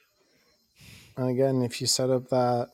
And 1.17 1.29
again, 1.29 1.61
if 1.61 1.81
you 1.81 1.87
set 1.87 2.09
up 2.09 2.29
that 2.29 2.69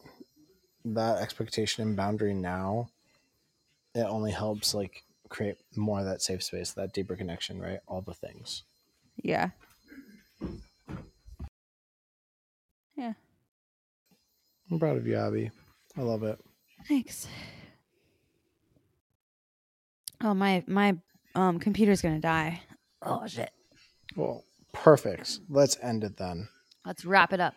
that 0.85 1.17
expectation 1.17 1.83
and 1.85 1.97
boundary 1.97 2.35
now, 2.35 2.89
it 3.97 4.05
only 4.07 4.31
helps 4.31 4.73
like 4.73 5.03
create 5.29 5.57
more 5.75 5.99
of 5.99 6.05
that 6.05 6.21
safe 6.21 6.43
space, 6.43 6.71
that 6.73 6.93
deeper 6.93 7.15
connection, 7.15 7.59
right? 7.59 7.79
All 7.87 8.01
the 8.01 8.13
things. 8.13 8.63
Yeah. 9.17 9.49
Yeah. 12.95 13.13
I'm 14.71 14.79
proud 14.79 14.97
of 14.97 15.07
you, 15.07 15.15
Abbie. 15.15 15.51
I 15.97 16.01
love 16.01 16.23
it. 16.23 16.39
Thanks. 16.87 17.27
Oh 20.23 20.33
my 20.33 20.63
my 20.67 20.97
um 21.35 21.59
computer's 21.59 22.01
gonna 22.01 22.19
die. 22.19 22.61
Oh 23.01 23.25
shit. 23.27 23.51
Well, 24.15 24.43
perfect. 24.73 25.39
Let's 25.49 25.77
end 25.81 26.03
it 26.03 26.17
then. 26.17 26.47
Let's 26.85 27.05
wrap 27.05 27.33
it 27.33 27.39
up. 27.39 27.53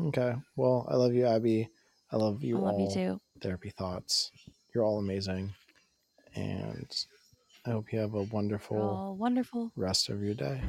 Okay. 0.00 0.34
Well, 0.56 0.86
I 0.90 0.96
love 0.96 1.14
you, 1.14 1.26
Abbie. 1.26 1.68
I 2.10 2.16
love 2.16 2.42
you 2.42 2.56
I 2.58 2.60
love 2.60 2.74
all. 2.74 2.80
you 2.80 2.90
too. 2.92 3.20
Therapy 3.40 3.70
thoughts. 3.70 4.30
You're 4.74 4.84
all 4.84 4.98
amazing. 4.98 5.54
And 6.34 6.90
I 7.64 7.70
hope 7.70 7.92
you 7.92 8.00
have 8.00 8.14
a 8.14 8.24
wonderful 8.24 9.14
wonderful. 9.16 9.70
rest 9.76 10.08
of 10.08 10.20
your 10.20 10.34
day. 10.34 10.60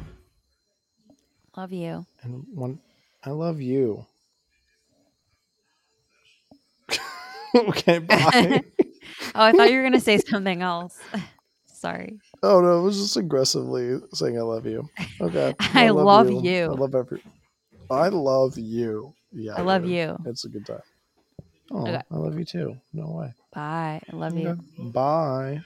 Love 1.57 1.73
you. 1.73 2.05
And 2.21 2.45
one 2.53 2.79
I 3.23 3.31
love 3.31 3.59
you. 3.59 4.05
okay, 7.55 7.97
bye. 7.99 8.61
Oh, 9.33 9.43
I 9.43 9.51
thought 9.53 9.71
you 9.71 9.77
were 9.77 9.83
gonna 9.83 9.99
say 9.99 10.19
something 10.19 10.61
else. 10.61 10.99
Sorry. 11.65 12.19
oh 12.43 12.61
no, 12.61 12.79
it 12.79 12.83
was 12.83 12.97
just 12.97 13.17
aggressively 13.17 13.99
saying 14.13 14.37
I 14.37 14.41
love 14.41 14.67
you. 14.67 14.87
Okay. 15.19 15.55
I 15.59 15.89
love 15.89 16.29
you. 16.29 16.63
I 16.63 16.67
love 16.67 16.93
every 16.93 17.21
I 17.89 18.09
love 18.09 18.57
you. 18.57 19.15
Yeah. 19.31 19.55
I 19.55 19.61
love 19.61 19.81
dude. 19.81 19.91
you. 19.91 20.17
It's 20.25 20.45
a 20.45 20.49
good 20.49 20.65
time. 20.65 20.79
Oh, 21.71 21.83
Okay. 21.87 22.01
I 22.11 22.15
love 22.17 22.37
you 22.37 22.45
too. 22.45 22.77
No 22.93 23.09
way. 23.11 23.33
Bye. 23.53 24.01
I 24.11 24.15
love 24.15 24.37
you. 24.37 24.57
Bye. 24.79 25.61